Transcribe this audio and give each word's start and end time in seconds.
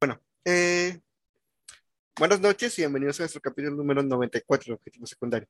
Bueno, 0.00 0.20
eh, 0.44 1.00
buenas 2.18 2.40
noches 2.40 2.76
y 2.76 2.82
bienvenidos 2.82 3.20
a 3.20 3.22
nuestro 3.22 3.40
capítulo 3.40 3.76
número 3.76 4.02
94 4.02 4.74
Objetivo 4.74 5.06
Secundario. 5.06 5.46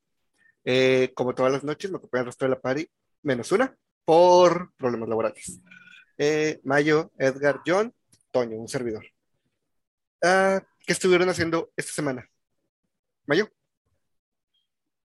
Eh, 0.62 1.10
como 1.14 1.34
todas 1.34 1.50
las 1.50 1.64
noches, 1.64 1.90
me 1.90 1.96
acompaña 1.96 2.20
el 2.20 2.26
resto 2.26 2.44
de 2.44 2.50
la 2.50 2.60
party, 2.60 2.86
menos 3.22 3.50
una, 3.50 3.74
por 4.04 4.74
problemas 4.74 5.08
laborales. 5.08 5.58
Eh, 6.18 6.60
Mayo, 6.64 7.10
Edgar, 7.16 7.62
John, 7.66 7.94
Toño, 8.30 8.58
un 8.58 8.68
servidor. 8.68 9.06
Ah, 10.22 10.60
¿Qué 10.86 10.92
estuvieron 10.92 11.30
haciendo 11.30 11.72
esta 11.78 11.92
semana? 11.92 12.28
Mayo. 13.24 13.48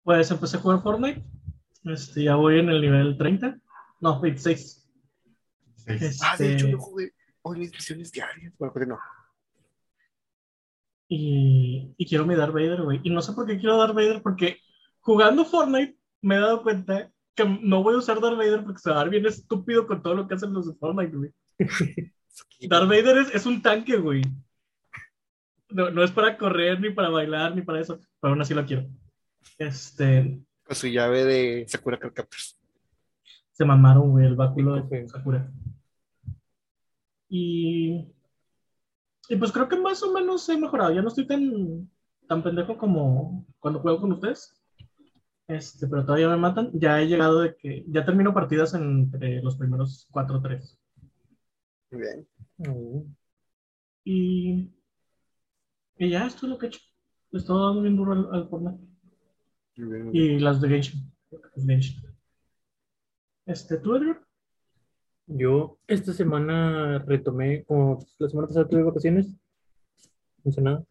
Pues 0.05 0.31
empecé 0.31 0.59
a 0.59 0.61
jugar 0.61 0.81
Fortnite. 0.81 1.25
Este, 1.87 2.23
ya 2.23 2.37
voy 2.37 2.61
en 2.61 2.69
el 2.69 2.81
nivel 2.81 3.19
30. 3.19 3.59
No, 4.01 4.21
26. 4.21 4.84
Seis. 5.87 6.21
ah, 6.23 6.37
de 6.37 6.47
hecho, 6.53 6.67
Este, 6.67 6.71
yo 6.73 6.79
jugué 6.79 7.13
hoy 7.43 7.59
mis 7.59 7.73
misiones 7.73 8.11
diarias. 8.13 8.53
Bueno, 8.59 8.73
no. 8.87 8.99
y, 11.09 11.95
y 11.97 12.07
quiero 12.07 12.27
mi 12.27 12.35
Darth 12.35 12.53
Vader, 12.55 12.83
güey. 12.83 13.01
Y 13.03 13.11
no 13.11 13.23
sé 13.23 13.33
por 13.33 13.47
qué 13.47 13.59
quiero 13.59 13.77
Darth 13.77 13.95
Vader, 13.95 14.23
porque 14.23 14.59
jugando 15.01 15.45
Fortnite 15.45 15.97
me 16.23 16.37
he 16.37 16.39
dado 16.41 16.63
cuenta 16.63 17.11
que 17.35 17.45
no 17.45 17.83
voy 17.83 17.95
a 17.95 17.99
usar 17.99 18.21
Darth 18.21 18.37
Vader 18.39 18.65
porque 18.65 18.81
se 18.81 18.91
va 18.91 18.97
a 18.97 18.99
dar 19.01 19.11
bien 19.11 19.27
estúpido 19.27 19.87
con 19.87 20.03
todo 20.03 20.15
lo 20.15 20.27
que 20.27 20.35
hacen 20.35 20.53
los 20.53 20.67
de 20.67 20.75
Fortnite, 20.79 21.17
güey. 21.17 21.31
Darth 22.69 22.89
Vader 22.89 23.19
es, 23.19 23.35
es 23.35 23.47
un 23.47 23.61
tanque, 23.63 23.97
güey. 23.97 24.23
No, 25.71 25.91
no 25.91 26.05
es 26.05 26.11
para 26.13 26.39
correr, 26.39 26.81
ni 26.81 26.91
para 26.91 27.09
bailar, 27.11 27.55
ni 27.55 27.63
para 27.63 27.81
eso, 27.81 27.99
pero 28.21 28.33
aún 28.33 28.41
así 28.41 28.55
lo 28.55 28.65
quiero. 28.65 28.87
Este, 29.59 30.41
Con 30.63 30.77
su 30.77 30.87
llave 30.87 31.25
de 31.25 31.65
Sakura 31.69 31.99
Card 31.99 32.13
Captors. 32.15 32.59
se 33.53 33.65
mamaron, 33.65 34.11
güey, 34.11 34.27
el 34.27 34.37
báculo 34.37 34.81
de 34.83 35.09
Sakura. 35.09 35.51
Y, 37.29 38.07
y 39.29 39.37
pues 39.37 39.53
creo 39.53 39.69
que 39.69 39.77
más 39.77 40.03
o 40.03 40.13
menos 40.13 40.49
he 40.49 40.57
mejorado. 40.57 40.93
Ya 40.93 41.03
no 41.03 41.09
estoy 41.09 41.27
tan, 41.27 41.91
tan 42.29 42.43
pendejo 42.43 42.77
como 42.77 43.47
cuando 43.59 43.81
juego 43.81 44.01
con 44.01 44.13
ustedes. 44.13 44.61
Este, 45.47 45.87
pero 45.87 46.05
todavía 46.05 46.29
me 46.29 46.37
matan. 46.37 46.71
Ya 46.75 47.01
he 47.01 47.07
llegado 47.07 47.41
de 47.41 47.57
que 47.57 47.85
ya 47.89 48.05
termino 48.05 48.35
partidas 48.35 48.75
entre 48.75 49.43
los 49.43 49.57
primeros 49.57 50.09
4 50.11 50.37
o 50.39 50.43
3. 50.43 50.79
Muy 51.91 52.01
bien. 52.03 53.17
Y, 54.05 54.71
y 55.99 56.11
ya 56.11 56.27
esto 56.27 56.47
es 56.47 56.51
lo 56.51 56.59
que 56.59 56.67
he 56.67 56.69
hecho. 56.69 56.81
Le 57.31 57.41
estoy 57.41 57.59
dando 57.59 57.83
bien 57.83 57.97
duro 57.97 58.13
al, 58.13 58.29
al 58.33 58.49
Fortnite. 58.49 58.79
Muy 59.77 59.89
bien, 59.89 60.05
muy 60.05 60.13
bien. 60.13 60.37
Y 60.37 60.39
las 60.39 60.61
de 60.61 60.69
Genshin. 60.69 61.13
Genshin. 61.57 62.03
Este, 63.47 63.79
¿tú, 63.79 63.97
Edgar? 63.97 64.24
Yo 65.27 65.79
esta 65.87 66.13
semana 66.13 66.99
retomé, 67.07 67.65
como 67.65 67.99
la 68.19 68.29
semana 68.29 68.49
pasada 68.49 68.69
tuve 68.69 68.83
vacaciones, 68.83 69.29
no 70.43 70.51
hice 70.51 70.61
nada. 70.61 70.85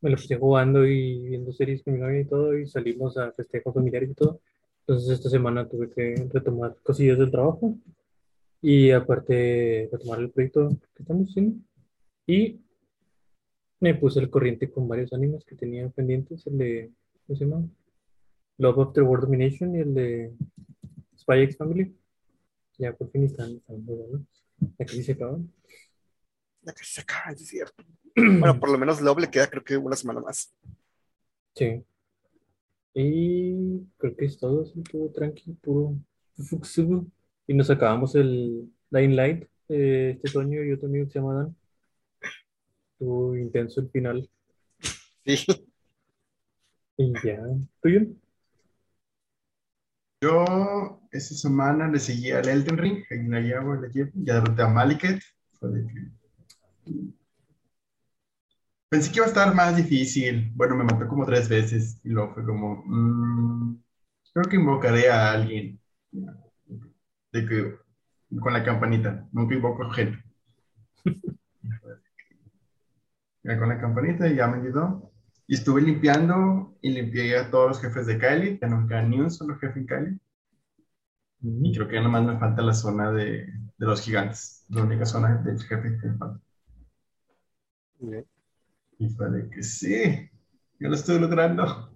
Me 0.00 0.10
lo 0.10 0.16
puse 0.16 0.36
jugando 0.36 0.86
y 0.86 1.28
viendo 1.28 1.52
series 1.52 1.82
con 1.82 1.94
mi 1.94 2.00
novia 2.00 2.20
y 2.20 2.24
todo, 2.26 2.56
y 2.56 2.66
salimos 2.66 3.16
a 3.16 3.32
festejos 3.32 3.74
familiares 3.74 4.10
y 4.10 4.14
todo. 4.14 4.40
Entonces 4.80 5.10
esta 5.10 5.30
semana 5.30 5.68
tuve 5.68 5.90
que 5.90 6.14
retomar 6.32 6.76
cosillas 6.82 7.18
del 7.18 7.30
trabajo 7.30 7.74
y 8.62 8.90
aparte 8.90 9.88
retomar 9.92 10.20
el 10.20 10.30
proyecto 10.30 10.68
que 10.94 11.02
estamos 11.02 11.28
haciendo. 11.30 11.56
Y 12.26 12.60
me 13.80 13.94
puse 13.94 14.20
al 14.20 14.30
corriente 14.30 14.70
con 14.70 14.88
varios 14.88 15.12
animes 15.12 15.44
que 15.44 15.56
tenía 15.56 15.88
pendientes, 15.88 16.46
el 16.46 16.58
de, 16.58 16.90
¿cómo 17.26 17.36
se 17.38 17.44
llama? 17.44 17.68
Love 18.58 18.78
After 18.80 19.02
World 19.04 19.24
Domination 19.24 19.74
y 19.74 19.78
el 19.80 19.94
de 19.94 20.32
Spy 21.16 21.42
X 21.42 21.56
Family. 21.56 21.94
Ya 22.78 22.92
por 22.92 23.10
fin 23.10 23.24
están, 23.24 23.56
están 23.56 23.84
muy 23.84 23.96
buenos. 23.96 24.22
Aquí 24.78 25.02
se 25.02 25.12
acaban. 25.12 25.52
La 26.62 26.72
que 26.72 26.84
se 26.84 27.00
acaba, 27.00 27.32
es 27.32 27.46
cierto. 27.46 27.84
Bueno, 28.14 28.58
por 28.58 28.70
lo 28.70 28.78
menos 28.78 29.00
Love 29.00 29.20
le 29.20 29.30
queda 29.30 29.48
creo 29.48 29.62
que 29.62 29.76
una 29.76 29.94
semana 29.94 30.20
más. 30.20 30.52
Sí. 31.54 31.84
Y 32.94 33.80
creo 33.96 34.16
que 34.16 34.24
es 34.24 34.38
todo, 34.38 34.62
así, 34.62 34.82
todo 34.82 35.10
tranqui, 35.10 35.52
puro 35.54 35.96
fuxubu. 36.36 37.06
Y 37.46 37.54
nos 37.54 37.70
acabamos 37.70 38.14
el 38.16 38.72
Dying 38.90 39.14
Light, 39.14 39.44
eh, 39.68 40.14
este 40.16 40.32
Toño 40.32 40.64
y 40.64 40.72
otro 40.72 40.88
amigo 40.88 41.06
que 41.06 41.12
se 41.12 41.18
llama 41.20 41.34
Dan. 41.34 41.56
Estuvo 42.92 43.36
intenso 43.36 43.80
el 43.80 43.90
final. 43.90 44.28
Sí. 45.24 45.46
Y 46.96 47.12
ya. 47.24 47.40
¿Tuyo? 47.80 48.06
Yo 50.20 51.00
esta 51.12 51.34
semana 51.34 51.88
le 51.88 51.98
seguí 51.98 52.30
al 52.32 52.48
Elden 52.48 52.78
Ring, 52.78 53.04
la 53.28 53.40
llevo, 53.40 53.74
la 53.74 53.88
llevo, 53.88 54.10
ya 54.14 54.34
derroté 54.34 54.62
a 54.62 54.68
Maliket. 54.68 55.22
Pensé 58.90 59.10
que 59.10 59.16
iba 59.18 59.26
a 59.26 59.28
estar 59.28 59.54
más 59.54 59.76
difícil. 59.76 60.50
Bueno, 60.54 60.74
me 60.76 60.84
mató 60.84 61.06
como 61.08 61.24
tres 61.26 61.48
veces 61.48 62.00
y 62.04 62.08
luego 62.10 62.34
fue 62.34 62.44
como, 62.44 62.82
mm, 62.86 63.82
creo 64.32 64.44
que 64.46 64.56
invocaré 64.56 65.10
a 65.10 65.32
alguien. 65.32 65.78
De 67.32 67.46
que, 67.46 67.74
con 68.40 68.52
la 68.52 68.62
campanita, 68.64 69.26
nunca 69.32 69.54
invoco 69.54 69.88
gente. 69.90 70.22
Ya 73.42 73.58
con 73.58 73.68
la 73.68 73.80
campanita 73.80 74.28
ya 74.28 74.46
me 74.46 74.58
ayudó. 74.58 75.10
Y 75.48 75.54
estuve 75.54 75.80
limpiando 75.82 76.76
y 76.82 76.90
limpié 76.90 77.36
a 77.38 77.50
todos 77.50 77.68
los 77.68 77.80
jefes 77.80 78.06
de 78.06 78.18
Kylie, 78.18 78.58
ya 78.60 78.68
no 78.68 78.86
queda 78.86 79.02
ni 79.02 79.18
un 79.18 79.30
solo 79.30 79.56
jefe 79.58 79.80
en 79.80 79.86
Kylie. 79.86 80.18
Y 81.40 81.74
creo 81.74 81.88
que 81.88 81.94
ya 81.94 82.02
nomás 82.02 82.24
me 82.24 82.38
falta 82.38 82.62
la 82.62 82.74
zona 82.74 83.10
de, 83.10 83.46
de 83.78 83.86
los 83.86 84.00
gigantes, 84.02 84.64
la 84.68 84.82
única 84.82 85.06
zona 85.06 85.36
del 85.36 85.60
jefe 85.62 85.98
que 85.98 86.06
me 86.08 86.18
falta. 86.18 86.40
Y 88.98 89.08
fue 89.10 89.30
de 89.30 89.48
que 89.50 89.62
sí, 89.62 90.30
yo 90.78 90.88
lo 90.88 90.94
estoy 90.94 91.18
logrando. 91.18 91.90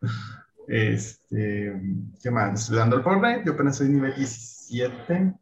Este, 0.72 1.82
¿qué 2.22 2.30
más? 2.30 2.60
Estoy 2.60 2.76
dando 2.76 2.96
el 2.96 3.02
Fortnite, 3.02 3.42
yo 3.44 3.54
apenas 3.54 3.76
soy 3.78 3.88
nivel 3.88 4.14
17. 4.14 5.34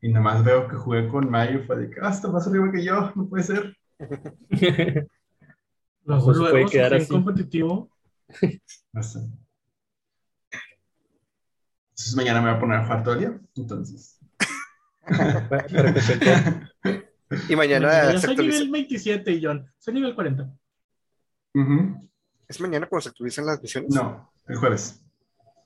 Y 0.00 0.10
nomás 0.10 0.42
veo 0.42 0.66
que 0.68 0.76
jugué 0.76 1.06
con 1.08 1.30
Mayo, 1.30 1.64
fue 1.66 1.76
de 1.76 1.90
que, 1.90 2.00
ah, 2.00 2.08
está 2.08 2.28
más 2.28 2.46
arriba 2.46 2.72
que 2.72 2.82
yo, 2.82 3.12
no 3.14 3.28
puede 3.28 3.44
ser. 3.44 3.76
Luego, 6.08 6.32
No 6.32 6.44
se 6.46 6.50
puede 6.50 6.66
quedar 6.66 6.94
así. 6.94 7.08
competitivo. 7.08 7.90
No 8.94 9.02
sé. 9.02 9.18
Entonces 11.90 12.16
mañana 12.16 12.40
me 12.40 12.48
voy 12.48 12.56
a 12.56 12.60
poner 12.60 12.78
a 12.78 12.84
jugar 12.84 13.02
todo 13.04 13.14
el 13.14 13.20
día, 13.20 13.40
entonces. 13.56 14.18
Y 17.50 17.56
mañana 17.56 18.10
Yo 18.12 18.20
soy 18.20 18.30
actualiza. 18.30 18.42
nivel 18.58 18.70
27 18.70 19.32
y 19.32 19.44
John. 19.44 19.70
Soy 19.78 19.92
nivel 19.92 20.14
40. 20.14 20.50
Ujú. 21.54 22.08
¿Es 22.48 22.58
mañana 22.58 22.86
cuando 22.88 23.02
se 23.02 23.08
actualizan 23.10 23.44
las 23.44 23.60
misiones? 23.60 23.94
No, 23.94 24.32
el 24.46 24.56
jueves. 24.56 25.04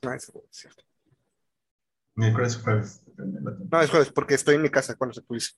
No, 0.01 0.13
es, 0.13 0.27
es 0.27 0.33
cierto. 0.51 0.83
Miércoles 2.15 2.57
o 2.57 2.63
jueves, 2.63 3.01
depende 3.05 3.39
de 3.39 3.45
la 3.45 3.57
No, 3.71 3.81
es 3.81 3.89
jueves, 3.89 4.11
porque 4.11 4.33
estoy 4.33 4.55
en 4.55 4.61
mi 4.63 4.69
casa 4.69 4.95
cuando 4.95 5.13
se 5.13 5.21
actualice. 5.21 5.53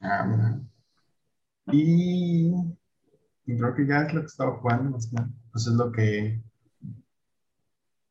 Ah, 0.00 0.24
mira. 0.26 0.60
Y, 1.72 2.52
y 3.46 3.56
creo 3.56 3.74
que 3.74 3.86
ya 3.86 4.02
es 4.02 4.14
lo 4.14 4.20
que 4.20 4.26
estaba 4.26 4.56
jugando 4.58 4.90
más 4.90 5.06
que. 5.06 5.16
Pues 5.52 5.66
es 5.66 5.74
lo 5.74 5.92
que 5.92 6.40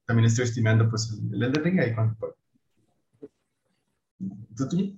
también 0.06 0.28
estoy 0.28 0.46
estimando, 0.46 0.90
pues 0.90 1.12
el, 1.12 1.36
el 1.36 1.44
Elden 1.44 1.64
Ring 1.64 1.80
ahí 1.80 1.96
cuando. 1.96 2.36
¿Tú, 4.56 4.70
tú? 4.70 4.98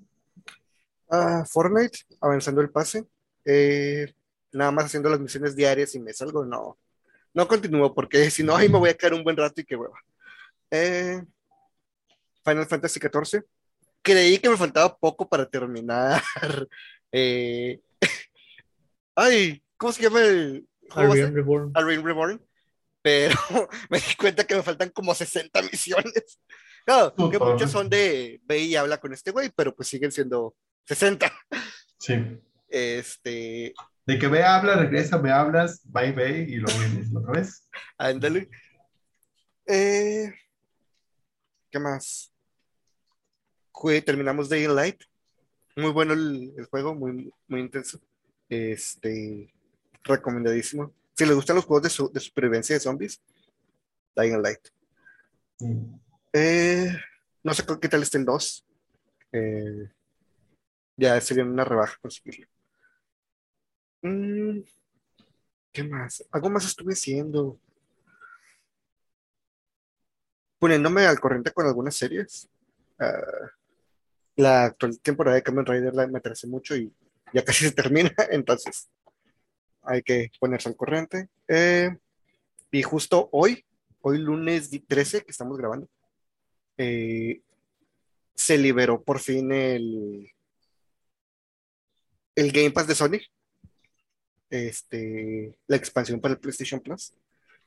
Ah, 1.09 1.43
Fortnite, 1.47 1.99
avanzando 2.19 2.61
el 2.61 2.69
pase. 2.69 3.05
Eh, 3.45 4.13
nada 4.51 4.71
más 4.71 4.85
haciendo 4.85 5.09
las 5.09 5.19
misiones 5.19 5.55
diarias 5.55 5.93
y 5.95 5.99
me 5.99 6.13
salgo. 6.13 6.45
No, 6.45 6.77
no 7.33 7.47
continúo 7.47 7.93
porque 7.93 8.29
si 8.29 8.43
no, 8.43 8.55
ahí 8.55 8.69
me 8.69 8.79
voy 8.79 8.89
a 8.89 8.93
quedar 8.97 9.13
un 9.13 9.23
buen 9.23 9.37
rato 9.37 9.61
y 9.61 9.65
qué 9.65 9.75
hueva. 9.75 9.99
Eh, 10.71 11.23
Final 12.43 12.65
Fantasy 12.67 12.99
XIV. 12.99 13.43
Creí 14.01 14.37
que 14.39 14.49
me 14.49 14.57
faltaba 14.57 14.95
poco 14.97 15.27
para 15.27 15.47
terminar. 15.47 16.21
eh, 17.11 17.79
ay, 19.15 19.63
¿cómo 19.77 19.91
se 19.91 20.03
llama 20.03 20.21
el 20.21 20.67
juego? 20.89 21.13
Ariane 21.13 21.31
Reborn. 21.35 21.73
Reborn, 21.75 22.45
pero 23.01 23.35
me 23.89 23.99
di 23.99 24.15
cuenta 24.17 24.45
que 24.45 24.55
me 24.55 24.63
faltan 24.63 24.89
como 24.89 25.13
60 25.13 25.61
misiones. 25.63 26.39
Claro, 26.85 27.15
que 27.15 27.23
Ujú. 27.37 27.45
muchas 27.45 27.71
son 27.71 27.89
de 27.89 28.39
ve 28.43 28.59
y 28.59 28.75
habla 28.75 28.99
con 28.99 29.11
este 29.13 29.31
güey, 29.31 29.49
pero 29.55 29.75
pues 29.75 29.87
siguen 29.87 30.11
siendo 30.11 30.55
60. 30.85 31.31
Sí. 31.97 32.15
Este, 32.67 33.73
De 34.05 34.19
que 34.19 34.27
ve, 34.27 34.43
habla, 34.43 34.75
regresa, 34.75 35.17
me 35.17 35.31
hablas, 35.31 35.81
bye, 35.85 36.11
bye, 36.11 36.43
y 36.47 36.57
luego 36.57 36.77
vienes 36.79 37.15
otra 37.15 37.31
vez. 37.31 37.67
ándale. 37.97 38.49
Eh, 39.65 40.31
¿qué 41.71 41.79
más? 41.79 42.31
Terminamos 44.05 44.49
Day 44.49 44.63
in 44.63 44.75
Light. 44.75 45.01
Muy 45.75 45.91
bueno 45.91 46.13
el, 46.13 46.53
el 46.57 46.65
juego, 46.65 46.95
muy, 46.95 47.31
muy 47.47 47.59
intenso. 47.59 47.99
Este, 48.47 49.53
recomendadísimo. 50.05 50.93
Si 51.13 51.25
les 51.25 51.35
gustan 51.35 51.55
los 51.57 51.65
juegos 51.65 51.83
de, 51.83 51.89
su- 51.89 52.11
de 52.11 52.19
supervivencia 52.19 52.75
de 52.75 52.79
zombies, 52.79 53.21
Dying 54.15 54.41
Light. 54.41 54.67
Mm. 55.59 55.95
Eh, 56.33 56.95
No 57.43 57.53
sé 57.53 57.63
qué 57.81 57.89
tal 57.89 58.01
está 58.03 58.17
el 58.17 58.25
2. 58.25 58.65
Eh, 59.31 59.89
ya 60.97 61.19
sería 61.21 61.43
una 61.43 61.63
rebaja 61.65 61.97
conseguirlo. 62.01 62.47
Mm, 64.01 64.59
¿Qué 65.71 65.83
más? 65.83 66.23
Algo 66.31 66.49
más 66.49 66.65
estuve 66.65 66.93
haciendo. 66.93 67.59
Poniéndome 70.59 71.05
al 71.05 71.19
corriente 71.19 71.51
con 71.51 71.65
algunas 71.65 71.95
series. 71.95 72.49
Ah, 72.97 73.21
la 74.37 74.65
actual 74.65 74.99
temporada 74.99 75.35
de 75.35 75.43
Kamen 75.43 75.65
Rider 75.65 75.93
la, 75.93 76.07
me 76.07 76.17
atrasé 76.19 76.47
mucho 76.47 76.75
y 76.75 76.93
ya 77.33 77.43
casi 77.43 77.65
se 77.65 77.71
termina, 77.71 78.11
entonces 78.31 78.89
hay 79.85 80.01
que 80.03 80.31
ponerse 80.39 80.69
al 80.69 80.75
corriente. 80.75 81.29
Eh, 81.47 81.95
y 82.71 82.83
justo 82.83 83.29
hoy, 83.31 83.65
hoy 84.01 84.17
lunes 84.17 84.69
13 84.79 85.23
que 85.23 85.31
estamos 85.31 85.57
grabando, 85.57 85.87
eh, 86.77 87.41
se 88.33 88.57
liberó 88.57 89.01
por 89.01 89.19
fin 89.19 89.51
el, 89.51 90.29
el 92.35 92.51
Game 92.51 92.71
Pass 92.71 92.87
de 92.87 92.95
Sony, 92.95 93.19
este, 94.49 95.57
la 95.67 95.77
expansión 95.77 96.19
para 96.19 96.33
el 96.33 96.39
PlayStation 96.39 96.79
Plus, 96.79 97.13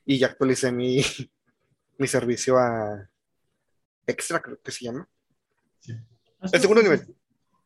y 0.05 0.19
ya 0.19 0.29
actualicé 0.29 0.71
mi, 0.73 1.03
mi 1.99 2.07
servicio 2.07 2.59
a 2.59 3.09
Extra, 4.09 4.41
creo 4.41 4.59
que 4.63 4.73
se 4.73 4.87
llama. 4.87 5.07
El 6.53 6.61
segundo 6.61 6.83
nivel. 6.83 7.15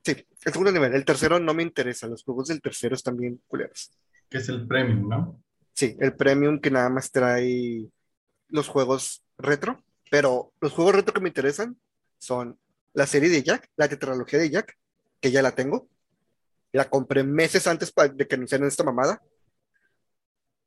Sí, 0.04 0.26
el 0.44 0.52
segundo 0.52 0.72
nivel. 0.72 0.92
El 0.94 1.04
tercero 1.04 1.38
no 1.38 1.54
me 1.54 1.62
interesa. 1.62 2.08
Los 2.08 2.24
juegos 2.24 2.48
del 2.48 2.60
tercero 2.60 2.96
están 2.96 3.16
bien 3.16 3.40
culeros. 3.46 3.92
Que 4.32 4.38
es 4.38 4.48
el 4.48 4.66
premium, 4.66 5.10
¿no? 5.10 5.44
Sí, 5.74 5.94
el 6.00 6.16
premium 6.16 6.58
que 6.58 6.70
nada 6.70 6.88
más 6.88 7.12
trae 7.12 7.86
los 8.48 8.66
juegos 8.66 9.22
retro. 9.36 9.84
Pero 10.10 10.54
los 10.58 10.72
juegos 10.72 10.94
retro 10.94 11.12
que 11.12 11.20
me 11.20 11.28
interesan 11.28 11.78
son 12.18 12.58
la 12.94 13.06
serie 13.06 13.28
de 13.28 13.42
Jack, 13.42 13.68
la 13.76 13.88
tetralogía 13.88 14.38
de 14.38 14.48
Jack, 14.48 14.78
que 15.20 15.30
ya 15.30 15.42
la 15.42 15.54
tengo. 15.54 15.86
La 16.72 16.88
compré 16.88 17.24
meses 17.24 17.66
antes 17.66 17.92
de 18.14 18.26
que 18.26 18.34
anunciaran 18.34 18.66
esta 18.66 18.84
mamada. 18.84 19.22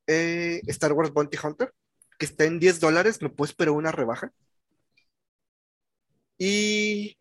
Eh, 0.05 0.61
Star 0.67 0.93
Wars 0.93 1.11
Bounty 1.11 1.37
Hunter, 1.43 1.73
que 2.19 2.27
está 2.27 2.45
en 2.45 2.59
10 2.59 2.79
dólares, 2.79 3.19
me 3.23 3.29
puedo 3.29 3.49
esperar 3.49 3.73
una 3.73 3.91
rebaja. 3.91 4.31
Y 6.37 7.17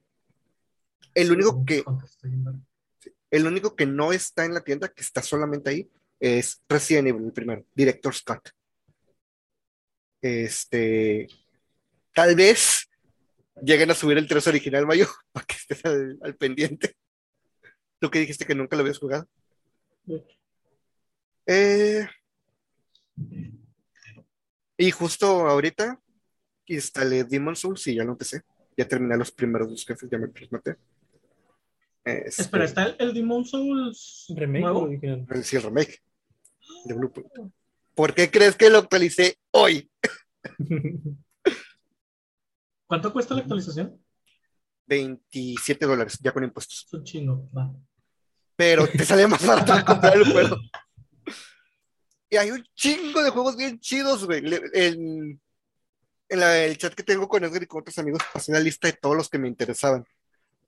el 1.14 1.32
único 1.32 1.64
que 1.64 1.84
el 3.30 3.46
único 3.46 3.74
que 3.74 3.86
no 3.86 4.12
está 4.12 4.44
en 4.44 4.52
la 4.52 4.60
tienda, 4.60 4.88
que 4.88 5.00
está 5.00 5.22
solamente 5.22 5.70
ahí, 5.70 5.90
es 6.24 6.62
Resident 6.66 7.08
Evil, 7.08 7.26
el 7.26 7.32
primero, 7.32 7.66
Director 7.74 8.14
Scott. 8.14 8.48
Este, 10.22 11.28
tal 12.14 12.34
vez 12.34 12.88
lleguen 13.62 13.90
a 13.90 13.94
subir 13.94 14.16
el 14.16 14.26
3 14.26 14.46
original, 14.46 14.86
Mayo, 14.86 15.06
para 15.32 15.44
que 15.44 15.54
estés 15.54 15.84
al, 15.84 16.34
pendiente. 16.38 16.96
Tú 18.00 18.10
que 18.10 18.20
dijiste 18.20 18.46
que 18.46 18.54
nunca 18.54 18.74
lo 18.74 18.80
habías 18.80 18.98
jugado. 18.98 19.28
Eh, 21.46 22.06
y 24.78 24.90
justo 24.92 25.46
ahorita 25.46 26.00
instalé 26.66 27.24
Demon 27.24 27.54
Souls 27.54 27.86
y 27.86 27.96
ya 27.96 28.04
lo 28.04 28.12
empecé. 28.12 28.40
Ya 28.78 28.88
terminé 28.88 29.18
los 29.18 29.30
primeros 29.30 29.68
dos 29.68 29.84
jefes, 29.84 30.08
ya 30.10 30.16
me 30.16 30.28
los 30.28 30.52
maté. 30.52 30.76
Este, 32.02 32.42
Espera, 32.42 32.64
¿está 32.64 32.86
el, 32.98 33.12
Demon 33.12 33.44
Souls 33.44 34.26
remake? 34.34 34.62
nuevo? 34.62 34.88
El, 34.88 35.44
sí, 35.44 35.56
el 35.56 35.62
remake 35.62 36.02
de 36.84 36.94
Bluepoint. 36.94 37.30
¿Por 37.94 38.14
qué 38.14 38.30
crees 38.30 38.56
que 38.56 38.70
lo 38.70 38.78
actualicé 38.78 39.38
hoy? 39.52 39.90
¿Cuánto 42.86 43.12
cuesta 43.12 43.34
la 43.34 43.40
actualización? 43.40 44.00
27 44.86 45.86
dólares, 45.86 46.18
ya 46.20 46.32
con 46.32 46.44
impuestos. 46.44 46.84
Es 46.86 46.92
un 46.92 47.04
chingo, 47.04 47.48
va. 47.56 47.72
Pero 48.56 48.86
te 48.92 49.04
sale 49.04 49.26
más 49.26 49.44
barato 49.44 49.72
comprar 49.84 50.16
el 50.16 50.30
juego. 50.30 50.56
Y 52.30 52.36
hay 52.36 52.50
un 52.50 52.64
chingo 52.74 53.22
de 53.22 53.30
juegos 53.30 53.56
bien 53.56 53.78
chidos, 53.78 54.24
güey. 54.26 54.42
En, 54.74 55.40
en 56.28 56.42
el 56.42 56.78
chat 56.78 56.94
que 56.94 57.02
tengo 57.02 57.28
con 57.28 57.44
Edgar 57.44 57.62
y 57.62 57.66
con 57.66 57.80
otros 57.80 57.98
amigos 57.98 58.22
pasé 58.32 58.50
una 58.50 58.60
lista 58.60 58.88
de 58.88 58.94
todos 58.94 59.16
los 59.16 59.28
que 59.28 59.38
me 59.38 59.48
interesaban. 59.48 60.04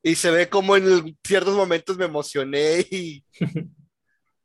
Y 0.02 0.14
se 0.14 0.31
ve 0.31 0.49
como 0.49 0.76
en 0.76 1.19
ciertos 1.25 1.56
momentos 1.56 1.96
me 1.96 2.04
emocioné 2.04 2.87
y, 2.90 3.25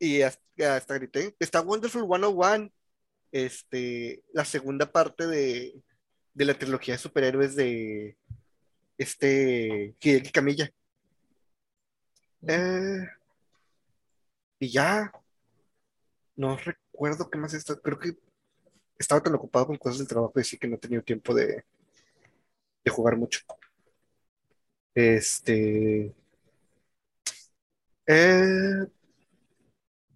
y 0.02 0.24
hasta, 0.24 0.96
grité. 0.96 1.36
Está 1.40 1.62
Wonderful 1.62 2.08
101, 2.08 2.72
este, 3.32 4.24
la 4.34 4.44
segunda 4.44 4.92
parte 4.92 5.28
de, 5.28 5.80
de 6.34 6.46
la 6.46 6.58
trilogía 6.58 6.96
de 6.96 6.98
superhéroes 6.98 7.56
de 7.56 8.18
este 8.98 9.96
Hideki 10.02 10.32
Camilla. 10.32 10.72
Eh, 12.48 13.08
y 14.58 14.72
ya, 14.72 15.12
no 16.36 16.58
recuerdo 16.58 17.30
qué 17.30 17.38
más 17.38 17.54
está. 17.54 17.76
Creo 17.76 18.00
que 18.00 18.18
estaba 18.98 19.22
tan 19.22 19.36
ocupado 19.36 19.68
con 19.68 19.78
cosas 19.78 20.00
del 20.00 20.08
trabajo 20.08 20.40
y 20.40 20.44
sí 20.44 20.58
que 20.58 20.68
no 20.68 20.78
he 20.78 20.80
tenido 20.80 21.04
tiempo 21.04 21.36
de, 21.36 21.64
de 22.84 22.92
jugar 22.92 23.18
mucho. 23.18 23.42
Este. 24.96 26.12
Eh, 28.08 28.88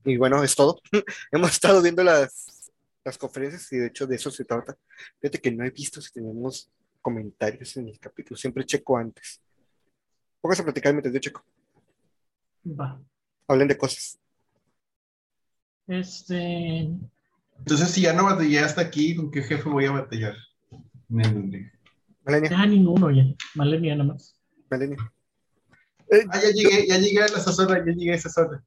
y 0.06 0.18
bueno, 0.18 0.44
es 0.44 0.56
todo. 0.56 0.80
Hemos 1.32 1.52
estado 1.52 1.82
viendo 1.82 2.04
las, 2.04 2.72
las 3.04 3.18
conferencias 3.18 3.72
y 3.74 3.78
de 3.78 3.88
hecho 3.88 4.08
de 4.08 4.16
eso 4.16 4.32
se 4.32 4.46
trata. 4.46 4.78
Fíjate 5.20 5.42
que 5.42 5.52
no 5.52 5.66
he 5.66 5.72
visto 5.72 6.02
si 6.02 6.12
tenemos 6.12 6.70
comentarios 7.02 7.76
en 7.78 7.90
el 7.90 8.00
capítulo. 8.00 8.38
Siempre 8.38 8.66
checo 8.66 8.98
antes. 8.98 9.42
Póngase 10.42 10.62
a 10.62 10.66
platicar 10.66 10.94
mientras 10.94 11.14
yo 11.14 11.20
checo. 11.20 11.44
Va. 12.68 13.00
Hablen 13.48 13.68
de 13.68 13.78
cosas. 13.78 14.20
Este. 15.88 16.90
Entonces, 17.60 17.90
si 17.90 18.02
ya 18.02 18.14
no 18.14 18.26
batallé 18.26 18.60
hasta 18.60 18.82
aquí, 18.82 19.16
¿con 19.16 19.32
qué 19.32 19.44
jefe 19.44 19.70
voy 19.70 19.86
a 19.86 19.92
batallar? 19.92 20.36
Malenia. 21.08 21.72
Ya 22.50 22.66
ninguno 22.66 23.12
ya. 23.12 23.24
Malenia 23.54 23.96
nada 23.96 24.14
más. 24.14 24.36
Malenia. 24.70 24.98
ah, 26.12 26.42
ya 26.42 26.52
llegué, 26.52 26.88
ya 26.88 26.98
llegué 26.98 27.22
a 27.22 27.26
esa 27.26 27.52
zona, 27.52 27.86
ya 27.86 27.94
llegué 27.94 28.12
a 28.12 28.16
esa 28.16 28.30
zona. 28.30 28.64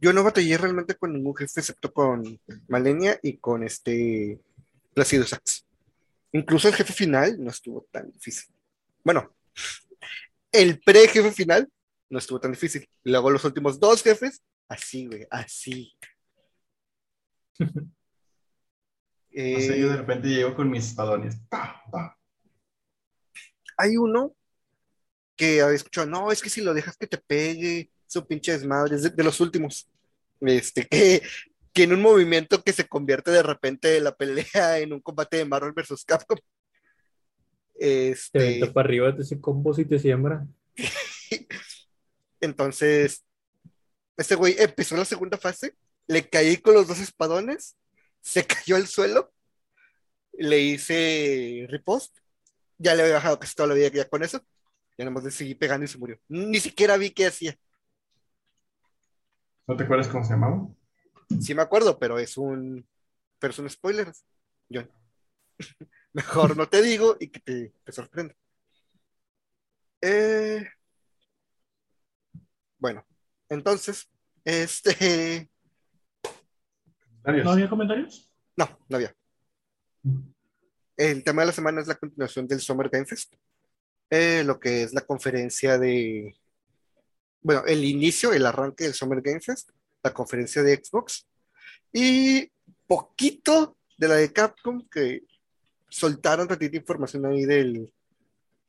Yo 0.00 0.12
no 0.12 0.24
batallé 0.24 0.56
realmente 0.58 0.94
con 0.94 1.12
ningún 1.12 1.36
jefe 1.36 1.60
excepto 1.60 1.92
con 1.92 2.40
Malenia 2.68 3.18
y 3.22 3.38
con 3.38 3.62
este 3.62 4.40
Placido 4.94 5.24
Sax. 5.24 5.66
Incluso 6.32 6.68
el 6.68 6.74
jefe 6.74 6.92
final 6.92 7.36
no 7.38 7.50
estuvo 7.50 7.86
tan 7.90 8.10
difícil. 8.10 8.54
Bueno, 9.02 9.34
el 10.52 10.80
pre-jefe 10.80 11.32
final 11.32 11.68
no 12.10 12.18
estuvo 12.18 12.40
tan 12.40 12.52
difícil. 12.52 12.88
Luego 13.04 13.30
los 13.30 13.44
últimos 13.44 13.78
dos 13.80 14.02
jefes, 14.02 14.42
así, 14.68 15.06
güey, 15.06 15.26
así. 15.30 15.96
eh, 19.30 19.80
yo 19.80 19.90
de 19.90 19.96
repente 19.96 20.28
llego 20.28 20.54
con 20.54 20.70
mis 20.70 20.94
balones. 20.94 21.36
Hay 23.76 23.96
uno 23.96 24.34
que 25.36 25.62
había 25.62 25.76
escuchado, 25.76 26.06
no, 26.08 26.32
es 26.32 26.42
que 26.42 26.50
si 26.50 26.60
lo 26.60 26.74
dejas 26.74 26.96
que 26.96 27.06
te 27.06 27.18
pegue, 27.18 27.90
su 28.08 28.26
pinche 28.26 28.52
desmadre, 28.52 28.96
es 28.96 29.14
de, 29.14 29.24
los 29.24 29.40
últimos. 29.40 29.88
Este, 30.40 30.86
que, 30.86 31.22
que 31.72 31.82
en 31.84 31.92
un 31.92 32.02
movimiento 32.02 32.62
que 32.62 32.72
se 32.72 32.88
convierte 32.88 33.30
de 33.30 33.42
repente 33.42 34.00
la 34.00 34.16
pelea 34.16 34.78
en 34.80 34.92
un 34.92 35.00
combate 35.00 35.36
de 35.36 35.44
Marvel 35.44 35.72
versus 35.72 36.04
Capcom. 36.04 36.38
Este... 37.74 38.58
Te 38.58 38.66
para 38.68 38.88
arriba 38.88 39.12
de 39.12 39.22
ese 39.22 39.40
combo 39.40 39.72
si 39.72 39.84
te 39.84 39.98
siembra. 40.00 40.44
Entonces, 42.40 43.24
este 44.16 44.34
güey 44.34 44.56
empezó 44.58 44.96
la 44.96 45.04
segunda 45.04 45.38
fase, 45.38 45.76
le 46.06 46.28
caí 46.28 46.56
con 46.56 46.74
los 46.74 46.88
dos 46.88 46.98
espadones, 46.98 47.76
se 48.20 48.44
cayó 48.46 48.76
al 48.76 48.86
suelo, 48.86 49.32
le 50.32 50.60
hice 50.60 51.66
repost, 51.68 52.16
ya 52.78 52.94
le 52.94 53.02
había 53.02 53.14
bajado 53.14 53.38
casi 53.38 53.54
toda 53.54 53.68
la 53.68 53.74
vida 53.74 53.88
ya 53.88 54.08
con 54.08 54.22
eso, 54.22 54.38
ya 54.96 55.04
nada 55.04 55.10
más 55.12 55.24
le 55.24 55.30
seguí 55.30 55.54
pegando 55.54 55.84
y 55.84 55.88
se 55.88 55.98
murió. 55.98 56.18
Ni 56.28 56.58
siquiera 56.60 56.96
vi 56.96 57.10
qué 57.10 57.26
hacía. 57.26 57.56
¿No 59.68 59.76
te 59.76 59.84
acuerdas 59.84 60.08
cómo 60.08 60.24
se 60.24 60.32
llamaba? 60.32 60.66
Sí 61.40 61.54
me 61.54 61.60
acuerdo, 61.60 61.98
pero 61.98 62.18
es 62.18 62.38
un... 62.38 62.88
Pero 63.38 63.52
son 63.52 63.68
spoilers, 63.68 64.24
John. 64.72 64.90
Mejor 66.14 66.56
no 66.56 66.66
te 66.66 66.80
digo 66.80 67.18
y 67.20 67.28
que 67.28 67.40
te, 67.40 67.74
te 67.84 67.92
sorprenda. 67.92 68.34
Eh... 70.00 70.66
Bueno, 72.78 73.04
entonces, 73.50 74.10
este... 74.42 75.50
¿No 77.24 77.50
había 77.50 77.68
comentarios? 77.68 78.32
No, 78.56 78.66
no 78.88 78.96
había. 78.96 79.14
El 80.96 81.22
tema 81.22 81.42
de 81.42 81.46
la 81.46 81.52
semana 81.52 81.82
es 81.82 81.88
la 81.88 81.96
continuación 81.96 82.48
del 82.48 82.60
Summer 82.60 82.88
Game 82.88 83.04
Fest. 83.04 83.34
Eh, 84.08 84.42
lo 84.44 84.58
que 84.58 84.84
es 84.84 84.94
la 84.94 85.02
conferencia 85.02 85.76
de, 85.78 86.34
bueno, 87.42 87.62
el 87.66 87.84
inicio, 87.84 88.32
el 88.32 88.46
arranque 88.46 88.84
del 88.84 88.94
Summer 88.94 89.20
Game 89.22 89.40
Fest, 89.40 89.70
la 90.02 90.12
conferencia 90.12 90.62
de 90.62 90.76
Xbox 90.76 91.26
y 91.92 92.50
poquito 92.86 93.76
de 93.96 94.08
la 94.08 94.16
de 94.16 94.32
Capcom 94.32 94.86
que 94.88 95.22
soltaron 95.88 96.48
ratita 96.48 96.76
información 96.76 97.26
ahí 97.26 97.44
del, 97.44 97.92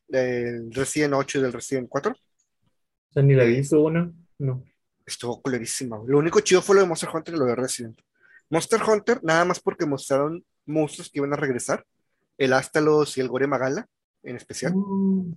del 0.08 0.74
Resident 0.74 1.14
8 1.14 1.40
y 1.40 1.42
del 1.42 1.54
Resident 1.54 1.90
4. 1.90 2.12
O 2.12 3.14
sea, 3.14 3.24
ni 3.24 3.34
la 3.34 3.44
vi, 3.44 3.62
buena. 3.72 4.12
No. 4.38 4.64
Estuvo 5.06 5.42
culerísima. 5.42 5.98
güey. 5.98 6.12
Lo 6.12 6.20
único 6.20 6.40
chido 6.42 6.62
fue 6.62 6.76
lo 6.76 6.82
de 6.82 6.88
Monster 6.88 7.10
Hunter 7.14 7.34
y 7.36 7.38
lo 7.38 7.46
de 7.46 7.56
Resident. 7.56 8.00
Monster 8.50 8.82
Hunter, 8.82 9.20
nada 9.24 9.46
más 9.46 9.60
porque 9.60 9.86
mostraron 9.86 10.44
monstruos 10.66 11.10
que 11.10 11.20
iban 11.20 11.34
a 11.34 11.38
regresar. 11.38 11.86
El 12.38 12.54
Astalos 12.54 13.18
y 13.18 13.22
el 13.22 13.28
Gore 13.28 13.48
Magala, 13.48 13.88
en 14.24 14.36
especial. 14.36 14.74
Uh, 14.76 15.34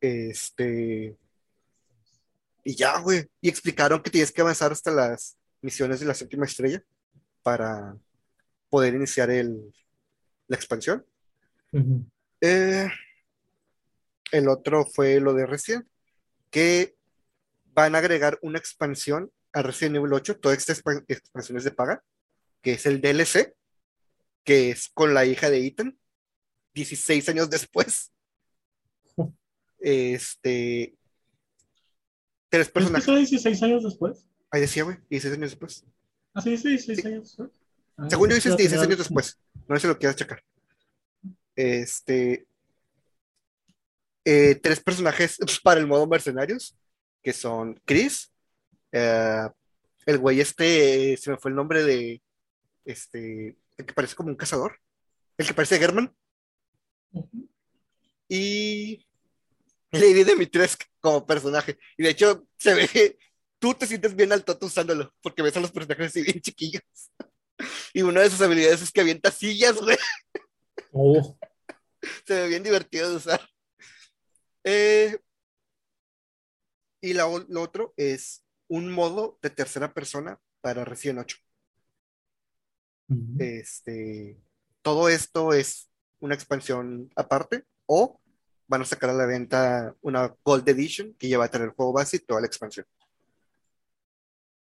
Este. 0.00 1.16
Y 2.64 2.74
ya, 2.76 2.98
güey. 3.00 3.26
Y 3.40 3.48
explicaron 3.48 4.02
que 4.02 4.10
tienes 4.10 4.32
que 4.32 4.40
avanzar 4.40 4.72
hasta 4.72 4.90
las 4.90 5.36
misiones 5.60 6.00
de 6.00 6.06
la 6.06 6.14
séptima 6.14 6.46
estrella 6.46 6.82
para 7.42 7.96
poder 8.70 8.94
iniciar 8.94 9.30
el, 9.30 9.72
la 10.48 10.56
expansión. 10.56 11.04
Eh, 12.40 12.88
el 14.32 14.48
otro 14.48 14.86
fue 14.86 15.20
lo 15.20 15.34
de 15.34 15.46
Resident, 15.46 15.86
que 16.50 16.96
van 17.74 17.94
a 17.94 17.98
agregar 17.98 18.38
una 18.42 18.58
expansión 18.58 19.30
a 19.52 19.62
Resident 19.62 19.96
Evil 19.96 20.12
8. 20.12 20.38
Toda 20.38 20.54
esta 20.54 20.72
expan- 20.72 21.04
expansión 21.08 21.58
es 21.58 21.64
de 21.64 21.70
paga, 21.70 22.02
que 22.62 22.72
es 22.72 22.86
el 22.86 23.00
DLC, 23.00 23.54
que 24.42 24.70
es 24.70 24.88
con 24.88 25.12
la 25.14 25.24
hija 25.26 25.50
de 25.50 25.66
Ethan, 25.66 25.98
16 26.74 27.28
años 27.28 27.50
después. 27.50 28.10
Este. 29.78 30.94
Tres 32.54 32.66
¿Es 32.66 32.68
que 32.68 32.72
personajes. 32.74 33.04
fue 33.04 33.16
16 33.18 33.62
años 33.64 33.82
después? 33.84 34.24
Ahí 34.50 34.60
decía, 34.60 34.84
güey, 34.84 34.98
16 35.10 35.34
años 35.38 35.50
después. 35.50 35.84
Ah, 36.34 36.40
sí, 36.40 36.56
sí, 36.56 36.68
16 36.68 37.00
Sí. 37.00 37.06
años 37.08 37.22
después. 37.24 37.50
Ah, 37.96 38.06
Según 38.10 38.28
yo 38.28 38.34
dices 38.36 38.52
al 38.52 38.56
16 38.58 38.70
final- 38.80 38.86
años 38.86 38.98
después. 38.98 39.38
No 39.68 39.74
sé 39.76 39.80
si 39.82 39.86
lo 39.88 39.98
quieras 39.98 40.16
checar. 40.16 40.42
Este. 41.56 42.46
eh, 44.26 44.54
tres 44.54 44.80
personajes 44.80 45.38
para 45.62 45.80
el 45.80 45.86
modo 45.86 46.06
mercenarios, 46.06 46.74
que 47.22 47.32
son 47.34 47.78
Chris, 47.84 48.32
eh, 48.90 49.48
el 50.06 50.18
güey 50.18 50.40
este, 50.40 51.16
se 51.18 51.30
me 51.30 51.36
fue 51.36 51.50
el 51.50 51.54
nombre 51.56 51.82
de, 51.84 52.22
este, 52.86 53.48
el 53.76 53.84
que 53.86 53.92
parece 53.92 54.14
como 54.14 54.30
un 54.30 54.36
cazador, 54.36 54.78
el 55.36 55.46
que 55.46 55.52
parece 55.52 55.78
German, 55.78 56.10
Ujú. 57.12 57.48
y 58.28 59.04
Lady 60.00 60.24
Dimitrescu 60.24 60.84
como 61.00 61.26
personaje. 61.26 61.78
Y 61.96 62.04
de 62.04 62.10
hecho, 62.10 62.46
se 62.58 62.74
ve 62.74 62.88
que 62.88 63.18
tú 63.58 63.74
te 63.74 63.86
sientes 63.86 64.14
bien 64.14 64.32
al 64.32 64.44
toto 64.44 64.66
usándolo, 64.66 65.14
porque 65.22 65.42
ves 65.42 65.56
a 65.56 65.60
los 65.60 65.70
personajes 65.72 66.08
así 66.08 66.22
bien 66.22 66.40
chiquillos. 66.40 66.82
Y 67.94 68.02
una 68.02 68.20
de 68.20 68.30
sus 68.30 68.40
habilidades 68.40 68.82
es 68.82 68.90
que 68.90 69.00
avienta 69.00 69.30
sillas, 69.30 69.76
güey. 69.76 69.96
Oh, 70.90 71.38
Se 72.26 72.34
ve 72.34 72.48
bien 72.48 72.64
divertido 72.64 73.08
de 73.08 73.16
usar. 73.16 73.40
Eh, 74.64 75.16
y 77.00 77.12
la 77.12 77.24
lo 77.48 77.62
otro 77.62 77.94
es 77.96 78.44
un 78.66 78.90
modo 78.90 79.38
de 79.42 79.50
tercera 79.50 79.94
persona 79.94 80.40
para 80.60 80.84
Resident 80.84 81.20
8. 81.20 81.36
ujú. 83.08 83.36
Este, 83.38 84.40
todo 84.82 85.08
esto 85.08 85.52
es 85.52 85.90
una 86.20 86.34
expansión 86.34 87.10
aparte 87.14 87.64
o 87.86 88.20
van 88.66 88.82
a 88.82 88.84
sacar 88.84 89.10
a 89.10 89.14
la 89.14 89.26
venta 89.26 89.94
una 90.02 90.34
Gold 90.44 90.68
Edition 90.68 91.14
que 91.14 91.28
ya 91.28 91.38
va 91.38 91.46
a 91.46 91.50
tener 91.50 91.68
el 91.68 91.74
juego 91.74 91.92
base 91.92 92.16
y 92.16 92.20
toda 92.20 92.40
la 92.40 92.46
expansión. 92.46 92.86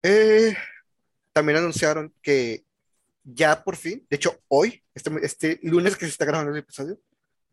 Eh, 0.03 0.55
también 1.33 1.59
anunciaron 1.59 2.13
que 2.21 2.65
ya 3.23 3.63
por 3.63 3.75
fin, 3.75 4.05
de 4.09 4.15
hecho 4.15 4.39
hoy, 4.47 4.83
este, 4.95 5.11
este 5.21 5.59
lunes 5.63 5.95
que 5.95 6.05
se 6.05 6.11
está 6.11 6.25
grabando 6.25 6.51
el 6.51 6.59
episodio, 6.59 6.99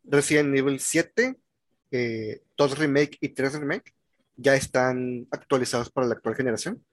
Resident 0.05 0.57
Evil 0.57 0.81
7, 0.81 1.37
eh, 1.91 2.43
2 2.57 2.79
Remake 2.79 3.19
y 3.21 3.29
3 3.31 3.61
Remake 3.61 3.95
ya 4.37 4.55
están 4.55 5.27
actualizados 5.31 5.91
para 5.91 6.07
la 6.07 6.15
actual 6.15 6.37
generación. 6.37 6.85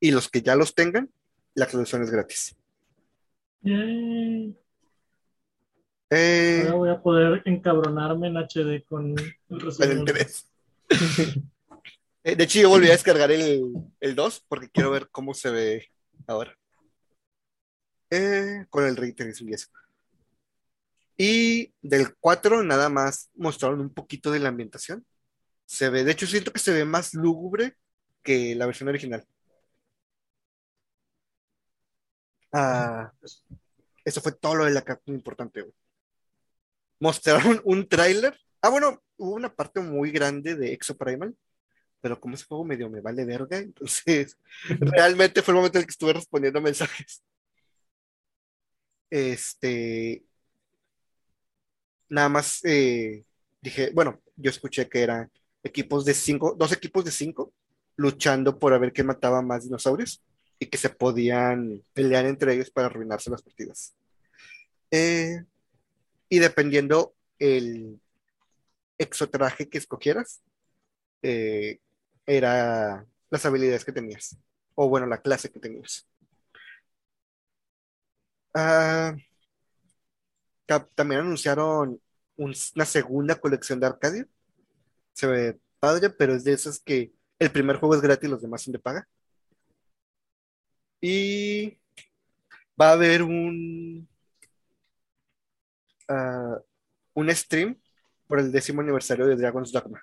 Y 0.00 0.10
los 0.10 0.28
que 0.28 0.40
ya 0.40 0.56
los 0.56 0.74
tengan, 0.74 1.10
la 1.54 1.64
actualización 1.64 2.02
es 2.02 2.10
gratis. 2.10 2.56
Yay. 3.60 4.56
Eh, 6.14 6.64
Ahora 6.66 6.74
voy 6.74 6.90
a 6.90 7.00
poder 7.00 7.42
encabronarme 7.46 8.28
en 8.28 8.36
HD 8.36 8.84
con 8.86 9.18
el 9.18 9.34
en 9.48 9.60
Resident 9.60 10.08
el 10.10 10.16
Evil. 10.16 10.26
3. 10.88 11.40
Eh, 12.24 12.36
de 12.36 12.44
hecho, 12.44 12.60
yo 12.60 12.68
volví 12.68 12.88
a 12.88 12.92
descargar 12.92 13.30
el, 13.32 13.72
el 13.98 14.14
2 14.14 14.44
porque 14.46 14.68
quiero 14.68 14.90
ver 14.90 15.08
cómo 15.10 15.32
se 15.32 15.50
ve 15.50 15.88
ahora. 16.26 16.54
Eh, 18.10 18.66
con 18.68 18.84
el 18.84 18.94
tracing 18.94 19.48
y 19.48 19.54
eso. 19.54 19.68
Y 21.16 21.72
del 21.80 22.14
4 22.16 22.62
nada 22.62 22.90
más 22.90 23.30
mostraron 23.34 23.80
un 23.80 23.94
poquito 23.94 24.30
de 24.30 24.38
la 24.38 24.50
ambientación. 24.50 25.06
Se 25.64 25.88
ve, 25.88 26.04
de 26.04 26.12
hecho, 26.12 26.26
siento 26.26 26.52
que 26.52 26.60
se 26.60 26.72
ve 26.72 26.84
más 26.84 27.14
lúgubre 27.14 27.76
que 28.22 28.54
la 28.54 28.66
versión 28.66 28.90
original. 28.90 29.26
Ah, 32.52 33.10
eso 34.04 34.20
fue 34.20 34.32
todo 34.32 34.56
lo 34.56 34.64
de 34.66 34.72
la 34.72 34.82
Capcom 34.82 35.14
importante, 35.14 35.62
güey. 35.62 35.74
Mostraron 37.02 37.60
un 37.64 37.88
tráiler. 37.88 38.38
Ah, 38.60 38.68
bueno, 38.68 39.02
hubo 39.16 39.34
una 39.34 39.52
parte 39.52 39.80
muy 39.80 40.12
grande 40.12 40.54
de 40.54 40.72
Exo 40.72 40.96
Primal, 40.96 41.34
pero 42.00 42.20
como 42.20 42.36
ese 42.36 42.44
juego 42.44 42.64
medio 42.64 42.88
me 42.88 43.00
vale 43.00 43.24
verga, 43.24 43.58
entonces 43.58 44.38
realmente 44.80 45.42
fue 45.42 45.50
el 45.50 45.56
momento 45.56 45.78
en 45.78 45.82
el 45.82 45.86
que 45.86 45.90
estuve 45.90 46.12
respondiendo 46.12 46.60
mensajes. 46.60 47.20
Este, 49.10 50.22
nada 52.08 52.28
más 52.28 52.64
eh, 52.64 53.24
dije, 53.60 53.90
bueno, 53.92 54.22
yo 54.36 54.50
escuché 54.50 54.88
que 54.88 55.02
eran 55.02 55.28
equipos 55.64 56.04
de 56.04 56.14
cinco, 56.14 56.54
dos 56.56 56.70
equipos 56.70 57.04
de 57.04 57.10
cinco, 57.10 57.52
luchando 57.96 58.60
por 58.60 58.74
a 58.74 58.78
ver 58.78 58.92
quién 58.92 59.08
mataba 59.08 59.42
más 59.42 59.64
dinosaurios 59.64 60.22
y 60.60 60.66
que 60.66 60.78
se 60.78 60.88
podían 60.88 61.82
pelear 61.94 62.26
entre 62.26 62.54
ellos 62.54 62.70
para 62.70 62.86
arruinarse 62.86 63.28
las 63.28 63.42
partidas. 63.42 63.92
Eh, 64.92 65.42
y 66.32 66.38
dependiendo 66.38 67.14
el 67.38 68.00
exotraje 68.98 69.68
que 69.68 69.78
escogieras, 69.78 70.42
eh, 71.22 71.80
era 72.26 73.06
las 73.30 73.46
habilidades 73.46 73.84
que 73.84 73.92
tenías, 73.92 74.38
o 74.74 74.88
bueno, 74.88 75.06
la 75.06 75.22
clase 75.22 75.50
que 75.50 75.60
tenías. 75.60 76.08
Ah, 78.54 79.14
ta- 80.66 80.88
también 80.94 81.20
anunciaron 81.22 82.00
un- 82.36 82.54
una 82.76 82.84
segunda 82.84 83.36
colección 83.36 83.80
de 83.80 83.86
Arcadia. 83.86 84.26
Se 85.14 85.28
ve 85.28 85.60
padre, 85.80 86.10
pero 86.10 86.34
es 86.34 86.44
de 86.44 86.54
esas 86.54 86.80
que 86.80 87.12
el 87.40 87.52
primer 87.52 87.76
juego 87.78 87.94
es 87.96 88.02
gratis 88.02 88.28
y 88.28 88.32
los 88.32 88.42
demás 88.42 88.62
son 88.62 88.72
de 88.74 88.78
paga. 88.80 89.08
Y 91.00 91.78
va 92.80 92.90
a 92.90 92.92
haber 92.92 93.22
un, 93.22 94.08
ah, 96.12 96.58
un 97.14 97.30
stream 97.34 97.80
por 98.26 98.38
el 98.40 98.50
décimo 98.52 98.80
aniversario 98.80 99.26
de 99.26 99.36
Dragon's 99.36 99.72
Dogma, 99.72 100.02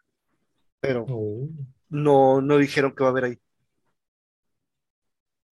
pero 0.80 1.06
Oh. 1.10 1.48
no, 1.90 2.42
no 2.42 2.58
dijeron 2.58 2.94
que 2.96 3.04
va 3.04 3.10
a 3.10 3.12
haber 3.12 3.24
ahí. 3.26 3.40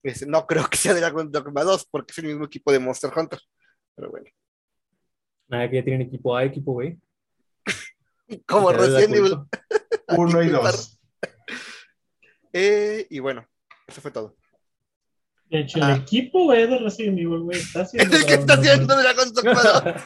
Es- 0.03 0.25
no 0.27 0.45
creo 0.45 0.67
que 0.69 0.77
sea 0.77 0.93
Dragon's 0.93 1.31
Dogma 1.31 1.63
2 1.63 1.87
porque 1.91 2.11
es 2.11 2.17
el 2.19 2.25
mismo 2.25 2.45
equipo 2.45 2.71
de 2.71 2.79
Monster 2.79 3.11
Hunter. 3.15 3.39
Pero 3.95 4.11
bueno, 4.11 4.27
Nada, 5.49 5.69
que 5.69 5.77
ya 5.77 5.83
tienen 5.83 6.07
equipo 6.07 6.35
A, 6.35 6.43
equipo 6.43 6.75
B. 6.75 6.99
como 8.47 8.67
culpa. 8.67 9.47
Uno 10.17 10.43
y 10.43 10.49
dos. 10.49 10.99
Eh, 12.53 13.07
y 13.09 13.19
bueno, 13.19 13.45
eso 13.87 14.01
fue 14.01 14.11
todo. 14.11 14.35
De 15.49 15.59
hecho, 15.61 15.79
Ah. 15.81 15.93
el 15.95 16.01
equipo 16.01 16.47
B 16.47 16.67
de 16.67 16.77
Resident 16.79 17.17
Evil, 17.19 17.39
güey, 17.39 17.59
está 17.59 17.81
Es 17.81 17.87
haciendo. 17.93 18.17
el 18.17 18.25
que 18.25 18.33
está 18.33 18.53
haciendo 18.55 18.97
Dragon's 18.97 19.33
Dogma 19.33 19.53
2. 19.63 20.03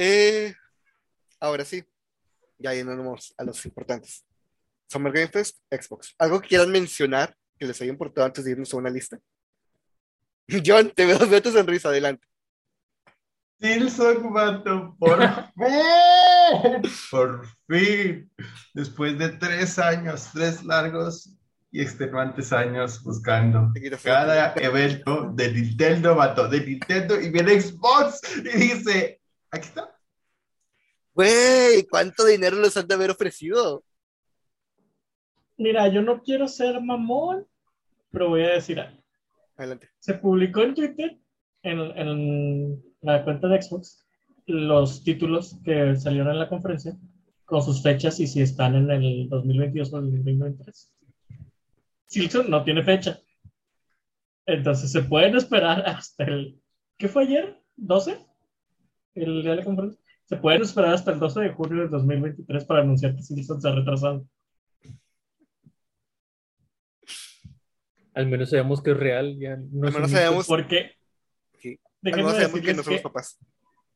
Eh, 0.00 0.54
ahora 1.40 1.64
sí, 1.64 1.82
ya 2.56 2.72
yéndonos 2.72 3.34
a 3.36 3.42
los 3.42 3.66
importantes. 3.66 4.24
Summer 4.88 5.12
Game 5.12 5.26
Fest, 5.26 5.58
Xbox. 5.68 6.14
¿Algo 6.18 6.40
que 6.40 6.46
quieran 6.46 6.70
mencionar 6.70 7.34
que 7.58 7.66
les 7.66 7.82
haya 7.82 7.90
importado 7.90 8.24
antes 8.24 8.44
de 8.44 8.52
irnos 8.52 8.72
a 8.72 8.76
una 8.76 8.90
lista? 8.90 9.18
John, 10.64 10.92
te 10.94 11.04
veo, 11.04 11.18
veo 11.26 11.42
tu 11.42 11.50
sonrisa, 11.50 11.88
adelante. 11.88 12.24
Silson, 13.58 14.32
vato, 14.32 14.94
por 15.00 15.18
fin, 15.56 16.92
por 17.10 17.46
fin, 17.66 18.30
después 18.74 19.18
de 19.18 19.30
tres 19.30 19.80
años, 19.80 20.30
tres 20.32 20.62
largos 20.64 21.36
y 21.72 21.82
extenuantes 21.82 22.52
años 22.52 23.02
buscando 23.02 23.72
cada 24.04 24.54
evento 24.54 25.32
de 25.34 25.52
Nintendo, 25.52 26.14
vato, 26.14 26.46
de 26.46 26.60
Nintendo, 26.60 27.20
y 27.20 27.30
viene 27.30 27.60
Xbox 27.60 28.20
y 28.36 28.58
dice, 28.58 29.17
aquí 29.50 29.68
está. 29.68 29.98
Güey, 31.14 31.86
¿cuánto 31.88 32.24
dinero 32.24 32.60
les 32.60 32.76
han 32.76 32.86
de 32.86 32.94
haber 32.94 33.10
ofrecido? 33.10 33.84
Mira, 35.56 35.88
yo 35.88 36.02
no 36.02 36.22
quiero 36.22 36.46
ser 36.46 36.80
mamón, 36.80 37.46
pero 38.10 38.28
voy 38.28 38.42
a 38.42 38.50
decir 38.50 38.78
algo. 38.78 39.02
Adelante. 39.56 39.88
Se 39.98 40.14
publicó 40.14 40.62
en 40.62 40.74
Twitter, 40.74 41.18
en, 41.62 41.80
en 41.80 42.82
la 43.00 43.24
cuenta 43.24 43.48
de 43.48 43.60
Xbox, 43.60 44.06
los 44.46 45.02
títulos 45.02 45.58
que 45.64 45.96
salieron 45.96 46.30
en 46.30 46.38
la 46.38 46.48
conferencia 46.48 46.96
con 47.44 47.62
sus 47.62 47.82
fechas 47.82 48.20
y 48.20 48.26
si 48.26 48.42
están 48.42 48.76
en 48.76 48.90
el 48.90 49.28
2022 49.28 49.92
o 49.94 49.98
el 49.98 50.12
2023. 50.12 50.94
Silson 52.06 52.50
no 52.50 52.62
tiene 52.62 52.84
fecha. 52.84 53.20
Entonces 54.46 54.92
se 54.92 55.02
pueden 55.02 55.34
esperar 55.34 55.82
hasta 55.86 56.24
el. 56.24 56.60
¿Qué 56.96 57.08
fue 57.08 57.24
ayer? 57.24 57.60
¿12? 57.76 58.27
El 59.22 59.42
día 59.42 59.50
de 59.52 59.56
la 59.56 59.64
conferencia. 59.64 60.00
Se 60.26 60.36
pueden 60.36 60.62
esperar 60.62 60.94
hasta 60.94 61.10
el 61.12 61.18
12 61.20 61.40
de 61.40 61.52
julio 61.52 61.82
del 61.82 61.90
2023 61.90 62.64
para 62.66 62.82
anunciar 62.82 63.16
que 63.16 63.22
Silson 63.22 63.60
se 63.60 63.68
ha 63.68 63.72
retrasado. 63.74 64.26
Al 68.14 68.26
menos 68.26 68.50
sabemos 68.50 68.82
que 68.82 68.90
es 68.90 68.96
real. 68.96 69.38
Ya 69.38 69.56
no 69.56 69.86
Al 69.86 69.92
menos 69.94 70.10
sabemos- 70.10 70.46
Porque. 70.46 70.92
Sí. 71.60 71.78
déjenme 72.00 72.24
No 72.24 72.30
sabemos 72.34 72.60
que 72.60 72.74
no 72.74 72.82
somos 72.82 73.00
papás. 73.00 73.38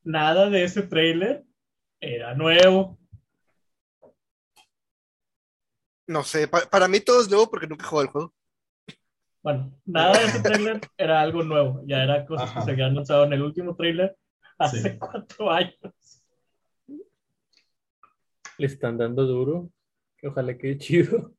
nada 0.03 0.49
de 0.49 0.63
ese 0.63 0.81
trailer 0.83 1.43
era 1.99 2.33
nuevo. 2.35 2.97
No 6.07 6.23
sé, 6.23 6.47
pa- 6.49 6.69
para 6.69 6.87
mí 6.89 6.99
todo 6.99 7.21
es 7.21 7.29
nuevo 7.29 7.49
porque 7.49 7.67
nunca 7.67 7.85
he 7.85 7.87
jugado 7.87 8.05
el 8.07 8.11
juego. 8.11 8.33
Bueno, 9.41 9.77
nada 9.85 10.17
de 10.19 10.25
ese 10.25 10.41
trailer 10.67 10.81
era 10.97 11.21
algo 11.21 11.43
nuevo. 11.43 11.81
Ya 11.85 12.03
era 12.03 12.25
cosas 12.25 12.49
Ajá. 12.49 12.59
que 12.59 12.65
se 12.65 12.71
habían 12.71 12.91
anunciado 12.91 13.25
en 13.25 13.33
el 13.33 13.41
último 13.41 13.75
trailer 13.75 14.17
hace 14.57 14.81
Sí. 14.91 14.97
cuatro 14.99 15.49
años. 15.51 15.77
Le 18.57 18.67
están 18.67 18.97
dando 18.97 19.25
duro. 19.25 19.69
Que 20.17 20.27
ojalá 20.27 20.57
quede 20.57 20.77
chido. 20.77 21.33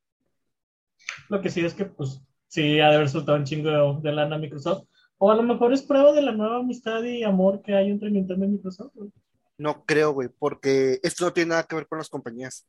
Lo 1.28 1.40
que 1.40 1.50
sí 1.50 1.64
es 1.64 1.74
que, 1.74 1.84
pues, 1.86 2.20
sí, 2.48 2.80
ha 2.80 2.90
de 2.90 2.96
haber 2.96 3.08
soltado 3.08 3.38
un 3.38 3.44
chingo 3.44 3.70
de, 3.70 4.00
de 4.08 4.14
lana 4.14 4.36
a 4.36 4.38
Microsoft. 4.38 4.86
O 5.18 5.30
a 5.30 5.36
lo 5.36 5.42
mejor 5.42 5.72
es 5.72 5.82
prueba 5.82 6.12
de 6.12 6.22
la 6.22 6.32
nueva 6.32 6.58
amistad 6.58 7.02
y 7.02 7.22
amor 7.22 7.62
que 7.62 7.74
hay 7.74 7.90
entre 7.90 8.10
Nintendo 8.10 8.44
y 8.44 8.48
Microsoft. 8.48 8.92
güey. 8.94 9.10
No 9.56 9.84
creo, 9.84 10.12
güey, 10.12 10.28
porque 10.28 10.98
esto 11.02 11.24
no 11.24 11.32
tiene 11.32 11.50
nada 11.50 11.62
que 11.62 11.76
ver 11.76 11.86
con 11.86 11.98
las 11.98 12.10
compañías. 12.10 12.66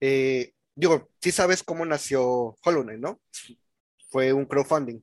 Eh, 0.00 0.52
digo, 0.74 1.08
sí 1.20 1.32
sabes 1.32 1.62
cómo 1.62 1.84
nació 1.86 2.54
Hollow 2.62 2.82
Knight, 2.82 3.00
¿no? 3.00 3.18
Fue 4.10 4.32
un 4.34 4.44
crowdfunding 4.44 5.00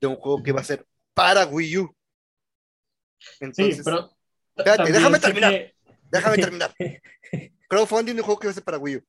de 0.00 0.06
un 0.06 0.16
juego 0.16 0.42
que 0.42 0.50
iba 0.50 0.60
a 0.60 0.64
ser 0.64 0.86
para 1.14 1.46
Wii 1.46 1.78
U. 1.78 1.96
Sí, 3.20 3.36
Entonces, 3.44 3.82
pero. 3.84 4.08
t- 4.08 4.14
Espérate, 4.56 4.92
déjame 4.92 5.18
terminar. 5.20 5.52
que- 5.52 5.74
déjame 6.10 6.36
terminar. 6.50 6.74
Crowdfunding 7.68 8.14
de 8.14 8.20
un 8.20 8.24
juego 8.26 8.40
que 8.40 8.46
iba 8.46 8.50
a 8.50 8.54
ser 8.54 8.64
para 8.64 8.78
Wii 8.78 8.96
U. 8.96 9.04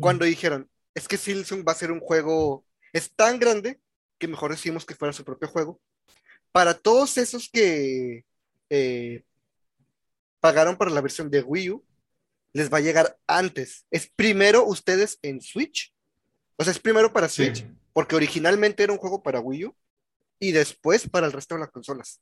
Cuando 0.00 0.24
dijeron, 0.24 0.68
es 0.94 1.08
que 1.08 1.16
Silsung 1.16 1.66
va 1.66 1.72
a 1.72 1.76
ser 1.76 1.90
un 1.90 2.00
juego, 2.00 2.64
es 2.92 3.10
tan 3.14 3.38
grande 3.38 3.80
que 4.18 4.28
mejor 4.28 4.50
decidimos 4.50 4.84
que 4.84 4.94
fuera 4.94 5.12
su 5.12 5.24
propio 5.24 5.48
juego. 5.48 5.80
Para 6.52 6.74
todos 6.74 7.16
esos 7.18 7.48
que 7.48 8.24
eh, 8.68 9.22
pagaron 10.40 10.76
para 10.76 10.90
la 10.90 11.00
versión 11.00 11.30
de 11.30 11.40
Wii 11.42 11.70
U, 11.70 11.84
les 12.52 12.72
va 12.72 12.78
a 12.78 12.82
llegar 12.82 13.16
antes. 13.26 13.86
Es 13.90 14.10
primero 14.14 14.64
ustedes 14.66 15.18
en 15.22 15.40
Switch. 15.40 15.94
O 16.56 16.64
sea, 16.64 16.72
es 16.72 16.78
primero 16.78 17.12
para 17.12 17.28
Sí. 17.28 17.44
Switch, 17.44 17.66
porque 17.92 18.16
originalmente 18.16 18.82
era 18.82 18.92
un 18.92 18.98
juego 18.98 19.22
para 19.22 19.40
Wii 19.40 19.66
U 19.66 19.76
y 20.40 20.52
después 20.52 21.08
para 21.08 21.26
el 21.26 21.32
resto 21.32 21.54
de 21.54 21.60
las 21.60 21.70
consolas. 21.70 22.20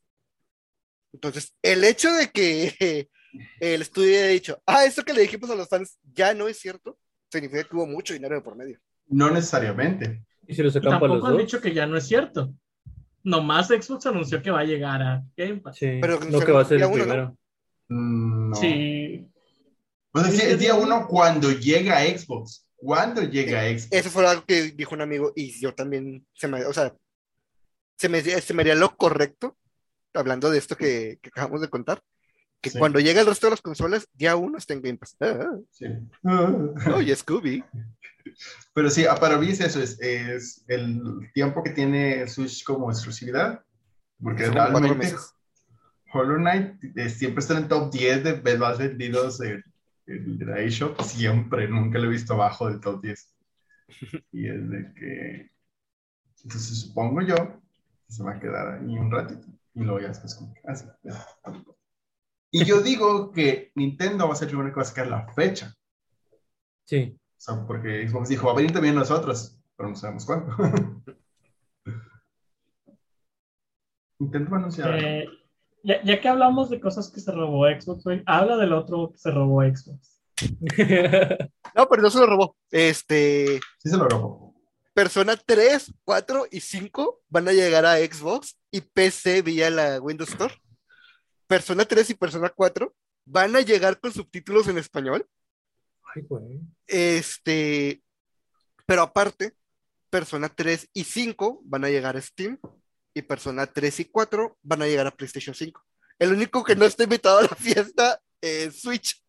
Entonces, 1.13 1.53
el 1.61 1.83
hecho 1.83 2.11
de 2.13 2.29
que 2.29 2.75
eh, 2.79 3.07
el 3.59 3.81
estudio 3.81 4.17
haya 4.17 4.27
dicho, 4.27 4.61
ah, 4.65 4.85
esto 4.85 5.03
que 5.03 5.13
le 5.13 5.21
dijimos 5.21 5.49
a 5.49 5.55
los 5.55 5.67
fans 5.69 5.97
ya 6.13 6.33
no 6.33 6.47
es 6.47 6.59
cierto, 6.59 6.97
significa 7.31 7.63
que 7.63 7.75
hubo 7.75 7.87
mucho 7.87 8.13
dinero 8.13 8.35
de 8.35 8.41
por 8.41 8.55
medio. 8.55 8.79
No 9.07 9.29
necesariamente. 9.29 10.23
Y 10.47 10.55
se 10.55 10.63
lo 10.63 10.71
para 10.71 10.83
los 10.83 10.99
tampoco 10.99 11.27
han 11.27 11.33
dos. 11.33 11.41
dicho 11.41 11.61
que 11.61 11.73
ya 11.73 11.85
no 11.85 11.97
es 11.97 12.07
cierto. 12.07 12.53
Nomás 13.23 13.67
Xbox 13.67 14.05
anunció 14.05 14.41
que 14.41 14.51
va 14.51 14.61
a 14.61 14.65
llegar 14.65 15.01
a 15.01 15.23
Game 15.35 15.57
Pass. 15.57 15.77
Sí, 15.77 15.97
Pero 16.01 16.19
no 16.21 16.39
que 16.39 16.51
va 16.51 16.61
a 16.61 16.65
ser 16.65 16.77
día 16.77 16.85
el 16.87 16.93
uno, 16.93 17.05
¿no? 17.05 17.09
primero. 17.11 17.37
Mm, 17.89 18.49
No. 18.51 18.55
Sí, 18.55 19.27
O 20.13 20.19
sea, 20.21 20.31
sí, 20.31 20.41
es 20.43 20.59
día 20.59 20.75
uno 20.75 21.05
cuando 21.07 21.51
llega 21.51 21.97
a 21.97 22.05
Xbox. 22.05 22.65
¿Cuándo 22.77 23.23
llega 23.23 23.61
a 23.61 23.65
Xbox? 23.69 23.87
Eso 23.91 24.09
fue 24.09 24.25
algo 24.27 24.45
que 24.45 24.71
dijo 24.71 24.95
un 24.95 25.01
amigo 25.01 25.33
y 25.35 25.59
yo 25.59 25.73
también, 25.73 26.25
se 26.33 26.47
me, 26.47 26.63
o 26.65 26.71
sea, 26.73 26.93
se 27.97 28.07
me, 28.07 28.21
se 28.21 28.53
me 28.53 28.61
haría 28.61 28.75
lo 28.75 28.95
correcto, 28.95 29.57
hablando 30.17 30.49
de 30.49 30.57
esto 30.57 30.75
que, 30.75 31.19
que 31.21 31.29
acabamos 31.29 31.61
de 31.61 31.69
contar, 31.69 32.01
que 32.61 32.69
Sí. 32.71 32.79
cuando 32.79 32.99
llegue 32.99 33.19
el 33.19 33.25
resto 33.27 33.47
de 33.47 33.51
las 33.51 33.61
consolas, 33.61 34.07
día 34.13 34.35
uno 34.35 34.57
está 34.57 34.73
en 34.73 34.81
Game 34.81 34.97
Pass. 34.97 35.15
Ah, 35.19 35.55
Sí. 35.71 35.85
oye, 36.93 37.15
Scooby. 37.15 37.63
Pero 38.73 38.89
sí, 38.89 39.05
ah, 39.05 39.15
para 39.15 39.37
mí 39.37 39.49
es 39.49 39.61
eso, 39.61 39.81
es, 39.81 39.99
es 40.01 40.63
el 40.67 41.01
tiempo 41.33 41.63
que 41.63 41.71
tiene 41.71 42.27
Switch 42.27 42.63
como 42.63 42.91
exclusividad. 42.91 43.63
Porque 44.21 44.45
Son 44.45 44.53
realmente. 44.55 45.13
Hollow 46.13 46.37
Knight 46.37 46.83
eh, 46.95 47.09
siempre 47.09 47.41
está 47.41 47.55
en 47.57 47.63
el 47.63 47.67
top 47.69 47.91
10 47.91 48.23
de 48.23 48.33
ve- 48.33 48.57
más 48.57 48.77
vendidos 48.79 49.39
en, 49.41 49.63
en 50.07 50.39
la 50.45 50.59
eShop. 50.61 50.99
Siempre, 51.01 51.67
nunca 51.67 51.99
lo 51.99 52.05
he 52.05 52.09
visto 52.09 52.33
abajo 52.33 52.67
del 52.69 52.79
top 52.79 53.01
10. 53.01 53.35
Y 54.31 54.47
es 54.49 54.69
de 54.69 54.93
que. 54.95 55.51
Entonces 56.43 56.79
supongo 56.81 57.21
yo 57.21 57.35
que 57.35 58.13
se 58.13 58.23
va 58.23 58.33
a 58.33 58.39
quedar 58.39 58.79
ahí 58.79 58.97
un 58.97 59.11
ratito. 59.11 59.47
Y 59.77 59.83
luego 59.83 59.99
ya 59.99 60.07
después 60.07 60.33
como 60.33 60.53
que, 60.55 60.61
ah. 60.67 61.63
Y 62.49 62.65
yo 62.65 62.81
digo 62.81 63.31
que 63.31 63.71
Nintendo 63.75 64.27
va 64.27 64.33
a 64.33 64.37
ser 64.37 64.49
el 64.49 64.55
único 64.55 64.73
que 64.73 64.79
va 64.79 64.81
a 64.81 64.85
sacar 64.85 65.07
la 65.07 65.27
fecha. 65.33 65.71
Sí. 66.83 67.15
O 67.15 67.39
sea, 67.39 67.63
porque 67.67 68.09
Xbox 68.09 68.29
dijo, 68.29 68.47
va 68.47 68.53
a 68.53 68.55
venir 68.55 68.71
también 68.71 68.95
nosotros, 68.95 69.59
pero 69.75 69.89
no 69.89 69.95
sabemos 69.95 70.25
cuándo. 70.25 70.55
Intento 74.19 74.55
anunciar. 74.55 74.97
eh, 74.97 75.29
ya, 75.83 76.01
ya 76.03 76.19
que 76.19 76.27
hablamos 76.27 76.71
de 76.71 76.79
cosas 76.79 77.11
que 77.11 77.19
se 77.19 77.31
robó 77.31 77.67
Xbox, 77.67 78.03
güey, 78.03 78.23
habla 78.25 78.57
del 78.57 78.73
otro 78.73 79.11
que 79.11 79.19
se 79.19 79.29
robó 79.29 79.61
Xbox. 79.61 80.19
No, 81.75 81.87
pero 81.87 82.01
no 82.01 82.09
se 82.09 82.19
lo 82.19 82.25
robó. 82.25 82.55
Este, 82.71 83.59
Sí 83.77 83.89
se 83.89 83.97
lo 83.97 84.07
robó. 84.07 84.46
Persona 84.97 85.37
3, 85.37 85.93
4 86.05 86.47
y 86.49 86.59
5 86.59 87.21
van 87.29 87.47
a 87.47 87.53
llegar 87.53 87.85
a 87.85 87.97
Xbox 87.97 88.57
y 88.71 88.81
PC 88.81 89.43
vía 89.43 89.69
la 89.69 90.01
Windows 90.01 90.31
Store. 90.31 90.59
Persona 91.45 91.85
3 91.85 92.09
y 92.09 92.13
Persona 92.15 92.49
4 92.49 92.95
van 93.25 93.55
a 93.55 93.61
llegar 93.61 93.99
con 93.99 94.11
subtítulos 94.11 94.67
en 94.69 94.79
español. 94.79 95.29
Ay, 96.15 96.23
güey. 96.23 96.61
Este, 96.87 98.01
pero 98.87 99.03
aparte, 99.03 99.53
Persona 100.09 100.49
3 100.49 100.89
y 100.91 101.03
5 101.03 101.61
van 101.65 101.85
a 101.85 101.89
llegar 101.89 102.17
a 102.17 102.21
Steam 102.21 102.57
y 103.13 103.21
Persona 103.21 103.67
3 103.67 103.99
y 103.99 104.05
4 104.05 104.57
van 104.63 104.81
a 104.81 104.87
llegar 104.87 105.05
a 105.05 105.15
PlayStation 105.15 105.53
5. 105.53 105.79
El 106.17 106.33
único 106.33 106.63
que 106.63 106.75
no 106.75 106.85
está 106.85 107.03
invitado 107.03 107.37
a 107.37 107.43
la 107.43 107.49
fiesta 107.49 108.19
es 108.41 108.81
Switch. 108.81 109.23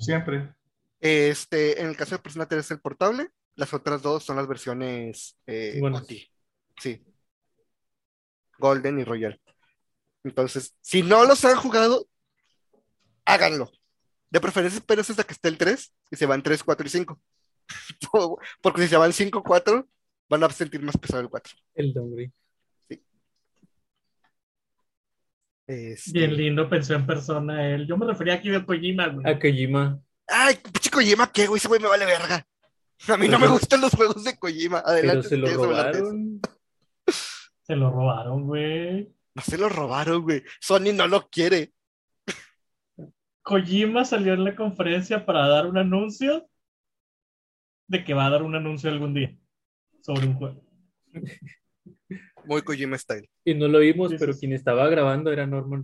Siempre. 0.00 0.54
Este, 1.00 1.80
en 1.80 1.86
el 1.86 1.96
caso 1.96 2.16
de 2.16 2.22
Persona 2.22 2.44
3 2.44 2.62
es 2.62 2.70
el 2.72 2.80
portable, 2.82 3.30
las 3.54 3.74
otras 3.74 4.02
dos 4.02 4.24
son 4.24 4.36
las 4.36 4.46
versiones 4.46 5.36
eh. 5.46 5.78
GOTY. 5.80 6.30
Sí. 6.78 7.04
Golden 8.58 9.00
y 9.00 9.04
Royal. 9.04 9.40
Entonces, 10.24 10.74
si 10.80 11.02
no 11.02 11.24
los 11.24 11.44
han 11.44 11.56
jugado, 11.56 12.06
háganlo. 13.24 13.70
De 14.30 14.40
preferencia, 14.40 14.78
espérense 14.78 15.12
hasta 15.12 15.24
que 15.24 15.32
esté 15.34 15.48
el 15.48 15.58
3 15.58 15.92
y 16.10 16.16
se 16.16 16.26
van 16.26 16.42
3, 16.42 16.62
4 16.62 16.86
y 16.86 16.90
5. 16.90 17.20
Porque 18.62 18.82
si 18.82 18.88
se 18.88 18.96
van 18.96 19.12
5, 19.12 19.42
4, 19.42 19.88
van 20.28 20.44
a 20.44 20.50
sentir 20.50 20.80
más 20.82 20.96
pesado 20.96 21.20
el 21.20 21.28
4. 21.28 21.52
El 21.74 21.92
downgrade. 21.92 22.32
Este- 25.66 26.12
Bien 26.12 26.36
lindo, 26.36 26.68
pensó 26.68 26.94
en 26.94 27.06
persona 27.06 27.68
él. 27.68 27.86
Yo 27.86 27.96
me 27.96 28.06
refería 28.06 28.34
aquí 28.34 28.48
de 28.50 28.64
Kojima, 28.64 29.08
güey. 29.08 29.26
A 29.26 29.38
Kojima. 29.38 30.00
Ay, 30.26 30.56
pinche 30.56 30.90
Kojima, 30.90 31.30
¿qué, 31.30 31.46
güey? 31.46 31.58
Ese 31.58 31.68
güey 31.68 31.80
me 31.80 31.88
vale 31.88 32.04
verga. 32.04 32.46
A 33.08 33.16
mí 33.16 33.28
no 33.28 33.38
me 33.38 33.48
gustan 33.48 33.80
los 33.80 33.92
juegos 33.92 34.24
de 34.24 34.38
Kojima. 34.38 34.82
Pero 34.84 34.96
Adelante. 34.96 35.28
se 35.28 35.34
si 35.34 35.40
lo 35.40 35.54
robaron. 35.54 36.40
Se 37.62 37.76
lo 37.76 37.90
robaron, 37.90 38.44
güey. 38.44 39.12
No 39.34 39.42
se 39.42 39.58
lo 39.58 39.68
robaron, 39.68 40.22
güey. 40.22 40.42
Sony 40.60 40.92
no 40.94 41.06
lo 41.06 41.28
quiere. 41.28 41.72
Kojima 43.42 44.04
salió 44.04 44.34
en 44.34 44.44
la 44.44 44.54
conferencia 44.54 45.26
para 45.26 45.48
dar 45.48 45.66
un 45.66 45.78
anuncio 45.78 46.48
de 47.88 48.04
que 48.04 48.14
va 48.14 48.26
a 48.26 48.30
dar 48.30 48.42
un 48.42 48.54
anuncio 48.54 48.88
algún 48.88 49.14
día 49.14 49.36
sobre 50.00 50.26
un 50.26 50.34
juego. 50.34 50.64
Muy 52.44 52.62
Kojima 52.62 52.96
style. 52.98 53.28
Y 53.44 53.54
no 53.54 53.68
lo 53.68 53.80
vimos, 53.80 54.10
Sí, 54.10 54.16
pero 54.18 54.36
quien 54.36 54.52
estaba 54.52 54.88
grabando 54.88 55.32
era 55.32 55.46
Norman. 55.46 55.82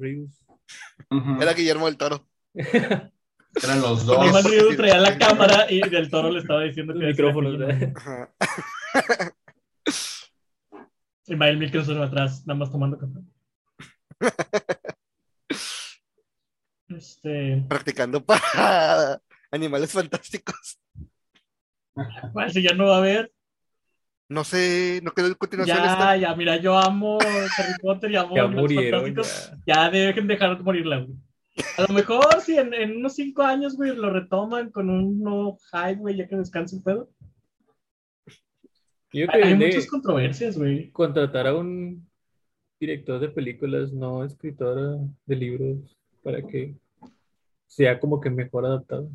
Ujú. 1.11 1.43
Era 1.43 1.53
Guillermo 1.53 1.87
del 1.87 1.97
Toro. 1.97 2.29
Eran 3.63 3.81
los 3.81 4.05
dos. 4.07 4.19
Norman 4.19 4.45
Reedus 4.45 4.77
traía 4.77 4.99
la 4.99 5.19
cámara 5.19 5.67
y 5.71 5.81
del 5.89 6.11
toro 6.11 6.31
le 6.31 6.41
estaba 6.41 6.63
diciendo 6.63 6.95
Los 6.95 7.17
que. 7.17 7.23
Kojima. 7.23 7.93
Ajá. 7.97 8.35
Y 11.27 11.37
Mael 11.37 11.59
Mikkelsen 11.59 12.01
atrás, 12.03 12.47
nada 12.47 12.59
más 12.59 12.71
tomando 12.71 12.99
café. 12.99 13.21
Este, 16.89 17.65
Practicando 17.69 18.25
para 18.25 19.21
animales 19.51 19.93
fantásticos. 19.93 20.79
¿cuál 22.33 22.53
si 22.53 22.63
ya 22.63 22.75
no 22.75 22.87
va 22.87 22.95
a 22.97 22.99
haber? 22.99 23.33
No 24.31 24.45
sé, 24.45 25.01
no 25.03 25.11
quedó 25.13 25.27
en 25.27 25.35
continuación 25.35 25.79
Ya, 25.79 25.93
esta. 25.93 26.17
ya, 26.17 26.35
mira, 26.37 26.57
yo 26.59 26.79
amo 26.79 27.19
Harry 27.21 27.73
Potter 27.81 28.11
y 28.13 28.17
amo 28.17 28.37
Ya 28.37 28.43
Animales 28.45 28.63
murieron. 28.63 29.03
Fantásticos. 29.05 29.53
ya. 29.67 29.75
Ya 29.85 29.91
dejen 29.91 30.27
dejar 30.29 30.57
de 30.57 30.63
morirla, 30.63 30.99
güey. 30.99 31.17
A 31.77 31.83
lo 31.83 31.95
mejor 31.95 32.41
si 32.41 32.57
en, 32.57 32.75
en 32.75 32.97
unos 32.97 33.15
cinco 33.15 33.43
años, 33.43 33.77
güey, 33.77 33.95
lo 33.95 34.11
retoman 34.11 34.71
con 34.71 34.91
un 34.91 35.21
nuevo 35.21 35.59
hype, 35.73 36.01
güey, 36.01 36.17
ya 36.17 36.29
que 36.29 36.37
descanse 36.37 36.77
el 36.77 36.83
pedo. 36.83 37.09
Yo 39.13 39.27
Hay, 39.31 39.41
que 39.41 39.47
hay 39.49 39.59
de 39.59 39.67
muchas 39.67 39.87
controversias, 39.87 40.59
güey. 40.59 40.91
contratar 40.91 41.47
a 41.47 41.55
un 41.55 42.07
director 42.79 43.21
de 43.21 43.29
películas, 43.29 43.93
no 43.93 44.25
escritora 44.25 44.99
de 45.27 45.37
libros, 45.37 45.97
para 46.23 46.43
que 46.43 46.77
sea 47.67 47.99
como 47.99 48.21
que 48.21 48.31
mejor 48.31 48.67
adaptado. 48.67 49.11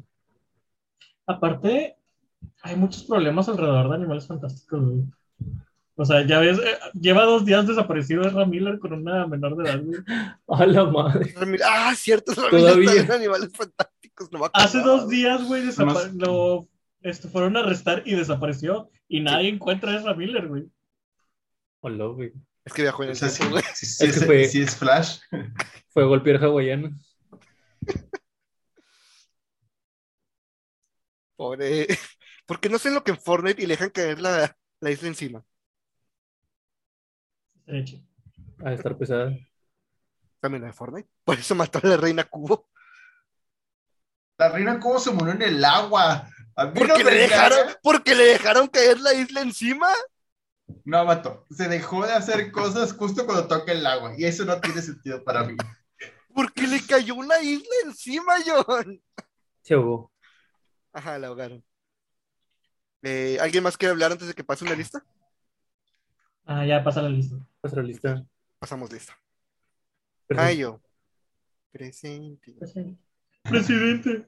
Aparte, 1.26 1.96
hay 2.62 2.76
muchos 2.76 3.04
problemas 3.04 3.48
alrededor 3.48 3.90
de 3.90 3.96
Animales 3.96 4.28
Fantásticos, 4.28 4.84
güey. 4.84 5.04
O 5.96 6.06
sea, 6.06 6.26
ya 6.26 6.40
ves, 6.40 6.58
eh, 6.58 6.78
lleva 7.00 7.24
dos 7.24 7.46
días 7.46 7.68
desaparecido 7.68 8.24
Ezra 8.24 8.46
Miller 8.46 8.80
con 8.80 8.94
una 8.94 9.28
menor 9.28 9.56
de 9.58 9.70
edad, 9.70 9.82
güey. 9.84 10.00
A 10.48 10.66
la 10.66 10.86
madre. 10.86 11.34
Ah, 11.66 11.94
cierto, 11.96 12.32
es 12.32 12.38
Todavía. 12.38 12.94
en 13.02 13.12
animales 13.12 13.52
fantásticos. 13.56 14.32
No 14.32 14.40
me 14.40 14.48
Hace 14.54 14.80
acordaba, 14.80 15.02
dos 15.02 15.10
días, 15.10 15.44
güey, 15.46 15.64
lo 16.16 16.68
este, 17.02 17.28
fueron 17.28 17.58
a 17.58 17.60
arrestar 17.60 18.02
y 18.06 18.16
desapareció. 18.16 18.90
Y 19.08 19.20
nadie 19.22 19.50
encuentra 19.50 19.92
a 19.92 19.98
Ezra 19.98 20.16
Miller, 20.16 20.48
güey. 20.48 20.64
Hola, 21.82 22.06
güey. 22.06 22.32
Es 22.66 22.74
que 22.74 22.82
viajó 22.84 23.04
en 23.04 23.10
el 23.10 23.20
tiempo, 23.20 23.50
güey. 23.52 23.64
sí, 23.76 23.86
sí, 23.86 24.06
Es 24.06 24.20
que 24.20 24.26
fue- 24.26 24.46
sí 24.48 24.62
es 24.62 24.76
Flash. 24.76 25.20
Fue 25.90 26.04
a 26.04 26.06
golpear 26.06 26.42
hawaianos. 26.44 26.94
Pobre. 31.36 31.88
Porque 32.46 32.70
no 32.70 32.78
sé 32.80 32.90
lo 32.92 33.04
que 33.04 33.12
en 33.12 33.20
Fortnite 33.20 33.62
y 33.62 33.66
le 33.66 33.74
dejan 33.74 33.90
caer 33.90 34.22
la, 34.22 34.56
la 34.80 34.92
isla 34.92 35.08
encima. 35.08 35.44
De 37.66 37.80
hecho. 37.80 37.98
A 38.64 38.74
estar 38.74 38.98
pesada. 38.98 39.32
También 40.40 40.62
la 40.62 40.68
de 40.68 40.74
Fortnite. 40.74 41.10
Por 41.24 41.38
eso 41.40 41.56
mató 41.56 41.80
a 41.84 41.88
la 41.88 41.98
reina 41.98 42.24
Cubo. 42.24 42.68
La 44.38 44.50
reina 44.50 44.80
Cubo 44.80 45.00
se 45.00 45.12
murió 45.12 45.34
en 45.34 45.42
el 45.42 45.64
agua. 45.64 46.28
A 46.56 46.66
mí 46.66 46.74
no 46.82 46.88
Porque 46.88 47.04
le 47.04 47.12
dejaron, 47.16 47.60
engaña. 47.60 47.80
porque 47.82 48.16
le 48.16 48.24
dejaron 48.26 48.68
caer 48.68 49.00
la 49.00 49.14
isla 49.14 49.42
encima. 49.42 49.88
No, 50.86 51.04
mato. 51.06 51.46
Se 51.50 51.68
dejó 51.68 52.06
de 52.06 52.14
hacer 52.14 52.52
cosas 52.52 52.94
justo 52.94 53.26
cuando 53.26 53.48
toca 53.48 53.72
el 53.72 53.86
agua. 53.86 54.14
Y 54.18 54.26
eso 54.26 54.46
no 54.46 54.60
tiene 54.60 54.82
sentido 54.82 55.24
para 55.24 55.44
mí. 55.44 55.56
Porque 56.34 56.68
le 56.68 56.84
cayó 56.86 57.16
una 57.16 57.40
isla 57.42 57.70
encima, 57.86 58.34
John. 58.46 59.02
Se 59.62 59.74
ahogó. 59.76 60.12
Ajá, 60.92 61.18
la 61.20 61.28
ahogaron. 61.28 61.64
Eh, 63.02 63.38
¿Alguien 63.42 63.64
más 63.64 63.78
quiere 63.78 63.92
hablar 63.92 64.12
antes 64.12 64.28
de 64.28 64.34
que 64.34 64.44
pase 64.44 64.66
una 64.66 64.76
lista? 64.76 65.04
Ah, 66.46 66.66
ya 66.66 66.84
pasa 66.84 67.02
la 67.02 67.10
lista. 67.10 67.36
Pasa 67.62 67.78
la 67.78 67.84
lista. 67.84 68.26
Pasamos 68.60 68.92
lista. 68.92 69.18
Perdón. 70.28 70.46
Ah, 70.46 70.52
yo. 70.52 70.82
Presente. 71.72 72.54
Presidente. 73.44 74.26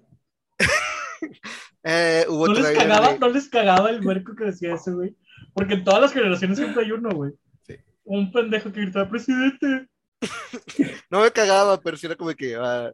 Eh, 1.88 2.26
hubo 2.28 2.48
¿No 2.48 2.54
les, 2.56 2.76
cagaba, 2.76 3.14
de- 3.14 3.20
¿No 3.20 3.30
les 3.30 3.48
cagaba 3.48 3.90
el 3.92 4.04
huerco 4.04 4.36
que 4.36 4.46
decía 4.46 4.74
eso, 4.74 4.96
güey? 4.96 5.16
Porque 5.54 5.76
en 5.76 5.84
todas 5.84 6.02
las 6.02 6.12
generaciones 6.14 6.58
siempre 6.58 6.84
hay 6.84 6.92
uno, 6.92 7.12
güey. 7.12 7.34
Sí. 7.62 7.76
Un 8.06 8.32
pendejo 8.32 8.72
que 8.72 8.82
gritaba, 8.82 9.08
presidente. 9.08 9.88
No 11.12 11.22
me 11.22 11.32
cagaba, 11.32 11.80
pero 11.80 11.96
sí 11.96 12.08
era 12.08 12.16
como 12.16 12.34
que. 12.34 12.56
ah, 12.56 12.92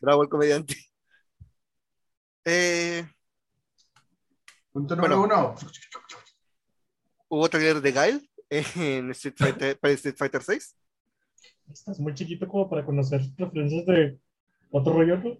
bravo 0.00 0.24
el 0.24 0.28
comediante. 0.28 0.74
Eh, 2.44 3.06
Punto 4.72 4.96
número 4.96 5.18
Bueno. 5.20 5.54
uno. 5.54 5.54
Hubo 7.34 7.48
trailer 7.48 7.80
de 7.80 7.92
Guile 7.92 8.20
en 8.50 9.10
Street 9.12 9.34
Fighter, 9.38 9.78
para 9.80 9.94
Street 9.94 10.16
Fighter 10.18 10.42
6. 10.42 10.76
Estás 11.72 11.98
muy 11.98 12.12
chiquito 12.14 12.46
como 12.46 12.68
para 12.68 12.84
conocer 12.84 13.22
referencias 13.38 13.86
de 13.86 14.18
otro 14.70 14.92
rollo, 14.92 15.16
¿no? 15.16 15.38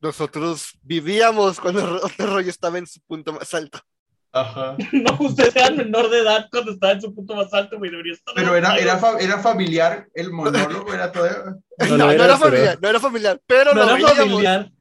Nosotros 0.00 0.78
vivíamos 0.82 1.60
cuando 1.60 1.84
Ro- 1.84 2.00
otro 2.04 2.26
rollo 2.34 2.48
estaba 2.50 2.78
en 2.78 2.86
su 2.86 3.00
punto 3.02 3.32
más 3.32 3.52
alto. 3.54 3.80
Ajá. 4.32 4.76
No, 4.92 5.16
usted 5.20 5.50
era 5.56 5.70
menor 5.70 6.08
de 6.08 6.20
edad 6.20 6.46
cuando 6.50 6.70
estaba 6.72 6.92
en 6.92 7.00
su 7.00 7.12
punto 7.12 7.34
más 7.34 7.52
alto, 7.52 7.78
güey. 7.78 7.90
Debería 7.90 8.12
estar. 8.14 8.32
Pero 8.34 8.54
era, 8.54 8.76
era, 8.76 8.96
fa- 8.98 9.18
era 9.18 9.38
familiar, 9.40 10.08
el 10.14 10.30
monólogo 10.30 10.94
era 10.94 11.10
todo. 11.10 11.26
No, 11.78 11.86
No 11.88 11.96
no, 11.96 12.10
era, 12.12 12.24
era 12.26 12.38
pero- 12.38 12.38
familiar, 12.38 12.78
no 12.80 12.88
era 12.88 13.00
familiar, 13.00 13.40
pero 13.46 13.74
No 13.74 13.80
lo 13.80 13.82
era 13.84 13.94
veíamos. 13.94 14.16
familiar. 14.18 14.72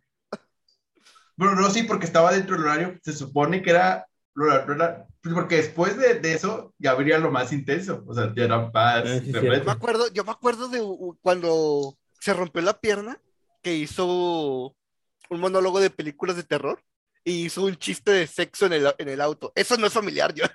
Bueno, 1.36 1.56
no, 1.56 1.70
sí, 1.72 1.84
porque 1.84 2.06
estaba 2.06 2.32
dentro 2.34 2.56
del 2.56 2.66
horario. 2.66 3.00
Se 3.02 3.14
supone 3.14 3.62
que 3.64 3.72
era. 3.72 4.06
lo- 4.36 5.08
Porque 5.22 5.58
después 5.58 5.98
de, 5.98 6.20
de 6.20 6.34
eso 6.34 6.74
ya 6.78 6.92
habría 6.92 7.20
lo 7.20 7.32
más 7.32 7.52
intenso. 7.54 8.04
O 8.08 8.14
sea, 8.14 8.34
ya 8.36 8.44
era 8.46 8.70
más. 8.74 9.04
Ah, 9.04 9.04
sí, 9.06 9.34
de 9.34 9.42
cierto. 9.42 9.60
Yo 9.62 9.66
me 9.66 9.72
reto. 9.72 9.72
acuerdo, 9.72 10.12
yo 10.14 10.24
me 10.24 10.32
acuerdo 10.32 10.70
de 10.70 10.82
cuando 11.22 11.98
se 12.20 12.34
rompió 12.34 12.62
la 12.62 12.80
pierna, 12.80 13.22
que 13.62 13.76
hizo 13.76 14.76
un 15.30 15.40
monólogo 15.40 15.80
de 15.80 15.90
películas 15.90 16.36
de 16.36 16.44
terror 16.44 16.84
y 17.24 17.46
hizo 17.46 17.66
un 17.66 17.76
chiste 17.78 18.12
de 18.12 18.28
sexo 18.28 18.66
en 18.68 18.74
el, 18.74 18.94
en 18.98 19.10
el 19.10 19.22
auto. 19.22 19.52
Eso 19.56 19.78
no 19.78 19.88
es 19.88 19.94
familiar, 19.94 20.34
yo. 20.34 20.46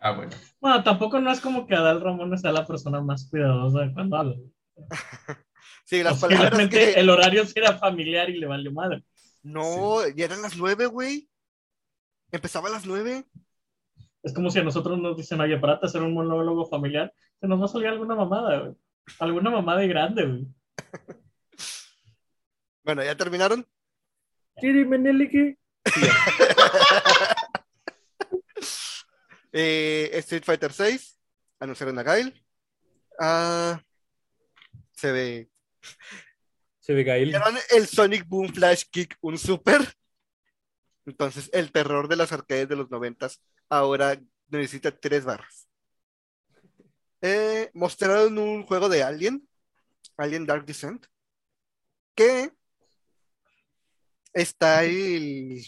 Ah, 0.00 0.12
bueno. 0.12 0.32
Bueno, 0.60 0.82
tampoco 0.84 1.20
no 1.20 1.30
es 1.32 1.40
como 1.40 1.66
que 1.66 1.74
Adal 1.74 2.00
Ramón 2.00 2.36
sea 2.38 2.52
la 2.52 2.66
persona 2.66 3.00
más 3.00 3.28
cuidadosa 3.28 3.90
cuando 3.94 4.16
habla. 4.16 4.36
Sí, 5.84 6.02
las 6.02 6.18
palabras 6.20 6.50
Posiblemente 6.50 6.92
que... 6.92 7.00
el 7.00 7.08
horario 7.08 7.46
sí 7.46 7.54
era 7.56 7.78
familiar 7.78 8.28
y 8.28 8.38
le 8.38 8.46
valió 8.46 8.70
madre. 8.72 9.02
No, 9.42 10.06
ya 10.08 10.26
eran 10.26 10.42
las 10.42 10.54
nueve, 10.56 10.84
güey. 10.84 11.30
Empezaba 12.30 12.68
a 12.68 12.72
las 12.72 12.86
nueve. 12.86 13.24
Es 14.22 14.34
como 14.34 14.50
si 14.50 14.58
a 14.58 14.62
nosotros 14.62 14.98
nos 14.98 15.16
dicen, 15.16 15.40
oye, 15.40 15.58
para 15.58 15.74
hacer 15.74 16.02
un 16.02 16.12
monólogo 16.12 16.66
familiar, 16.66 17.12
se 17.40 17.46
nos 17.46 17.60
va 17.60 17.64
a 17.64 17.68
salir 17.68 17.88
alguna 17.88 18.14
mamada, 18.14 18.60
güey. 18.60 18.74
Alguna 19.20 19.50
mamada 19.50 19.84
y 19.84 19.88
grande, 19.88 20.26
güey. 20.26 20.46
Bueno, 22.84 23.04
¿ya 23.04 23.14
terminaron? 23.14 23.66
Chiri, 24.58 24.86
Menelike. 24.86 25.58
Eh, 29.50 30.10
Street 30.18 30.44
Fighter 30.44 30.72
6, 30.72 31.18
anunciaron 31.58 31.98
a 31.98 32.02
Gail. 32.02 32.44
Ah, 33.18 33.82
se 34.92 35.10
ve. 35.10 35.50
Se 36.80 36.92
ve 36.92 37.02
Gail. 37.02 37.30
¿Vieron 37.30 37.56
el 37.70 37.86
Sonic 37.86 38.26
Boom 38.26 38.52
Flash 38.52 38.84
Kick, 38.90 39.16
un 39.22 39.38
super? 39.38 39.80
Entonces, 41.08 41.48
el 41.54 41.72
terror 41.72 42.06
de 42.06 42.16
las 42.16 42.32
arcades 42.32 42.68
de 42.68 42.76
los 42.76 42.90
noventas 42.90 43.42
ahora 43.70 44.20
necesita 44.48 44.90
tres 44.94 45.24
barras. 45.24 45.66
Eh, 47.22 47.70
mostraron 47.72 48.36
un 48.36 48.64
juego 48.64 48.90
de 48.90 49.02
Alien, 49.02 49.48
Alien 50.18 50.44
Dark 50.44 50.66
Descent, 50.66 51.06
que 52.14 52.52
está 54.34 54.84
el, 54.84 55.62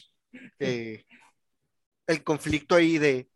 eh, 0.59 1.05
el 2.07 2.23
conflicto 2.23 2.75
ahí 2.75 2.99
de 2.99 3.31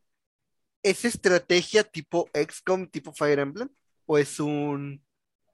¿es 0.83 1.07
estrategia 1.07 1.85
tipo 1.85 2.29
XCOM, 2.35 2.87
tipo 2.87 3.15
Fire 3.15 3.39
Emblem? 3.39 3.71
¿O 4.05 4.19
es 4.19 4.39
un 4.39 5.03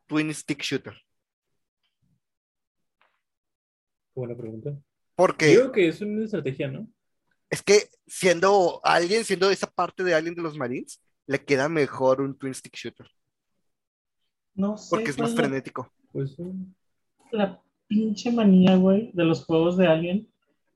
twin 0.06 0.34
stick 0.34 0.62
shooter? 0.62 1.00
Buena 4.16 4.36
pregunta. 4.36 4.76
Porque 5.20 5.46
Digo 5.48 5.70
que 5.72 5.88
es 5.88 6.00
una 6.00 6.24
estrategia, 6.24 6.68
¿no? 6.68 6.88
es 7.50 7.62
que 7.62 7.88
siendo 8.06 8.80
Alien, 8.84 9.24
siendo 9.24 9.50
esa 9.50 9.66
parte 9.70 10.02
de 10.04 10.14
Alien 10.14 10.34
de 10.34 10.42
los 10.42 10.56
Marines, 10.56 11.02
le 11.26 11.44
queda 11.44 11.68
mejor 11.68 12.20
un 12.22 12.38
twin 12.38 12.54
stick 12.54 12.74
shooter, 12.76 13.06
No 14.54 14.76
sé. 14.78 14.86
porque 14.90 15.10
es 15.10 15.18
más 15.18 15.30
la- 15.32 15.36
frenético. 15.36 15.92
Pues 16.12 16.34
sí. 16.36 16.42
la 17.32 17.60
pinche 17.86 18.32
manía, 18.32 18.76
güey, 18.76 19.10
de 19.14 19.24
los 19.24 19.44
juegos 19.44 19.76
de 19.76 19.86
Alien, 19.88 20.28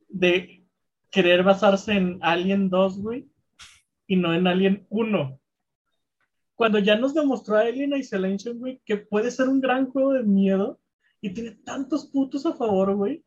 de 0.09 0.65
querer 1.11 1.43
basarse 1.43 1.93
en 1.93 2.19
Alien 2.23 2.69
2, 2.71 2.99
güey, 2.99 3.29
y 4.07 4.17
no 4.17 4.35
en 4.35 4.47
Alien 4.47 4.87
1. 4.91 5.41
Cuando 6.55 6.79
ya 6.81 6.97
nos 6.97 7.15
demostró 7.15 7.57
Alien 7.57 7.95
Isolation, 7.97 8.59
güey, 8.59 8.81
que 8.85 8.97
puede 8.99 9.31
ser 9.31 9.49
un 9.49 9.61
gran 9.61 9.87
juego 9.91 10.13
de 10.13 10.23
miedo 10.23 10.81
y 11.21 11.31
tiene 11.31 11.53
tantos 11.53 12.07
putos 12.07 12.45
a 12.47 12.55
favor, 12.55 12.95
güey, 12.95 13.25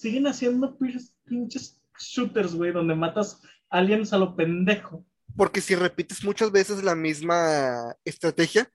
siguen 0.00 0.26
haciendo 0.26 0.76
pin- 0.78 0.98
pinches 1.24 1.78
shooters, 1.98 2.54
güey, 2.54 2.72
donde 2.72 2.94
matas 2.94 3.40
aliens 3.68 4.12
a 4.12 4.18
lo 4.18 4.34
pendejo. 4.34 5.04
Porque 5.36 5.60
si 5.60 5.74
repites 5.74 6.24
muchas 6.24 6.50
veces 6.50 6.82
la 6.82 6.94
misma 6.94 7.94
estrategia, 8.04 8.70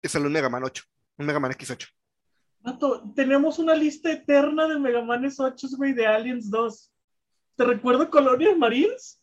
te 0.00 0.08
sale 0.08 0.26
un 0.26 0.32
Mega 0.32 0.48
Man 0.48 0.64
8, 0.64 0.82
un 1.18 1.26
Mega 1.26 1.38
Man 1.38 1.52
X8. 1.52 1.86
Vato, 2.60 3.12
tenemos 3.14 3.58
una 3.58 3.74
lista 3.74 4.10
eterna 4.10 4.66
de 4.66 4.78
Mega 4.78 5.02
Manes 5.04 5.38
8, 5.38 5.68
güey, 5.76 5.92
de 5.92 6.06
Aliens 6.06 6.50
2. 6.50 6.90
¿Te 7.56 7.64
recuerdo 7.64 8.08
Colonial 8.10 8.56
Marines? 8.58 9.20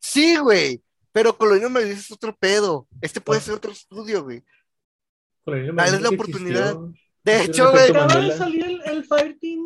Sí, 0.00 0.36
güey, 0.38 0.82
pero 1.12 1.36
Colonial 1.36 1.70
Marines 1.70 1.98
es 1.98 2.10
otro 2.10 2.34
pedo. 2.34 2.88
Este 3.00 3.20
puede 3.20 3.40
Ah. 3.40 3.42
ser 3.42 3.54
otro 3.54 3.70
estudio, 3.72 4.24
güey. 4.24 4.42
Dale 5.46 6.00
la 6.00 6.08
oportunidad. 6.08 6.70
existió. 6.72 6.94
De 7.24 7.42
hecho, 7.44 7.70
güey, 7.70 7.90
Acaba 7.90 8.20
de 8.20 8.32
salir 8.36 8.64
el, 8.64 8.80
el 8.86 9.04
Fireteam 9.04 9.60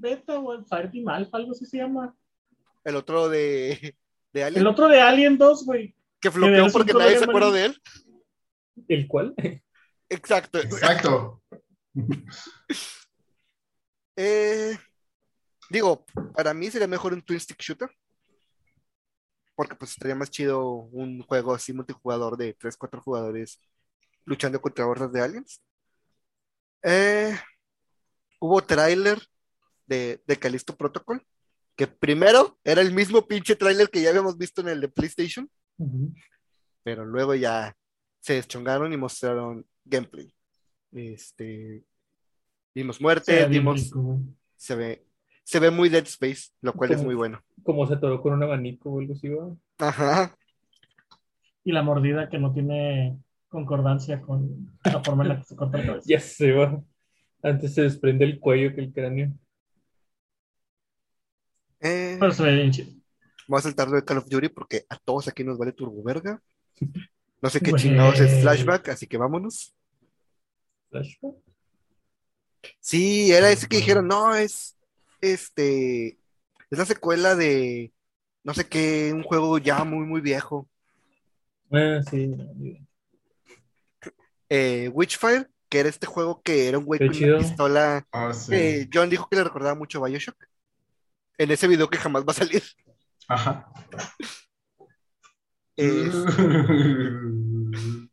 Beta 0.00 0.38
o 0.38 0.52
el 0.54 0.64
Fireteam 0.64 1.08
Alpha, 1.08 1.36
algo 1.36 1.52
así 1.52 1.66
se 1.66 1.78
llama. 1.78 2.14
el 2.84 2.96
otro 2.96 3.28
de, 3.28 3.96
de 4.32 4.44
Alien, 4.44 4.60
El 4.60 4.66
otro 4.66 4.88
de 4.88 5.00
Alien 5.00 5.38
2, 5.38 5.64
güey. 5.64 5.94
que 6.20 6.28
un 6.28 6.72
porque 6.72 6.92
nadie 6.92 7.18
se 7.18 7.24
acuerda 7.24 7.50
de 7.50 7.64
él. 7.66 7.82
¿El 8.88 9.06
cuál? 9.08 9.34
Exacto. 10.08 10.58
Exacto. 10.58 11.42
Eh, 14.16 14.78
digo, 15.68 16.06
para 16.36 16.54
mí 16.54 16.70
sería 16.70 16.86
mejor 16.86 17.12
un 17.12 17.20
twin 17.20 17.40
stick 17.40 17.60
shooter. 17.60 17.90
Porque 19.56 19.74
pues 19.74 19.90
estaría 19.90 20.14
más 20.14 20.30
chido 20.30 20.68
un 20.68 21.20
juego 21.22 21.52
así 21.52 21.72
multijugador 21.72 22.36
de 22.36 22.54
3, 22.54 22.76
4 22.76 23.02
jugadores 23.02 23.60
luchando 24.24 24.60
contra 24.60 24.86
hordas 24.86 25.12
de 25.12 25.20
aliens. 25.20 25.60
Eh, 26.84 27.36
hubo 28.38 28.62
tráiler 28.62 29.18
de, 29.86 30.22
de 30.26 30.36
Callisto 30.36 30.76
Protocol, 30.76 31.22
que 31.76 31.86
primero 31.86 32.58
era 32.64 32.80
el 32.80 32.92
mismo 32.92 33.26
pinche 33.26 33.56
tráiler 33.56 33.88
que 33.88 34.02
ya 34.02 34.10
habíamos 34.10 34.38
visto 34.38 34.60
en 34.60 34.68
el 34.68 34.80
de 34.80 34.88
PlayStation, 34.88 35.50
pero 36.82 37.04
luego 37.04 37.34
ya 37.34 37.76
se 38.20 38.34
deschongaron 38.34 38.92
y 38.92 38.96
mostraron 38.96 39.66
gameplay. 39.84 40.32
Este, 40.92 41.84
vimos 42.74 43.00
muerte, 43.00 43.46
vimos, 43.48 43.90
se 44.56 44.74
ve, 44.76 45.04
se 45.42 45.58
ve 45.58 45.70
muy 45.70 45.88
Dead 45.88 46.04
Space, 46.04 46.52
lo 46.60 46.72
cual 46.72 46.92
es 46.92 47.02
muy 47.02 47.14
bueno. 47.14 47.42
Como 47.62 47.86
se 47.86 47.94
atoró 47.94 48.22
con 48.22 48.32
un 48.32 48.42
abanico 48.42 48.90
o 48.90 49.00
algo 49.00 49.14
así. 49.14 49.28
Ajá. 49.78 50.36
Y 51.64 51.72
la 51.72 51.82
mordida 51.82 52.28
que 52.28 52.38
no 52.38 52.52
tiene 52.52 53.18
concordancia 53.48 54.20
con 54.20 54.78
la 54.84 55.02
forma 55.02 55.24
en 55.24 55.28
la 55.30 55.38
que 55.38 55.44
se 55.44 55.56
corta 55.56 55.78
la 55.78 55.86
cabeza. 55.86 56.04
Ya 56.08 56.20
se 56.20 56.52
va. 56.52 56.82
Antes 57.42 57.74
se 57.74 57.82
desprende 57.82 58.24
el 58.24 58.40
cuello 58.40 58.74
que 58.74 58.80
el 58.80 58.92
cráneo. 58.92 59.32
Eh, 61.84 62.16
Pero 62.18 62.32
se 62.32 62.42
ve 62.42 62.54
bien 62.54 62.70
chido. 62.70 62.90
voy 63.46 63.58
a 63.58 63.62
saltar 63.62 63.88
lo 63.88 63.96
de 63.96 64.04
Call 64.04 64.18
of 64.18 64.28
Duty 64.28 64.48
porque 64.48 64.86
a 64.88 64.96
todos 64.96 65.28
aquí 65.28 65.44
nos 65.44 65.58
vale 65.58 65.72
turbo 65.72 66.02
verga. 66.02 66.42
No 67.42 67.50
sé 67.50 67.60
qué 67.60 67.74
chingados 67.74 68.18
es 68.20 68.40
flashback, 68.40 68.88
así 68.88 69.06
que 69.06 69.18
vámonos. 69.18 69.74
Flashback. 70.88 71.34
Sí, 72.80 73.30
era 73.30 73.50
ese 73.50 73.68
que 73.68 73.76
dijeron, 73.76 74.08
no, 74.08 74.34
es 74.34 74.78
este, 75.20 76.18
es 76.70 76.78
la 76.78 76.86
secuela 76.86 77.34
de 77.34 77.92
no 78.44 78.54
sé 78.54 78.66
qué, 78.66 79.12
un 79.12 79.22
juego 79.22 79.58
ya 79.58 79.84
muy, 79.84 80.06
muy 80.06 80.22
viejo. 80.22 80.68
Ah, 81.70 82.00
sí. 82.08 82.34
Eh, 84.48 84.88
Witchfire, 84.92 85.48
que 85.68 85.80
era 85.80 85.88
este 85.88 86.06
juego 86.06 86.40
que 86.42 86.68
era 86.68 86.78
un 86.78 86.84
güey 86.84 87.00
con 87.00 87.14
una 87.14 87.38
pistola. 87.38 88.06
Ah, 88.10 88.32
sí. 88.32 88.88
John 88.92 89.10
dijo 89.10 89.28
que 89.28 89.36
le 89.36 89.44
recordaba 89.44 89.74
mucho 89.74 90.02
a 90.02 90.08
Bioshock. 90.08 90.36
En 91.38 91.50
ese 91.50 91.68
video 91.68 91.88
que 91.88 91.98
jamás 91.98 92.24
va 92.24 92.32
a 92.32 92.34
salir. 92.34 92.62
Ajá. 93.28 93.72
Eh, 95.76 96.10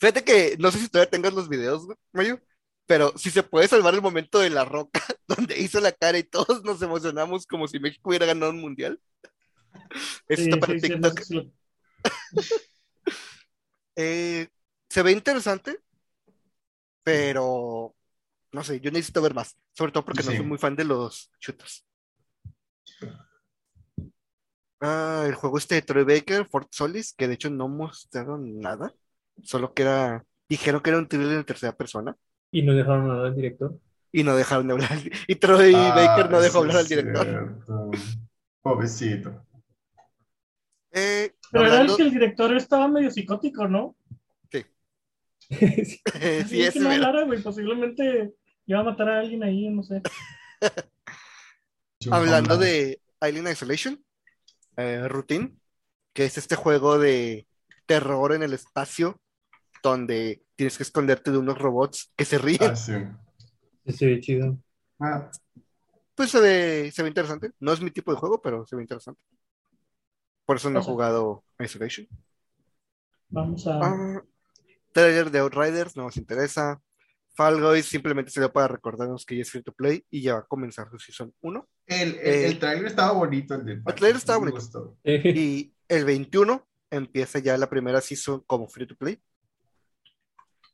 fíjate 0.00 0.24
que 0.24 0.56
no 0.58 0.70
sé 0.70 0.78
si 0.78 0.88
todavía 0.88 1.10
tengas 1.10 1.34
los 1.34 1.48
videos, 1.48 1.86
Mayo, 2.12 2.40
pero 2.86 3.12
si 3.16 3.30
se 3.30 3.42
puede 3.42 3.68
salvar 3.68 3.94
el 3.94 4.02
momento 4.02 4.38
de 4.38 4.50
la 4.50 4.64
roca 4.64 5.00
donde 5.28 5.58
hizo 5.58 5.80
la 5.80 5.92
cara 5.92 6.18
y 6.18 6.22
todos 6.22 6.64
nos 6.64 6.80
emocionamos 6.82 7.46
como 7.46 7.68
si 7.68 7.78
México 7.78 8.08
hubiera 8.08 8.26
ganado 8.26 8.52
un 8.52 8.60
mundial. 8.60 9.00
Eso 10.28 10.42
Sí, 10.42 10.48
está 10.48 10.56
para 10.58 10.72
sí, 10.74 10.80
sí, 10.80 10.96
no 10.96 11.12
TikTok. 11.12 11.52
Eh, 13.98 14.48
se 14.90 15.02
ve 15.02 15.12
interesante, 15.12 15.80
pero 17.02 17.96
no 18.52 18.62
sé, 18.62 18.78
yo 18.80 18.90
necesito 18.90 19.22
ver 19.22 19.32
más, 19.32 19.56
sobre 19.72 19.90
todo 19.90 20.04
porque 20.04 20.22
no 20.22 20.32
soy 20.32 20.42
muy 20.42 20.58
fan 20.58 20.76
de 20.76 20.84
los 20.84 21.30
shooters. 21.40 21.86
Ah, 24.80 25.24
el 25.26 25.34
juego 25.34 25.58
este 25.58 25.76
de 25.76 25.82
Troy 25.82 26.04
Baker, 26.04 26.46
Fort 26.46 26.68
Solis, 26.70 27.14
que 27.14 27.26
de 27.28 27.34
hecho 27.34 27.48
no 27.50 27.68
mostraron 27.68 28.58
nada, 28.60 28.92
solo 29.42 29.72
que 29.72 29.82
era, 29.82 30.24
dijeron 30.48 30.80
que 30.82 30.90
era 30.90 30.98
un 30.98 31.08
thriller 31.08 31.38
en 31.38 31.44
tercera 31.44 31.74
persona 31.76 32.14
Y 32.52 32.62
no 32.62 32.74
dejaron 32.74 33.10
hablar 33.10 33.26
al 33.26 33.34
director. 33.36 33.80
y 34.12 34.22
no 34.22 34.36
dejaron 34.36 34.66
de 34.68 34.72
hablar. 34.74 34.90
Y 35.28 35.34
Troy 35.36 35.72
Ah, 35.74 35.92
Baker 35.94 36.30
no 36.30 36.40
dejó 36.40 36.58
hablar 36.58 36.76
al 36.76 36.82
es 36.82 36.88
director. 36.90 37.24
cierto. 37.26 37.90
Pobrecito. 38.62 39.42
Eh, 40.92 41.34
Pero 41.52 41.64
era 41.64 41.74
el 41.74 41.80
hablando- 41.80 41.96
que 41.96 42.02
el 42.02 42.10
director 42.10 42.56
estaba 42.56 42.88
medio 42.88 43.10
psicótico, 43.10 43.66
¿no? 43.68 43.96
Sí. 44.50 44.64
sí, 45.84 46.00
Así 46.42 46.62
ese 46.62 46.72
que 46.78 46.80
no 46.80 46.90
hablara, 46.90 47.24
güey. 47.24 47.42
Posiblemente 47.42 48.34
iba 48.66 48.80
a 48.80 48.84
matar 48.84 49.08
a 49.08 49.20
alguien 49.20 49.42
ahí, 49.42 49.68
no 49.70 49.82
sé. 49.82 50.02
Hablando 52.10 52.56
de 52.56 53.00
Alien 53.20 53.48
Isolation, 53.48 54.04
eh, 54.76 55.06
Routine, 55.08 55.56
que 56.12 56.24
es 56.24 56.38
este 56.38 56.56
juego 56.56 56.98
de 56.98 57.46
terror 57.86 58.32
en 58.32 58.42
el 58.42 58.52
espacio 58.52 59.20
donde 59.82 60.42
tienes 60.56 60.76
que 60.76 60.82
esconderte 60.82 61.30
de 61.30 61.38
unos 61.38 61.58
robots 61.58 62.12
que 62.16 62.24
se 62.24 62.38
ríen. 62.38 62.70
Ah, 62.72 62.76
sí. 62.76 62.92
Sí, 63.86 63.92
se 63.92 64.06
ve 64.06 64.20
chido. 64.20 64.58
Ah, 64.98 65.30
Pues 66.14 66.30
se 66.30 66.40
ve, 66.40 66.90
se 66.92 67.02
ve 67.02 67.08
interesante. 67.08 67.52
No 67.60 67.72
es 67.72 67.80
mi 67.80 67.90
tipo 67.90 68.10
de 68.12 68.18
juego, 68.18 68.40
pero 68.40 68.66
se 68.66 68.74
ve 68.74 68.82
interesante. 68.82 69.20
Por 70.44 70.56
eso 70.56 70.70
no 70.70 70.80
he 70.80 70.82
jugado 70.82 71.44
Isolation. 71.58 72.08
Vamos 73.28 73.66
a. 73.66 73.80
Ah, 73.82 74.22
trailer 74.92 75.30
de 75.30 75.40
Outriders 75.40 75.96
no 75.96 76.04
nos 76.04 76.16
interesa. 76.16 76.80
Fall 77.36 77.60
Guys 77.60 77.86
simplemente 77.86 78.30
se 78.30 78.40
dio 78.40 78.52
para 78.52 78.68
recordarnos 78.68 79.26
que 79.26 79.36
ya 79.36 79.42
es 79.42 79.50
free 79.50 79.62
to 79.62 79.72
play 79.72 80.04
y 80.10 80.22
ya 80.22 80.34
va 80.34 80.40
a 80.40 80.46
comenzar 80.46 80.88
su 80.90 80.98
season 80.98 81.32
1. 81.40 81.68
el, 81.86 82.08
el, 82.08 82.16
Eh, 82.18 82.46
el 82.46 82.58
trailer 82.58 82.86
estaba 82.86 83.12
bonito. 83.12 83.54
El, 83.54 83.64
del 83.66 83.84
trailer 83.84 84.16
estaba 84.16 84.38
bonito. 84.38 84.56
gustó. 84.56 84.96
Y 85.04 85.72
el 85.88 86.04
21 86.04 86.66
empieza 86.90 87.38
ya 87.38 87.56
la 87.58 87.68
primera 87.68 88.00
season 88.00 88.42
como 88.46 88.66
free 88.68 88.86
to 88.86 88.96
play. 88.96 89.20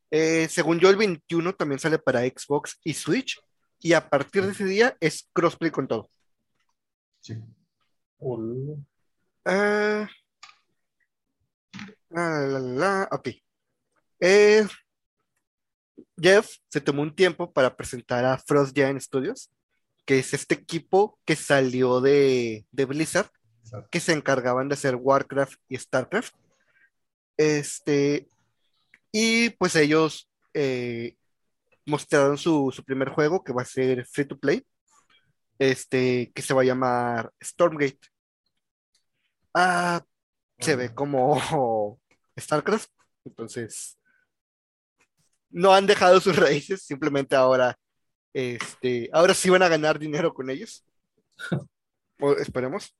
Eh, 0.09 0.47
según 0.49 0.79
yo, 0.79 0.89
el 0.89 0.95
21 0.95 1.53
también 1.53 1.79
sale 1.79 1.99
para 1.99 2.21
Xbox 2.21 2.79
y 2.83 2.93
Switch. 2.93 3.41
Y 3.79 3.93
a 3.93 4.09
partir 4.09 4.45
de 4.45 4.51
ese 4.53 4.63
día 4.65 4.95
es 5.01 5.29
crossplay 5.33 5.69
con 5.71 5.87
todo. 5.87 6.09
Sí. 7.19 7.35
Hola. 8.19 8.77
Ah, 9.43 10.07
la, 12.09 12.29
la, 12.47 12.59
la, 12.59 13.09
ok. 13.11 13.29
Eh, 14.19 14.65
Jeff 16.17 16.57
se 16.69 16.81
tomó 16.81 17.01
un 17.01 17.15
tiempo 17.15 17.51
para 17.51 17.75
presentar 17.75 18.25
a 18.25 18.37
Frost 18.37 18.75
Giant 18.75 18.99
Studios, 19.01 19.51
que 20.05 20.19
es 20.19 20.33
este 20.33 20.55
equipo 20.55 21.19
que 21.25 21.35
salió 21.35 22.01
de, 22.01 22.65
de 22.71 22.85
Blizzard, 22.85 23.29
Exacto. 23.63 23.89
que 23.91 23.99
se 23.99 24.13
encargaban 24.13 24.69
de 24.69 24.73
hacer 24.73 24.95
Warcraft 24.95 25.59
y 25.67 25.77
Starcraft. 25.77 26.33
Este, 27.37 28.27
y 29.11 29.51
pues 29.51 29.75
ellos 29.75 30.29
eh, 30.53 31.15
mostraron 31.85 32.37
su, 32.37 32.71
su 32.71 32.83
primer 32.83 33.09
juego, 33.09 33.43
que 33.43 33.53
va 33.53 33.63
a 33.63 33.65
ser 33.65 34.05
free 34.05 34.25
to 34.25 34.37
play, 34.37 34.65
este, 35.59 36.31
que 36.33 36.41
se 36.41 36.53
va 36.53 36.61
a 36.61 36.65
llamar 36.65 37.31
Stormgate. 37.41 37.99
Ah, 39.53 40.03
se 40.59 40.75
ve 40.75 40.93
como 40.93 41.99
StarCraft, 42.39 42.89
entonces 43.25 43.99
no 45.53 45.73
han 45.73 45.87
dejado 45.87 46.19
sus 46.19 46.35
raíces, 46.37 46.83
simplemente 46.83 47.35
ahora, 47.35 47.77
este, 48.33 49.09
ahora 49.13 49.33
sí 49.33 49.49
van 49.49 49.63
a 49.63 49.69
ganar 49.69 49.99
dinero 49.99 50.33
con 50.33 50.49
ellos. 50.49 50.85
O 52.19 52.33
esperemos. 52.33 52.95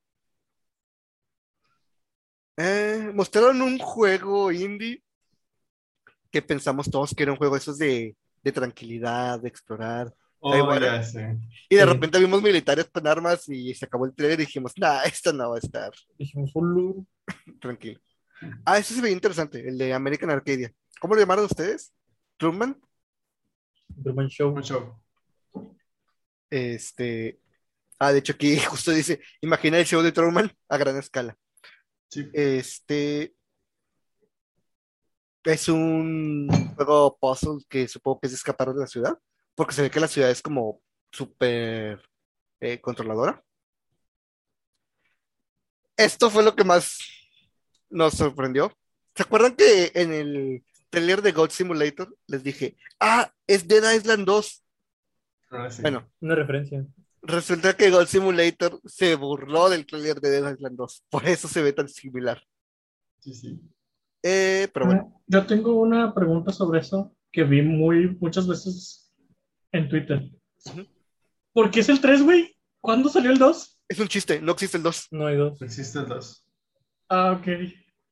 Eh, 2.57 3.11
mostraron 3.13 3.61
un 3.61 3.79
juego 3.79 4.51
indie 4.51 5.03
que 6.31 6.41
pensamos 6.41 6.89
todos 6.89 7.13
que 7.15 7.23
era 7.23 7.31
un 7.31 7.37
juego 7.37 7.55
esos 7.57 7.77
de, 7.77 8.15
de 8.43 8.51
tranquilidad, 8.51 9.39
de 9.39 9.49
explorar. 9.49 10.13
Oh, 10.39 10.77
ya 10.79 11.01
sé. 11.03 11.37
Y 11.69 11.75
de 11.75 11.83
Sí. 11.83 11.87
repente 11.89 12.19
vimos 12.19 12.41
militares 12.41 12.89
con 12.91 13.07
armas 13.07 13.47
y 13.47 13.73
se 13.73 13.85
acabó 13.85 14.05
el 14.05 14.13
trailer 14.13 14.41
y 14.41 14.45
dijimos, 14.45 14.73
nah, 14.77 15.01
esto 15.03 15.31
no 15.31 15.51
va 15.51 15.55
a 15.55 15.59
estar 15.59 15.91
Dijimos, 16.17 16.51
tranquilo. 17.61 17.99
Ah, 18.65 18.77
ese 18.77 18.93
se 18.93 19.01
veía 19.01 19.13
interesante, 19.13 19.67
el 19.67 19.77
de 19.77 19.93
American 19.93 20.29
Arcadia. 20.29 20.71
¿Cómo 20.99 21.15
lo 21.15 21.21
llamaron 21.21 21.45
ustedes? 21.45 21.93
Truman. 22.43 22.77
Truman 24.03 24.27
Show. 24.27 25.01
Este. 26.49 27.39
Ah, 27.97 28.11
de 28.11 28.19
hecho, 28.19 28.33
aquí 28.33 28.59
justo 28.69 28.91
dice: 28.91 29.21
Imagina 29.39 29.77
el 29.77 29.85
show 29.85 30.01
de 30.01 30.11
Truman 30.11 30.51
a 30.67 30.77
gran 30.77 30.97
escala. 30.97 31.37
Sí. 32.09 32.29
Este. 32.33 33.33
Es 35.45 35.69
un 35.69 36.49
juego 36.75 37.17
puzzle 37.17 37.63
que 37.69 37.87
supongo 37.87 38.19
que 38.19 38.27
es 38.27 38.33
escapar 38.33 38.73
de 38.73 38.81
la 38.81 38.87
ciudad, 38.87 39.17
porque 39.55 39.73
se 39.73 39.83
ve 39.83 39.89
que 39.89 40.01
la 40.01 40.09
ciudad 40.09 40.29
es 40.29 40.41
como 40.41 40.81
súper 41.13 42.01
eh, 42.59 42.81
controladora. 42.81 43.41
Esto 45.95 46.29
fue 46.29 46.43
lo 46.43 46.57
que 46.57 46.65
más 46.65 46.97
nos 47.89 48.15
sorprendió. 48.15 48.77
¿Se 49.15 49.23
acuerdan 49.23 49.55
que 49.55 49.93
en 49.95 50.11
el 50.11 50.63
trailer 50.93 51.21
de 51.23 51.31
God 51.31 51.49
Simulator 51.49 52.15
les 52.27 52.43
dije, 52.43 52.77
ah, 52.99 53.31
es 53.47 53.67
Dead 53.67 53.95
Island 53.95 54.25
2? 54.25 54.63
Ahora 55.49 55.71
sí. 55.71 55.81
Bueno, 55.81 56.07
Una 56.21 56.35
referencia. 56.35 56.85
resulta 57.23 57.75
que 57.75 57.89
God 57.89 58.05
Simulator 58.05 58.79
se 58.85 59.15
burló 59.15 59.69
del 59.69 59.85
trailer 59.87 60.21
de 60.21 60.29
Dead 60.29 60.53
Island 60.55 60.77
2, 60.77 61.03
por 61.09 61.25
eso 61.27 61.47
se 61.47 61.63
ve 61.63 61.73
tan 61.73 61.89
similar. 61.89 62.41
Sí, 63.19 63.33
sí. 63.33 63.59
Eh, 64.21 64.67
pero 64.73 64.85
bueno, 64.85 65.11
Ah, 65.15 65.19
Yo 65.27 65.45
tengo 65.47 65.73
una 65.81 66.13
pregunta 66.13 66.51
sobre 66.51 66.79
eso 66.81 67.15
que 67.31 67.43
vi 67.43 67.61
muy 67.63 68.15
muchas 68.21 68.47
veces 68.47 69.11
en 69.71 69.89
Twitter. 69.89 70.29
Ujú. 70.65 70.85
¿Por 71.53 71.71
qué 71.71 71.79
es 71.79 71.89
el 71.89 71.99
3, 71.99 72.21
güey? 72.23 72.55
¿Cuándo 72.81 73.09
salió 73.09 73.31
el 73.31 73.39
2? 73.39 73.69
es 73.89 73.99
un 73.99 74.07
chiste, 74.07 74.39
no 74.41 74.51
existe 74.53 74.77
el 74.77 74.83
2. 74.83 75.07
No 75.11 75.25
hay 75.27 75.37
dos. 75.37 75.61
Existen 75.61 76.07
dos. 76.07 76.47
Ah, 77.09 77.31
ok. 77.33 77.47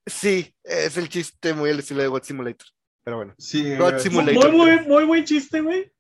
Sí, 0.05 0.53
es 0.63 0.97
el 0.97 1.09
chiste 1.09 1.53
muy 1.53 1.69
al 1.69 1.79
estilo 1.79 2.01
de 2.01 2.07
God 2.07 2.23
Simulator. 2.23 2.67
Pero 3.03 3.17
bueno, 3.17 3.35
Sí, 3.37 3.75
God 3.75 3.97
Simulator. 3.99 4.51
Muy, 4.51 4.57
muy, 4.75 4.85
muy 4.87 5.03
buen 5.05 5.25
chiste, 5.25 5.61
güey. 5.61 5.91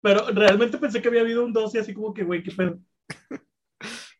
Pero 0.00 0.26
realmente 0.30 0.78
pensé 0.78 1.02
que 1.02 1.08
había 1.08 1.22
habido 1.22 1.44
un 1.44 1.52
2 1.52 1.74
y 1.74 1.78
así 1.78 1.92
como 1.94 2.14
que, 2.14 2.22
güey, 2.24 2.42
qué 2.42 2.52
pedo. 2.52 2.78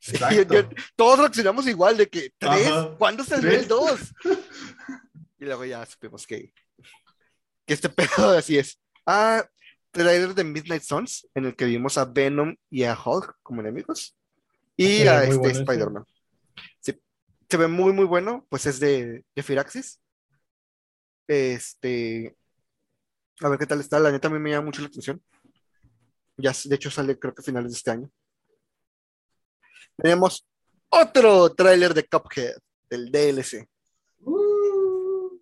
sí, 0.01 0.17
yo- 0.51 0.69
todos 0.97 1.19
reaccionamos 1.21 1.67
igual 1.67 1.97
de 1.97 2.09
que 2.09 2.33
tres, 2.39 2.67
Ajá. 2.67 2.95
¿cuándo 2.99 3.25
salió 3.25 3.51
el 3.51 3.69
2? 3.69 4.01
y 5.41 5.45
luego 5.45 5.65
ya 5.65 5.85
supimos 5.87 6.27
que, 6.27 6.53
que 7.67 7.75
este 7.75 7.89
pedo 7.89 8.31
así 8.39 8.59
es. 8.59 8.81
Ah, 9.07 9.47
trailer 9.91 10.35
de 10.35 10.45
Midnight 10.45 10.83
Suns, 10.83 11.27
en 11.35 11.47
el 11.47 11.57
que 11.57 11.65
vimos 11.65 11.97
a 11.97 12.05
Venom 12.05 12.55
y 12.71 12.85
a 12.85 12.99
Hulk 13.03 13.39
como 13.43 13.61
enemigos. 13.61 14.17
Y 14.77 14.99
Sí, 14.99 15.09
a 15.09 15.25
este 15.25 15.37
bueno 15.37 15.51
ese. 15.53 16.05
Se 17.49 17.57
ve 17.57 17.67
muy, 17.67 17.93
muy 17.93 18.05
bueno, 18.05 18.47
pues 18.49 18.67
es 18.67 18.81
de, 18.81 19.25
de 19.35 19.43
Firaxis. 19.43 20.01
Este. 21.27 22.37
A 23.41 23.49
ver 23.49 23.59
qué 23.59 23.67
tal 23.67 23.81
está. 23.81 23.99
La 23.99 24.11
neta 24.11 24.29
a 24.29 24.31
mí 24.31 24.39
me 24.39 24.51
llama 24.51 24.67
mucho 24.67 24.83
la 24.83 24.89
atención. 24.89 25.23
Ya, 26.37 26.53
de 26.65 26.75
hecho, 26.75 26.91
sale 26.91 27.19
creo 27.19 27.35
que 27.35 27.41
a 27.41 27.45
finales 27.45 27.73
de 27.73 27.77
este 27.77 27.91
año. 27.91 28.11
Tenemos 29.97 30.47
otro 30.89 31.55
tráiler 31.55 31.95
de 31.95 32.05
Cuphead, 32.05 32.57
del 32.89 33.11
DLC. 33.11 33.69
Uh. 34.21 35.39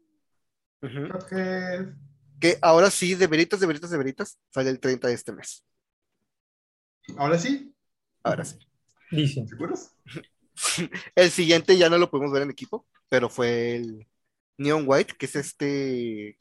Cuphead. 0.81 1.95
Que 2.41 2.59
ahora 2.63 2.91
sí, 2.91 3.15
de 3.15 3.27
veritas, 3.27 3.61
de 3.61 3.67
veritas, 3.67 3.91
de 3.91 3.99
veritas, 3.99 4.39
sale 4.51 4.71
el 4.71 4.81
30 4.81 5.09
de 5.09 5.15
este 5.15 5.33
mes. 5.33 5.65
Ahora 7.17 7.39
sí, 7.39 7.75
Ahora 8.27 8.45
sí. 8.45 8.59
Dicen. 9.13 9.47
¿seguros? 9.47 9.93
El 11.15 11.31
siguiente 11.31 11.77
ya 11.77 11.89
no 11.89 11.99
lo 11.99 12.11
pudimos 12.11 12.33
ver 12.33 12.43
en 12.43 12.51
equipo, 12.51 12.87
pero 13.09 13.29
fue 13.29 13.77
el 13.77 14.07
Neon 14.59 14.85
White, 14.87 15.15
que 15.19 15.27
es 15.27 15.37
este 15.37 16.39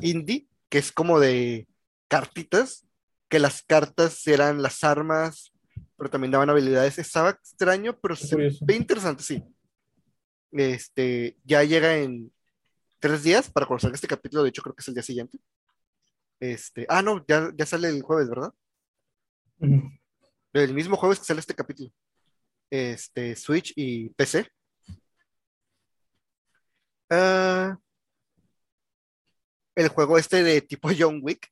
indie, 0.00 0.48
que 0.68 0.78
es 0.78 0.92
como 0.92 1.20
de 1.20 1.68
cartitas, 2.08 2.86
que 3.28 3.38
las 3.38 3.62
cartas 3.62 4.26
eran 4.26 4.62
las 4.62 4.82
armas, 4.84 5.52
pero 5.96 6.10
también 6.10 6.32
daban 6.32 6.50
habilidades. 6.50 6.98
Estaba 6.98 7.30
extraño, 7.30 7.98
pero 8.00 8.16
se 8.16 8.36
ve 8.36 8.74
interesante, 8.74 9.22
sí. 9.22 9.42
Este, 10.52 11.36
ya 11.44 11.62
llega 11.62 11.96
en 11.98 12.32
tres 12.98 13.22
días 13.22 13.50
para 13.50 13.66
conocer 13.66 13.92
este 13.94 14.08
capítulo, 14.08 14.42
de 14.42 14.48
hecho 14.48 14.62
creo 14.62 14.74
que 14.74 14.80
es 14.80 14.88
el 14.88 14.94
día 14.94 15.02
siguiente. 15.02 15.38
Este, 16.40 16.86
ah, 16.88 17.02
no, 17.02 17.24
ya, 17.28 17.50
ya 17.54 17.66
sale 17.66 17.88
el 17.88 18.02
jueves, 18.02 18.28
¿verdad? 18.28 18.52
El 20.52 20.74
mismo 20.74 20.96
jueves 20.96 21.18
que 21.18 21.26
sale 21.26 21.40
este 21.40 21.54
capítulo. 21.54 21.92
Este, 22.70 23.34
Switch 23.36 23.72
y 23.76 24.10
PC. 24.10 24.46
Ah, 27.10 27.76
el 29.74 29.88
juego 29.88 30.16
este 30.18 30.42
de 30.42 30.60
tipo 30.62 30.88
John 30.98 31.20
Wick, 31.22 31.48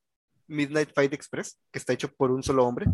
Midnight 0.46 0.92
Fight 0.94 1.12
Express, 1.12 1.60
que 1.72 1.78
está 1.78 1.92
hecho 1.92 2.12
por 2.12 2.30
un 2.30 2.42
solo 2.42 2.64
hombre, 2.64 2.86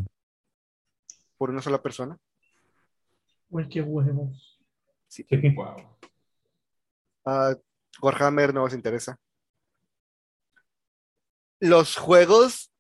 por 1.37 1.51
una 1.51 1.61
sola 1.63 1.83
persona. 1.83 2.19
Qué 3.71 3.83
huevos. 3.83 4.59
Sí. 5.07 5.25
Wow. 5.55 5.77
Ah, 7.25 7.55
Warhammer 8.03 8.53
no 8.53 8.65
os 8.65 8.75
interesa. 8.75 9.17
Los 11.61 11.97
juegos 11.97 12.73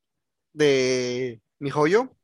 de 0.52 1.40
mi 1.58 1.70
joyo, 1.70 2.16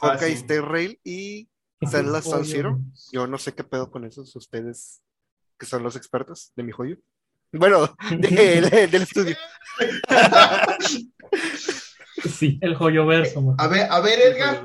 Ah, 0.00 0.18
Hawkeye 0.18 0.36
sí. 0.36 0.60
Rail 0.60 1.00
y 1.04 1.48
Zero. 1.86 2.80
Yo 3.12 3.26
no 3.26 3.38
sé 3.38 3.52
qué 3.54 3.64
pedo 3.64 3.90
con 3.90 4.04
esos, 4.04 4.34
ustedes 4.36 5.02
que 5.58 5.66
son 5.66 5.82
los 5.82 5.96
expertos 5.96 6.52
de 6.56 6.62
mi 6.62 6.72
joyo. 6.72 6.96
Bueno, 7.52 7.94
de- 8.10 8.60
de- 8.62 8.86
del 8.88 9.02
estudio. 9.02 9.36
Sí, 12.36 12.58
El 12.60 12.74
joyo 12.74 13.06
verso. 13.06 13.54
A 13.58 13.68
ver, 13.68 13.86
a 13.90 14.00
ver, 14.00 14.18
Edgar. 14.20 14.64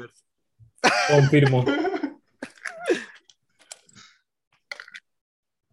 confirmo. 1.09 1.65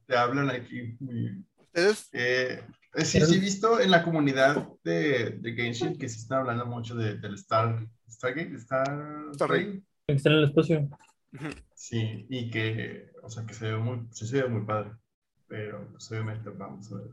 Te 0.06 0.16
hablan 0.16 0.50
aquí. 0.50 0.96
muy- 1.00 1.44
Ustedes, 1.58 2.08
Eh, 2.12 2.62
eh, 2.94 3.04
sí, 3.04 3.20
sí, 3.20 3.34
he 3.34 3.38
visto 3.40 3.80
en 3.80 3.90
la 3.90 4.02
comunidad 4.02 4.68
de, 4.84 5.30
de 5.40 5.52
Genshin 5.52 5.98
que 5.98 6.08
se 6.08 6.18
está 6.20 6.38
hablando 6.38 6.64
mucho 6.66 6.94
de, 6.94 7.16
del 7.18 7.34
Star, 7.34 7.86
Stargate, 8.08 8.54
Star, 8.56 9.26
Stargate. 9.34 9.82
Está 10.06 10.30
en 10.30 10.36
el 10.36 10.44
espacio. 10.44 10.88
Sí, 11.74 12.26
y 12.28 12.50
que, 12.50 13.10
o 13.22 13.28
sea, 13.28 13.44
que 13.44 13.54
se 13.54 13.70
ve 13.70 13.76
muy, 13.76 14.06
sí 14.12 14.26
se 14.26 14.42
ve 14.42 14.48
muy 14.48 14.64
padre. 14.64 14.92
Pero, 15.48 15.88
pues, 15.92 16.10
obviamente, 16.10 16.50
vamos 16.50 16.90
a 16.92 16.96
ver. 16.96 17.10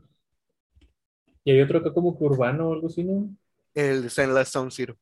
Y 1.44 1.52
hay 1.52 1.60
otro 1.60 1.78
acá 1.78 1.92
como 1.92 2.16
que 2.16 2.24
urbano 2.24 2.68
o 2.68 2.72
algo 2.72 2.88
así, 2.88 3.04
¿no? 3.04 3.28
el 3.74 4.10
Zenless 4.10 4.48
Sound 4.48 4.72
Zero. 4.72 4.96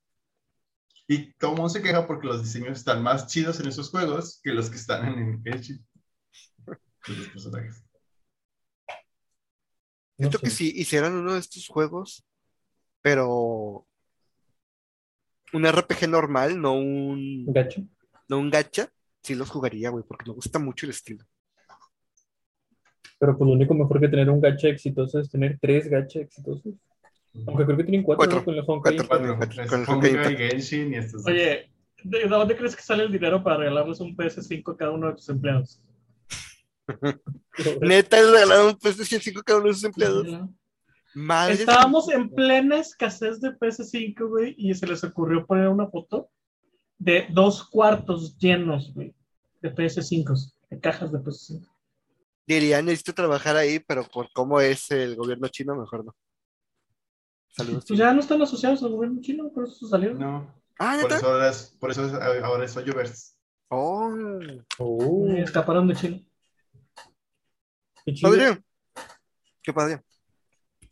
Y 1.06 1.32
todo 1.34 1.52
el 1.52 1.56
mundo 1.58 1.68
se 1.68 1.82
queja 1.82 2.06
porque 2.06 2.26
los 2.26 2.42
diseños 2.42 2.78
están 2.78 3.02
más 3.02 3.26
chidos 3.26 3.60
en 3.60 3.68
esos 3.68 3.90
juegos 3.90 4.40
que 4.42 4.52
los 4.52 4.70
que 4.70 4.76
están 4.76 5.06
en. 5.06 5.42
De 5.42 7.16
los 7.16 7.28
personajes. 7.28 7.84
No 10.16 10.28
Siento 10.28 10.38
que 10.38 10.50
si 10.50 10.70
hicieran 10.70 11.14
uno 11.14 11.34
de 11.34 11.40
estos 11.40 11.66
juegos, 11.66 12.24
pero 13.00 13.86
un 15.52 15.66
RPG 15.66 16.08
normal, 16.08 16.60
no 16.60 16.74
un, 16.74 17.44
no 18.28 18.38
un 18.38 18.50
gacha, 18.50 18.88
sí 19.22 19.34
los 19.34 19.50
jugaría, 19.50 19.90
güey, 19.90 20.04
porque 20.06 20.24
me 20.30 20.34
gusta 20.34 20.58
mucho 20.58 20.86
el 20.86 20.90
estilo. 20.90 21.24
Pero 23.18 23.38
pues 23.38 23.46
lo 23.46 23.54
único 23.54 23.74
mejor 23.74 24.00
que 24.00 24.08
tener 24.08 24.28
un 24.30 24.40
gacha 24.40 24.68
exitoso 24.68 25.20
es 25.20 25.30
tener 25.30 25.58
tres 25.60 25.88
gacha 25.88 26.20
exitosos. 26.20 26.74
Aunque 27.46 27.64
creo 27.64 27.76
que 27.76 27.84
tienen 27.84 28.02
cuatro, 28.02 28.18
Cuatro. 28.18 28.38
¿no? 28.40 28.44
con 28.44 28.54
el 28.54 28.64
Honkai. 28.66 28.96
Cuatro. 29.06 29.36
Cuatro, 29.36 29.38
Con 29.38 29.60
el- 29.60 29.68
con 29.68 29.80
el 29.82 29.88
Honkai, 29.88 30.16
Honkai 30.16 30.36
Genshin 30.36 30.92
y 30.92 30.96
estos. 30.96 31.26
Oye, 31.26 31.70
¿de 32.02 32.26
dónde 32.28 32.56
crees 32.56 32.74
que 32.76 32.82
sale 32.82 33.04
el 33.04 33.12
dinero 33.12 33.42
para 33.42 33.58
regalarles 33.58 34.00
un 34.00 34.16
PS5 34.16 34.72
a 34.72 34.76
cada 34.76 34.90
uno 34.90 35.06
de 35.08 35.14
tus 35.14 35.28
empleados? 35.28 35.80
Neta, 37.80 38.20
le 38.20 38.30
regalaron 38.32 38.66
un 38.70 38.78
PlayStation 38.78 39.20
5 39.20 39.42
cada 39.44 39.58
uno 39.60 39.68
de 39.68 39.74
sus 39.74 39.84
empleados. 39.84 40.26
Madre 41.14 41.54
Estábamos 41.54 42.08
en 42.10 42.30
plena 42.30 42.78
escasez 42.80 43.40
de 43.40 43.50
PS5, 43.50 44.28
güey, 44.28 44.54
y 44.58 44.74
se 44.74 44.86
les 44.86 45.04
ocurrió 45.04 45.46
poner 45.46 45.68
una 45.68 45.86
foto 45.86 46.28
de 47.02 47.26
dos 47.30 47.68
cuartos 47.68 48.36
llenos, 48.38 48.92
güey, 48.94 49.12
de 49.60 49.74
PS5, 49.74 50.52
de 50.70 50.80
cajas 50.80 51.10
de 51.10 51.18
PS5. 51.18 51.68
Diría, 52.46 52.80
necesito 52.82 53.12
trabajar 53.14 53.56
ahí, 53.56 53.78
pero 53.80 54.04
por 54.04 54.30
cómo 54.32 54.60
es 54.60 54.90
el 54.90 55.16
gobierno 55.16 55.48
chino, 55.48 55.74
mejor 55.74 56.04
no. 56.04 56.14
Saludos. 57.48 57.84
Pues 57.86 57.98
ya 57.98 58.12
no 58.14 58.20
están 58.20 58.40
asociados 58.40 58.82
al 58.82 58.90
gobierno 58.90 59.20
chino, 59.20 59.50
por 59.52 59.64
eso 59.64 59.86
salieron. 59.86 60.18
No, 60.18 60.54
Ah, 60.78 60.94
por 61.00 61.10
neta. 61.10 61.16
eso 61.16 61.26
ahora 61.32 61.48
es, 61.50 61.76
por 61.78 61.90
eso 61.90 62.06
es- 62.06 62.12
ahora 62.14 62.64
es. 63.04 63.36
Oh, 63.68 64.14
Oh, 64.78 65.26
escaparon 65.36 65.88
de 65.88 65.94
China, 65.94 66.20
qué 68.04 68.12
padre. 68.22 68.62
Qué 69.62 69.72
padre. 69.72 70.02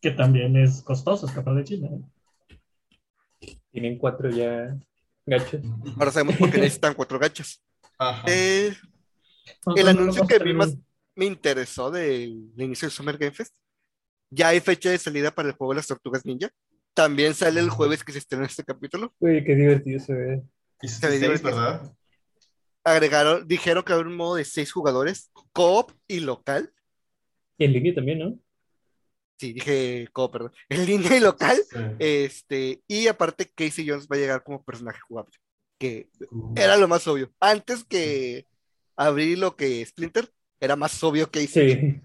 que 0.01 0.11
también 0.13 0.57
es 0.57 0.83
costoso 0.83 1.27
escapar 1.27 1.55
de 1.57 1.65
China. 1.65 1.89
¿eh? 1.93 3.59
Tienen 3.71 3.99
cuatro 3.99 4.31
ya 4.31 4.79
gachas. 5.31 5.63
Ahora 5.97 6.11
sabemos 6.11 6.37
por 6.37 6.51
qué 6.51 6.59
necesitan 6.61 6.95
cuatro 6.95 7.19
gachas. 7.19 7.63
Ajá. 7.99 8.25
Eh, 8.29 8.75
el 9.77 9.89
anuncio 9.89 10.27
que 10.27 10.35
a 10.35 10.39
vi 10.39 10.45
tener 10.45 10.57
más 10.57 10.77
me 11.15 11.25
interesó 11.25 11.91
del 11.91 12.51
inicio 12.57 12.87
del 12.87 12.93
Summer 12.93 13.17
Game 13.17 13.33
Fest. 13.33 13.55
Ya 14.31 14.49
hay 14.49 14.61
fecha 14.61 14.91
de 14.91 14.99
salida 14.99 15.31
para 15.31 15.49
el 15.49 15.55
juego 15.55 15.73
de 15.73 15.77
las 15.77 15.87
Tortugas 15.87 16.25
Ninja. 16.25 16.51
También 16.95 17.35
sale 17.35 17.61
el 17.61 17.71
jueves 17.71 18.05
que 18.05 18.13
se 18.13 18.19
estrena 18.19 18.47
este 18.47 18.65
capítulo. 18.65 19.15
Güey, 19.19 19.45
qué 19.45 19.55
divertido 19.55 20.01
se 20.01 20.13
ve. 20.13 20.43
Y 20.83 20.89
se 20.89 21.09
ve 21.09 21.19
divertido. 21.19 21.57
¿verdad? 21.57 21.93
Agregaron, 22.85 23.47
dijeron 23.47 23.83
que 23.83 23.93
va 23.93 23.97
a 23.97 24.01
haber 24.01 24.11
un 24.11 24.17
modo 24.17 24.37
de 24.37 24.45
seis 24.45 24.73
jugadores, 24.73 25.31
co-op 25.53 25.93
y 26.07 26.21
local. 26.21 26.73
Y 27.59 27.65
en 27.65 27.73
línea 27.73 27.95
también, 27.95 28.19
¿no? 28.19 28.39
Sí, 29.41 29.55
dije 29.55 30.07
co-op, 30.13 30.33
perdón. 30.33 30.53
En 30.69 30.85
línea 30.85 31.17
y 31.17 31.21
local. 31.21 31.59
Sí. 31.71 31.79
Este, 31.99 32.83
y 32.87 33.07
aparte, 33.07 33.51
Casey 33.51 33.89
Jones 33.89 34.07
va 34.07 34.17
a 34.17 34.19
llegar 34.19 34.45
como 34.45 34.63
personaje 34.63 35.01
jugable. 35.01 35.35
Que 35.79 36.11
era 36.55 36.77
lo 36.77 36.87
más 36.87 37.09
obvio. 37.09 37.33
Antes 37.41 37.83
que 37.85 38.47
abrir 38.97 39.39
lo 39.39 39.57
que 39.57 39.83
Splinter, 39.87 40.31
era 40.61 40.77
más 40.77 41.03
obvio 41.03 41.31
Casey. 41.31 41.49
Sí. 41.49 42.03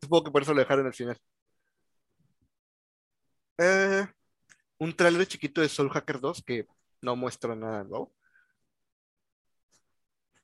Supongo 0.00 0.24
que 0.24 0.30
por 0.30 0.40
eso 0.40 0.54
lo 0.54 0.60
dejaron 0.60 0.86
al 0.86 0.94
final. 0.94 1.18
Eh, 3.58 4.06
un 4.78 4.96
trailer 4.96 5.26
chiquito 5.26 5.60
de 5.60 5.68
Soul 5.68 5.90
Hacker 5.90 6.18
2 6.18 6.42
que 6.42 6.66
no 7.02 7.14
muestra 7.14 7.54
nada 7.54 7.84
nuevo. 7.84 8.10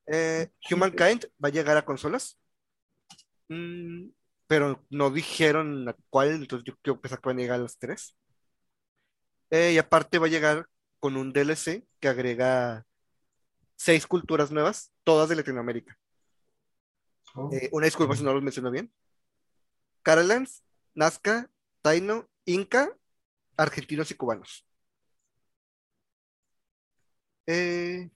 Eh, 0.07 0.51
Humankind 0.71 1.31
va 1.43 1.49
a 1.49 1.53
llegar 1.53 1.79
a 1.79 1.85
consolas. 1.87 2.39
Mm, 3.49 4.11
pero 4.47 4.85
no 4.91 5.11
dijeron 5.11 5.89
a 5.89 5.97
cuál, 6.11 6.31
entonces 6.33 6.65
yo 6.67 6.75
quiero 6.83 7.01
pensar 7.01 7.21
que 7.21 7.29
van 7.29 7.39
a 7.39 7.43
llegar 7.43 7.61
a 7.61 7.63
las 7.65 7.79
tres. 7.79 8.17
Eh, 9.51 9.73
y 9.75 9.79
aparte 9.79 10.19
va 10.19 10.27
a 10.27 10.31
llegar 10.31 10.67
con 11.01 11.17
un 11.17 11.33
DLC 11.33 11.87
que 12.01 12.09
agrega 12.09 12.85
seis 13.77 14.07
culturas 14.07 14.51
nuevas, 14.53 14.93
todas 15.05 15.29
de 15.29 15.37
Latinoamérica. 15.37 15.99
Oh, 17.37 17.51
Eh, 17.51 17.69
una 17.73 17.87
disculpa 17.87 18.17
si 18.17 18.23
no 18.25 18.33
los 18.33 18.43
menciono 18.43 18.71
bien. 18.71 18.93
Carolans, 20.03 20.63
Nazca, 20.95 21.51
Taino, 21.83 22.29
Inca, 22.47 22.89
argentinos 23.57 24.11
y 24.11 24.15
cubanos. 24.15 24.65
Eh, 27.47 28.11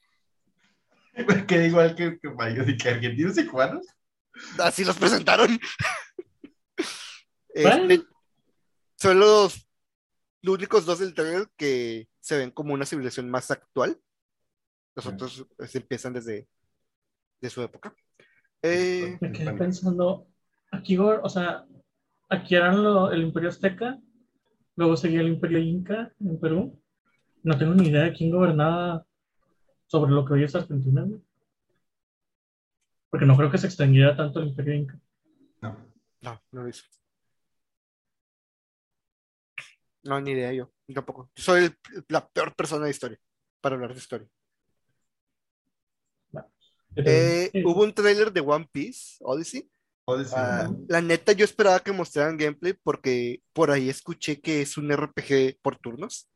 que 1.46 1.66
igual 1.66 1.94
que, 1.94 2.18
que 2.18 2.76
que 2.78 2.88
argentinos 2.88 3.38
y 3.38 3.46
cubanos. 3.46 3.86
Así 4.58 4.84
los 4.84 4.96
presentaron. 4.96 5.58
Este, 7.52 8.02
son 8.96 9.18
los, 9.18 9.68
los 10.42 10.54
únicos 10.54 10.86
dos 10.86 10.98
del 11.00 11.14
trailer 11.14 11.48
que 11.56 12.08
se 12.20 12.38
ven 12.38 12.50
como 12.50 12.74
una 12.74 12.86
civilización 12.86 13.30
más 13.30 13.50
actual. 13.50 13.98
Los 14.94 15.06
otros 15.06 15.46
pues, 15.56 15.74
empiezan 15.74 16.12
desde 16.12 16.48
de 17.40 17.50
su 17.50 17.62
época. 17.62 17.94
Eh, 18.62 19.16
Me 19.20 19.32
quedé 19.32 19.52
pensando, 19.54 20.26
aquí, 20.70 20.98
o 20.98 21.28
sea, 21.28 21.64
aquí 22.28 22.54
eran 22.54 22.82
lo- 22.82 23.10
el 23.10 23.22
Imperio 23.22 23.48
Azteca, 23.48 23.98
luego 24.76 24.96
seguía 24.96 25.20
el 25.20 25.28
Imperio 25.28 25.58
Inca 25.58 26.12
en 26.20 26.38
Perú. 26.38 26.82
No 27.42 27.56
tengo 27.56 27.74
ni 27.74 27.88
idea 27.88 28.02
de 28.04 28.12
quién 28.12 28.30
gobernaba 28.30 29.06
sobre 29.86 30.12
lo 30.12 30.24
que 30.26 30.34
hoy 30.34 30.44
es 30.44 30.54
Argentina. 30.54 31.06
Porque 33.10 33.26
no 33.26 33.36
creo 33.36 33.50
que 33.50 33.58
se 33.58 33.66
extendiera 33.66 34.16
tanto 34.16 34.40
el 34.40 34.48
Imperio 34.48 34.74
Inca. 34.74 35.00
No. 35.60 35.76
no, 36.22 36.42
no 36.52 36.62
lo 36.62 36.68
hizo. 36.68 36.84
No, 40.02 40.20
ni 40.20 40.30
idea 40.30 40.52
yo, 40.52 40.72
yo 40.88 40.94
tampoco. 40.94 41.30
Soy 41.36 41.64
el- 41.64 41.78
la 42.08 42.26
peor 42.26 42.54
persona 42.54 42.84
de 42.86 42.90
historia 42.92 43.18
para 43.60 43.74
hablar 43.74 43.92
de 43.92 43.98
historia. 43.98 44.28
Eh, 46.96 47.50
Sí. 47.52 47.62
hubo 47.64 47.84
un 47.84 47.94
tráiler 47.94 48.32
de 48.32 48.40
One 48.40 48.68
Piece, 48.72 49.16
Odyssey. 49.20 49.70
Odyssey, 50.06 50.34
Ah, 50.36 50.66
¿no? 50.68 50.84
la 50.88 51.00
neta, 51.00 51.32
yo 51.32 51.44
esperaba 51.44 51.78
que 51.80 51.92
mostraran 51.92 52.36
gameplay 52.36 52.72
porque 52.72 53.42
por 53.52 53.70
ahí 53.70 53.88
escuché 53.88 54.40
que 54.40 54.62
es 54.62 54.76
un 54.76 54.90
RPG 54.90 55.58
por 55.62 55.76
turnos. 55.78 56.28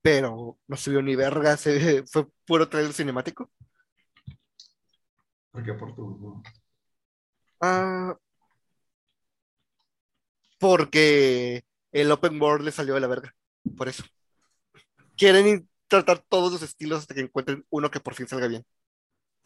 Pero 0.00 0.58
no 0.66 0.76
se 0.76 0.90
vio 0.90 1.02
ni 1.02 1.14
verga, 1.16 1.56
se, 1.58 2.04
fue 2.06 2.26
puro 2.46 2.68
trailer 2.68 2.92
cinemático. 2.94 3.50
¿Por 5.54 5.64
qué 5.64 5.72
por 5.74 5.94
tu.? 5.94 6.42
Ah, 7.60 8.16
porque 10.58 11.62
el 11.92 12.10
open 12.10 12.42
world 12.42 12.64
le 12.64 12.72
salió 12.72 12.94
de 12.94 13.00
la 13.00 13.06
verga. 13.06 13.32
Por 13.76 13.88
eso. 13.88 14.02
Quieren 15.16 15.68
tratar 15.86 16.18
todos 16.28 16.50
los 16.52 16.62
estilos 16.62 16.98
hasta 16.98 17.14
que 17.14 17.20
encuentren 17.20 17.64
uno 17.70 17.88
que 17.88 18.00
por 18.00 18.14
fin 18.14 18.26
salga 18.26 18.48
bien. 18.48 18.64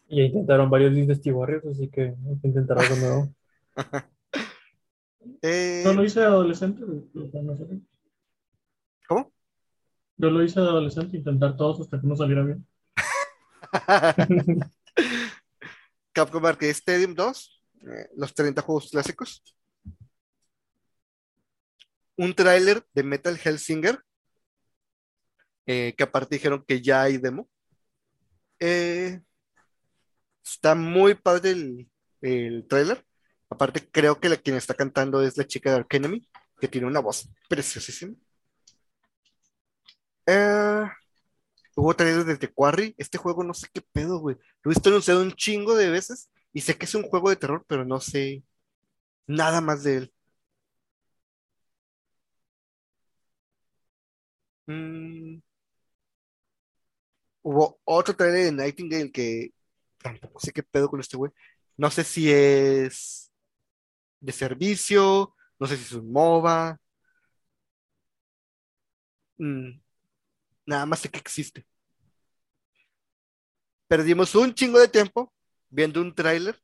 Ya 0.08 0.22
intentaron 0.22 0.70
varios 0.70 0.94
Dynasty 0.94 1.30
Warriors, 1.30 1.66
así 1.66 1.88
que 1.90 2.00
hay 2.00 2.38
que 2.40 2.48
intentar 2.48 2.78
algo 2.78 2.96
nuevo. 2.96 3.28
Eh, 5.42 5.82
Yo 5.84 5.92
lo 5.92 6.04
hice 6.04 6.20
de 6.20 6.26
adolescente, 6.26 6.80
no. 6.80 7.56
¿Cómo? 9.06 9.30
Yo 10.16 10.30
lo 10.30 10.42
hice 10.42 10.58
de 10.58 10.66
adolescente, 10.66 11.18
intentar 11.18 11.54
todos 11.56 11.80
hasta 11.80 12.00
que 12.00 12.06
no 12.06 12.16
saliera 12.16 12.44
bien. 12.44 12.66
Capcom 16.18 16.44
Arcade 16.46 16.72
Stadium 16.72 17.14
2, 17.14 17.62
eh, 17.82 18.08
los 18.16 18.34
30 18.34 18.60
juegos 18.62 18.90
clásicos. 18.90 19.40
Un 22.16 22.34
tráiler 22.34 22.84
de 22.92 23.04
Metal 23.04 23.38
Hellsinger, 23.40 24.00
eh, 25.66 25.94
que 25.96 26.02
aparte 26.02 26.34
dijeron 26.34 26.64
que 26.66 26.82
ya 26.82 27.02
hay 27.02 27.18
demo. 27.18 27.48
Eh, 28.58 29.20
está 30.44 30.74
muy 30.74 31.14
padre 31.14 31.52
el, 31.52 31.88
el 32.20 32.66
tráiler. 32.66 33.04
Aparte, 33.48 33.88
creo 33.88 34.18
que 34.18 34.28
la 34.28 34.38
quien 34.38 34.56
está 34.56 34.74
cantando 34.74 35.22
es 35.22 35.36
la 35.36 35.46
chica 35.46 35.70
de 35.70 35.76
Ark 35.76 35.94
Enemy, 35.94 36.28
que 36.60 36.66
tiene 36.66 36.88
una 36.88 36.98
voz 36.98 37.28
preciosísima. 37.48 38.16
Hubo 41.78 41.94
trailers 41.94 42.26
de 42.26 42.36
The 42.36 42.52
Quarry. 42.52 42.94
Este 42.98 43.18
juego 43.18 43.44
no 43.44 43.54
sé 43.54 43.68
qué 43.72 43.80
pedo, 43.80 44.18
güey. 44.18 44.36
Lo 44.62 44.70
he 44.70 44.74
visto 44.74 44.88
anunciado 44.90 45.22
un 45.22 45.32
chingo 45.32 45.76
de 45.76 45.90
veces 45.90 46.28
y 46.52 46.60
sé 46.62 46.76
que 46.76 46.86
es 46.86 46.94
un 46.96 47.04
juego 47.04 47.30
de 47.30 47.36
terror, 47.36 47.64
pero 47.68 47.84
no 47.84 48.00
sé 48.00 48.42
nada 49.26 49.60
más 49.60 49.84
de 49.84 49.96
él. 49.98 50.14
Mm. 54.68 55.40
Hubo 57.42 57.80
otro 57.84 58.14
trailer 58.16 58.46
de 58.46 58.52
Nightingale 58.52 59.10
que 59.12 59.50
tampoco 59.98 60.40
sé 60.40 60.52
qué 60.52 60.62
pedo 60.62 60.88
con 60.88 61.00
este 61.00 61.16
güey. 61.16 61.32
No 61.76 61.90
sé 61.90 62.04
si 62.04 62.30
es 62.32 63.32
de 64.20 64.32
servicio, 64.32 65.34
no 65.58 65.66
sé 65.66 65.76
si 65.76 65.84
es 65.84 65.92
un 65.92 66.12
MOBA. 66.12 66.80
Mm, 69.38 69.80
Nada 70.68 70.84
más 70.84 70.98
sé 70.98 71.08
que 71.08 71.18
existe. 71.18 71.66
Perdimos 73.86 74.34
un 74.34 74.52
chingo 74.52 74.78
de 74.78 74.88
tiempo 74.88 75.32
viendo 75.70 76.02
un 76.02 76.14
tráiler 76.14 76.62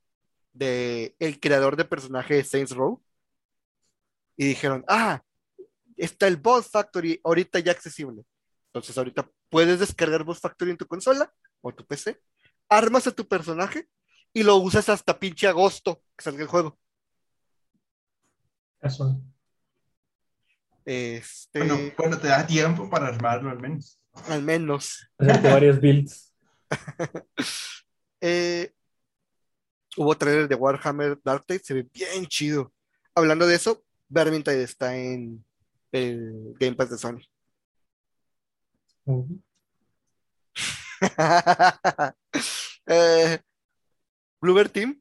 de 0.52 1.16
el 1.18 1.40
creador 1.40 1.74
de 1.74 1.86
personaje 1.86 2.34
de 2.34 2.44
Saints 2.44 2.72
Row 2.72 3.02
y 4.36 4.44
dijeron, 4.44 4.84
ah, 4.88 5.22
está 5.96 6.28
el 6.28 6.36
Boss 6.36 6.68
Factory 6.68 7.18
ahorita 7.24 7.60
ya 7.60 7.72
accesible. 7.72 8.26
Entonces 8.66 8.98
ahorita 8.98 9.26
puedes 9.48 9.80
descargar 9.80 10.22
Boss 10.22 10.38
Factory 10.38 10.72
en 10.72 10.76
tu 10.76 10.86
consola 10.86 11.32
o 11.62 11.72
tu 11.72 11.86
PC, 11.86 12.20
armas 12.68 13.06
a 13.06 13.12
tu 13.12 13.26
personaje 13.26 13.88
y 14.34 14.42
lo 14.42 14.56
usas 14.56 14.90
hasta 14.90 15.18
pinche 15.18 15.48
agosto 15.48 16.02
que 16.14 16.24
salga 16.24 16.42
el 16.42 16.48
juego. 16.48 16.78
Casual. 18.80 19.33
Este, 20.84 21.58
Bueno, 21.60 21.78
bueno, 21.96 22.18
te 22.18 22.28
da 22.28 22.46
tiempo 22.46 22.88
para 22.90 23.08
armarlo 23.08 23.50
al 23.50 23.58
menos. 23.60 23.98
al 24.28 24.42
menos. 24.42 25.08
Hacerte 25.18 25.50
varias 25.50 25.80
builds. 25.80 26.32
Eh, 28.26 28.72
hubo 29.98 30.16
trailer 30.16 30.48
de 30.48 30.54
Warhammer 30.54 31.18
Dark 31.22 31.44
Tide, 31.44 31.58
se 31.62 31.74
ve 31.74 31.86
bien 31.92 32.24
chido. 32.24 32.72
Hablando 33.14 33.46
de 33.46 33.54
eso, 33.54 33.84
Vermintide 34.08 34.62
está 34.62 34.96
en 34.96 35.44
el 35.92 36.54
Game 36.58 36.74
Pass 36.74 36.88
de 36.88 36.96
Sony. 36.96 37.20
Eh, 42.86 43.38
Bluebird 44.40 44.70
Team 44.70 45.00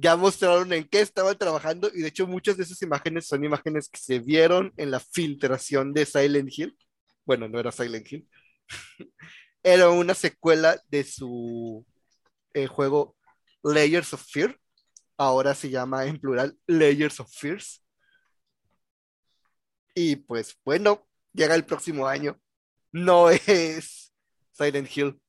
ya 0.00 0.16
mostraron 0.16 0.72
en 0.72 0.84
qué 0.88 1.00
estaban 1.00 1.36
trabajando 1.36 1.90
y 1.92 2.02
de 2.02 2.08
hecho 2.08 2.26
muchas 2.26 2.56
de 2.56 2.62
esas 2.62 2.80
imágenes 2.82 3.26
son 3.26 3.44
imágenes 3.44 3.88
que 3.88 3.98
se 3.98 4.20
vieron 4.20 4.72
en 4.76 4.92
la 4.92 5.00
filtración 5.00 5.92
de 5.92 6.06
Silent 6.06 6.56
Hill. 6.56 6.78
Bueno, 7.24 7.48
no 7.48 7.58
era 7.58 7.72
Silent 7.72 8.10
Hill. 8.10 8.28
Era 9.62 9.90
una 9.90 10.14
secuela 10.14 10.80
de 10.88 11.02
su 11.02 11.84
eh, 12.54 12.68
juego 12.68 13.16
Layers 13.64 14.14
of 14.14 14.24
Fear. 14.24 14.56
Ahora 15.16 15.54
se 15.54 15.68
llama 15.68 16.06
en 16.06 16.20
plural 16.20 16.56
Layers 16.68 17.18
of 17.20 17.30
Fears. 17.34 17.84
Y 19.94 20.14
pues 20.16 20.56
bueno, 20.64 21.08
llega 21.32 21.56
el 21.56 21.64
próximo 21.64 22.06
año. 22.06 22.40
No 22.92 23.30
es 23.30 24.14
Silent 24.52 24.96
Hill. 24.96 25.20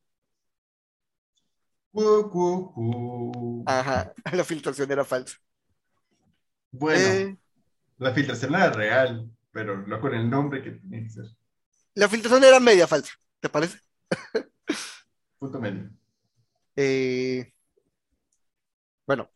Cu, 1.93 2.03
cu, 2.31 2.45
cu. 2.73 2.85
Ajá, 3.65 4.13
la 4.33 4.43
filtración 4.43 4.91
era 4.91 5.05
falsa. 5.05 5.37
Bueno, 6.71 6.99
Eh, 6.99 7.37
la 7.99 8.13
filtración 8.13 8.55
era 8.55 8.71
real, 8.71 9.29
pero 9.51 9.77
no 9.87 9.99
con 10.01 10.13
el 10.15 10.29
nombre 10.29 10.63
que 10.63 10.71
tenía 10.71 11.03
que 11.03 11.09
ser. 11.09 11.25
la 11.95 12.09
filtración 12.09 12.43
era 12.43 12.59
media 12.59 12.87
falsa, 12.87 13.13
¿te 13.39 13.49
parece? 13.49 13.77
Punto 15.39 15.59
medio. 15.59 15.89
Eh, 16.75 17.51
bueno, 19.05 19.29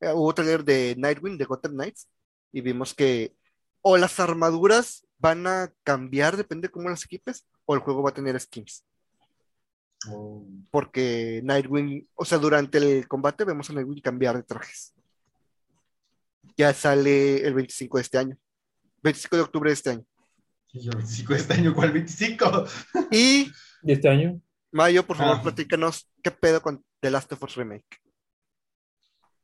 eh, 0.00 0.12
hubo 0.14 0.34
trailer 0.34 0.64
de 0.64 0.94
Nightwing, 0.98 1.38
de 1.38 1.44
Gotham 1.46 1.72
Knights, 1.74 2.08
y 2.52 2.60
vimos 2.62 2.94
que 2.94 3.36
o 3.82 3.96
las 3.98 4.20
armaduras 4.20 5.06
van 5.18 5.46
a 5.48 5.72
cambiar, 5.84 6.36
depende 6.36 6.68
de 6.68 6.72
cómo 6.72 6.88
las 6.90 7.04
equipes, 7.04 7.46
o 7.66 7.74
el 7.74 7.80
juego 7.80 8.02
va 8.02 8.10
a 8.10 8.14
tener 8.14 8.38
skins. 8.40 8.84
Porque 10.70 11.40
Nightwing, 11.44 12.08
o 12.14 12.24
sea, 12.24 12.38
durante 12.38 12.78
el 12.78 13.06
combate 13.08 13.44
vemos 13.44 13.68
a 13.70 13.72
Nightwing 13.72 14.00
cambiar 14.00 14.36
de 14.36 14.42
trajes. 14.42 14.94
Ya 16.56 16.72
sale 16.72 17.46
el 17.46 17.54
25 17.54 17.98
de 17.98 18.02
este 18.02 18.18
año, 18.18 18.36
25 19.02 19.36
de 19.36 19.42
octubre 19.42 19.70
de 19.70 19.74
este 19.74 19.90
año. 19.90 20.04
y 20.72 20.80
yo, 20.80 20.90
25 20.92 21.32
de 21.32 21.38
este 21.38 21.54
año, 21.54 21.74
¿cuál 21.74 21.92
25? 21.92 22.64
Y 23.10 23.50
¿De 23.82 23.92
este 23.94 24.08
año? 24.08 24.40
Mayo, 24.72 25.06
por 25.06 25.16
favor, 25.16 25.36
Ah. 25.38 25.42
platícanos 25.42 26.08
qué 26.22 26.30
pedo 26.30 26.60
con 26.60 26.84
The 27.00 27.10
Last 27.10 27.32
of 27.32 27.42
Us 27.42 27.54
Remake. 27.56 27.86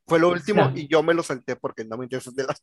Fue 0.06 0.18
lo 0.18 0.28
último 0.30 0.72
y 0.74 0.88
yo 0.88 1.02
me 1.02 1.14
lo 1.14 1.22
salté 1.22 1.56
porque 1.56 1.84
no 1.84 1.96
me 1.96 2.04
interesa 2.04 2.30
de 2.34 2.44
las 2.44 2.60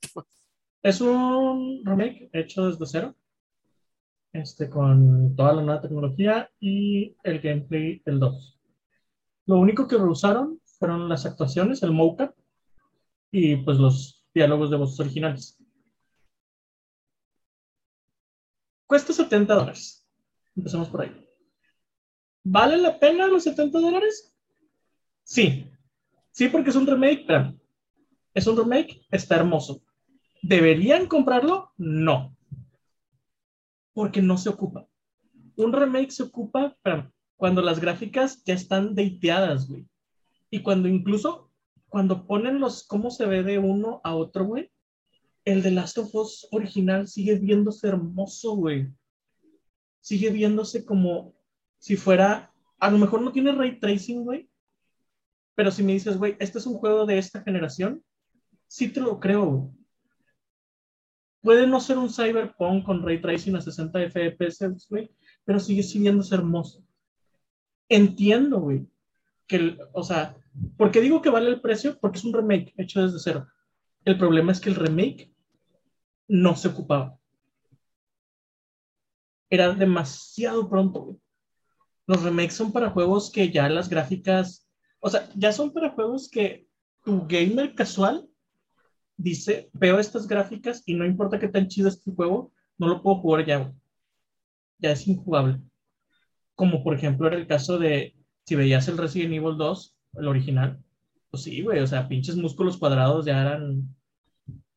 Es 0.84 1.02
un 1.02 1.82
remake 1.86 2.30
hecho 2.34 2.68
desde 2.68 2.86
cero, 2.86 3.16
este, 4.34 4.70
con 4.70 5.36
toda 5.36 5.54
la 5.54 5.62
nueva 5.62 5.82
tecnología 5.82 6.50
y 6.60 7.16
el 7.24 7.40
gameplay 7.40 8.02
del 8.06 8.20
2. 8.20 8.60
Lo 9.46 9.58
único 9.58 9.88
que 9.88 9.98
reusaron 9.98 10.62
fueron 10.78 11.10
las 11.10 11.26
actuaciones, 11.26 11.84
el 11.84 11.92
mocap 11.92 12.36
y 13.32 13.58
pues 13.58 13.78
los 13.78 14.26
diálogos 14.34 14.70
de 14.70 14.78
voces 14.78 15.00
originales. 15.00 15.58
Cuesta 18.88 19.14
70 19.14 19.54
dólares. 19.54 20.08
Empecemos 20.56 20.90
por 20.90 21.02
ahí. 21.02 21.26
¿Vale 22.44 22.78
la 22.78 23.00
pena 23.00 23.28
los 23.28 23.44
70 23.44 23.80
dólares? 23.80 24.36
Sí. 25.24 25.72
Sí, 26.32 26.50
porque 26.50 26.70
es 26.70 26.76
un 26.76 26.88
remake, 26.88 27.26
pero 27.28 27.54
es 28.34 28.48
un 28.48 28.58
remake, 28.58 29.06
está 29.12 29.36
hermoso. 29.36 29.84
¿Deberían 30.42 31.08
comprarlo? 31.08 31.72
No. 31.78 32.36
Porque 34.00 34.22
no 34.22 34.38
se 34.38 34.48
ocupa. 34.48 34.88
Un 35.58 35.74
remake 35.74 36.12
se 36.12 36.24
ocupa 36.24 36.68
espérame, 36.68 37.12
cuando 37.36 37.62
las 37.62 37.82
gráficas 37.82 38.42
ya 38.46 38.54
están 38.54 38.96
dateadas, 38.96 39.68
güey. 39.68 39.90
Y 40.50 40.62
cuando 40.62 40.88
incluso, 40.88 41.52
cuando 41.90 42.26
ponen 42.26 42.62
los 42.62 42.88
cómo 42.88 43.12
se 43.12 43.26
ve 43.26 43.44
de 43.44 43.60
uno 43.60 44.00
a 44.06 44.16
otro, 44.16 44.46
güey, 44.46 44.72
el 45.44 45.62
de 45.62 45.72
Last 45.72 45.98
of 45.98 46.16
Us 46.16 46.48
original 46.52 47.10
sigue 47.10 47.36
viéndose 47.40 47.90
hermoso, 47.90 48.56
güey. 48.56 48.88
Sigue 50.00 50.30
viéndose 50.30 50.86
como 50.86 51.36
si 51.78 51.98
fuera, 51.98 52.54
a 52.80 52.90
lo 52.90 53.00
mejor 53.00 53.22
no 53.22 53.34
tiene 53.34 53.52
ray 53.52 53.82
tracing, 53.82 54.24
güey. 54.24 54.50
Pero 55.56 55.72
si 55.72 55.84
me 55.84 55.92
dices, 55.92 56.18
güey, 56.18 56.38
este 56.40 56.60
es 56.60 56.66
un 56.66 56.76
juego 56.76 57.06
de 57.06 57.18
esta 57.18 57.42
generación, 57.42 58.02
sí 58.66 58.88
te 58.88 59.02
lo 59.02 59.20
creo. 59.20 59.74
Puede 61.42 61.66
no 61.68 61.80
ser 61.80 61.98
un 61.98 62.10
Cyberpunk 62.10 62.86
con 62.86 63.02
ray 63.02 63.22
tracing 63.22 63.56
a 63.56 63.62
60 63.62 64.00
FPS, 64.10 64.68
güey, 64.90 65.10
pero 65.46 65.60
sigue 65.60 65.84
viéndose 66.00 66.36
hermoso. 66.36 66.84
Entiendo, 67.88 68.60
güey, 68.60 68.88
que, 69.48 69.78
o 69.94 70.04
sea, 70.04 70.36
¿por 70.78 70.92
qué 70.92 71.02
digo 71.02 71.22
que 71.22 71.30
vale 71.30 71.50
el 71.50 71.62
precio? 71.62 71.98
Porque 72.00 72.20
es 72.20 72.26
un 72.26 72.34
remake 72.34 72.74
hecho 72.78 73.02
desde 73.02 73.20
cero. 73.20 73.48
El 74.06 74.18
problema 74.18 74.52
es 74.52 74.60
que 74.60 74.70
el 74.70 74.76
remake 74.76 75.34
no 76.28 76.56
se 76.56 76.68
ocupaba. 76.68 77.18
Era 79.50 79.74
demasiado 79.74 80.70
pronto, 80.70 81.02
güey. 81.02 81.18
Los 82.06 82.24
remakes 82.24 82.56
son 82.56 82.72
para 82.72 82.90
juegos 82.90 83.32
que 83.32 83.52
ya 83.52 83.70
las 83.70 83.90
gráficas, 83.90 84.68
o 85.00 85.10
sea, 85.10 85.30
ya 85.36 85.52
son 85.52 85.72
para 85.72 85.92
juegos 85.92 86.30
que 86.30 86.68
tu 87.04 87.28
gamer 87.28 87.76
casual 87.76 88.29
dice, 89.20 89.70
veo 89.74 90.00
estas 90.00 90.28
gráficas 90.28 90.82
y 90.86 90.96
no 90.96 91.06
importa 91.06 91.40
qué 91.40 91.50
tan 91.50 91.68
chido 91.68 91.90
este 91.90 92.12
juego, 92.12 92.54
no 92.78 92.88
lo 92.88 93.04
puedo 93.04 93.18
jugar 93.18 93.46
ya. 93.46 93.74
Ya 94.80 94.92
es 94.92 95.08
injugable. 95.08 95.60
Como 96.56 96.84
por 96.84 96.96
ejemplo 96.96 97.28
era 97.28 97.36
el 97.36 97.46
caso 97.46 97.78
de, 97.78 98.16
si 98.46 98.56
veías 98.56 98.88
el 98.88 98.98
Resident 98.98 99.34
Evil 99.34 99.58
2, 99.58 99.98
el 100.14 100.28
original, 100.28 100.82
pues 101.30 101.44
sí, 101.44 101.62
güey, 101.62 101.80
o 101.82 101.88
sea, 101.88 102.08
pinches 102.08 102.38
músculos 102.38 102.78
cuadrados 102.78 103.26
ya 103.26 103.42
eran 103.42 103.94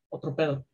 otro 0.09 0.35
pedo. 0.35 0.65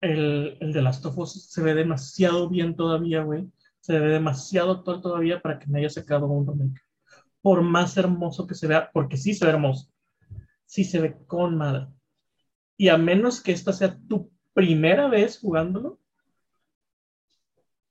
El, 0.00 0.56
el 0.60 0.72
de 0.72 0.82
Last 0.82 1.04
of 1.06 1.18
Us 1.18 1.50
se 1.50 1.60
ve 1.60 1.74
demasiado 1.74 2.48
bien 2.48 2.76
todavía, 2.76 3.22
güey. 3.22 3.50
Se 3.80 3.98
ve 3.98 4.06
demasiado 4.12 4.72
actual 4.72 5.02
todavía 5.02 5.42
para 5.42 5.58
que 5.58 5.66
me 5.66 5.80
haya 5.80 5.90
sacado 5.90 6.26
un 6.26 6.46
remake. 6.46 6.80
Por 7.42 7.62
más 7.62 7.96
hermoso 7.96 8.46
que 8.46 8.54
se 8.54 8.68
vea, 8.68 8.90
porque 8.92 9.16
sí 9.16 9.34
se 9.34 9.44
ve 9.44 9.52
hermoso. 9.52 9.90
Sí 10.66 10.84
se 10.84 11.00
ve 11.00 11.16
con 11.26 11.56
madre. 11.56 11.88
Y 12.76 12.88
a 12.88 12.98
menos 12.98 13.42
que 13.42 13.52
esta 13.52 13.72
sea 13.72 13.96
tu 14.08 14.30
primera 14.52 15.08
vez 15.08 15.38
jugándolo, 15.38 15.98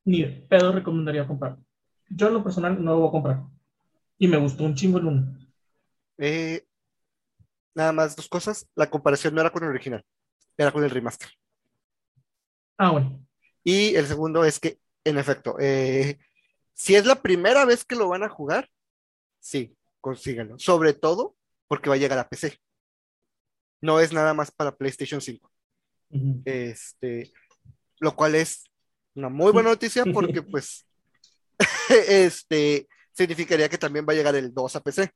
ni 0.05 0.21
de 0.21 0.27
pedo 0.49 0.71
recomendaría 0.71 1.27
comprarlo. 1.27 1.63
Yo 2.09 2.27
en 2.27 2.33
lo 2.33 2.43
personal 2.43 2.83
no 2.83 2.91
lo 2.91 2.99
voy 2.99 3.07
a 3.07 3.11
comprar. 3.11 3.43
Y 4.17 4.27
me 4.27 4.37
gustó 4.37 4.63
un 4.63 4.75
chingo 4.75 4.99
el 4.99 5.05
uno. 5.05 5.37
Eh, 6.17 6.65
nada 7.73 7.91
más 7.91 8.15
dos 8.15 8.27
cosas. 8.27 8.67
La 8.75 8.89
comparación 8.89 9.33
no 9.33 9.41
era 9.41 9.49
con 9.49 9.63
el 9.63 9.69
original, 9.69 10.03
era 10.57 10.71
con 10.71 10.83
el 10.83 10.89
remaster. 10.89 11.29
Ah, 12.77 12.91
bueno. 12.91 13.25
Y 13.63 13.95
el 13.95 14.05
segundo 14.05 14.43
es 14.43 14.59
que, 14.59 14.79
en 15.03 15.17
efecto, 15.17 15.57
eh, 15.59 16.19
si 16.73 16.95
es 16.95 17.05
la 17.05 17.21
primera 17.21 17.65
vez 17.65 17.85
que 17.85 17.95
lo 17.95 18.09
van 18.09 18.23
a 18.23 18.29
jugar, 18.29 18.69
sí, 19.39 19.75
consíganlo. 20.01 20.59
Sobre 20.59 20.93
todo 20.93 21.35
porque 21.67 21.89
va 21.89 21.95
a 21.95 21.99
llegar 21.99 22.19
a 22.19 22.27
PC. 22.27 22.59
No 23.83 23.99
es 23.99 24.13
nada 24.13 24.33
más 24.33 24.49
para 24.49 24.73
PlayStation 24.73 25.19
5. 25.19 25.51
Ujú. 26.09 26.41
Este, 26.45 27.33
lo 27.99 28.15
cual 28.15 28.35
es 28.35 28.63
una 29.13 29.27
muy 29.27 29.51
buena 29.51 29.71
noticia 29.71 30.05
porque, 30.05 30.41
pues, 30.41 30.87
este, 32.07 32.87
significaría 33.11 33.67
que 33.67 33.77
también 33.77 34.05
va 34.07 34.13
a 34.13 34.15
llegar 34.15 34.35
el 34.35 34.53
2 34.53 34.77
a 34.77 34.81
PC. 34.81 35.11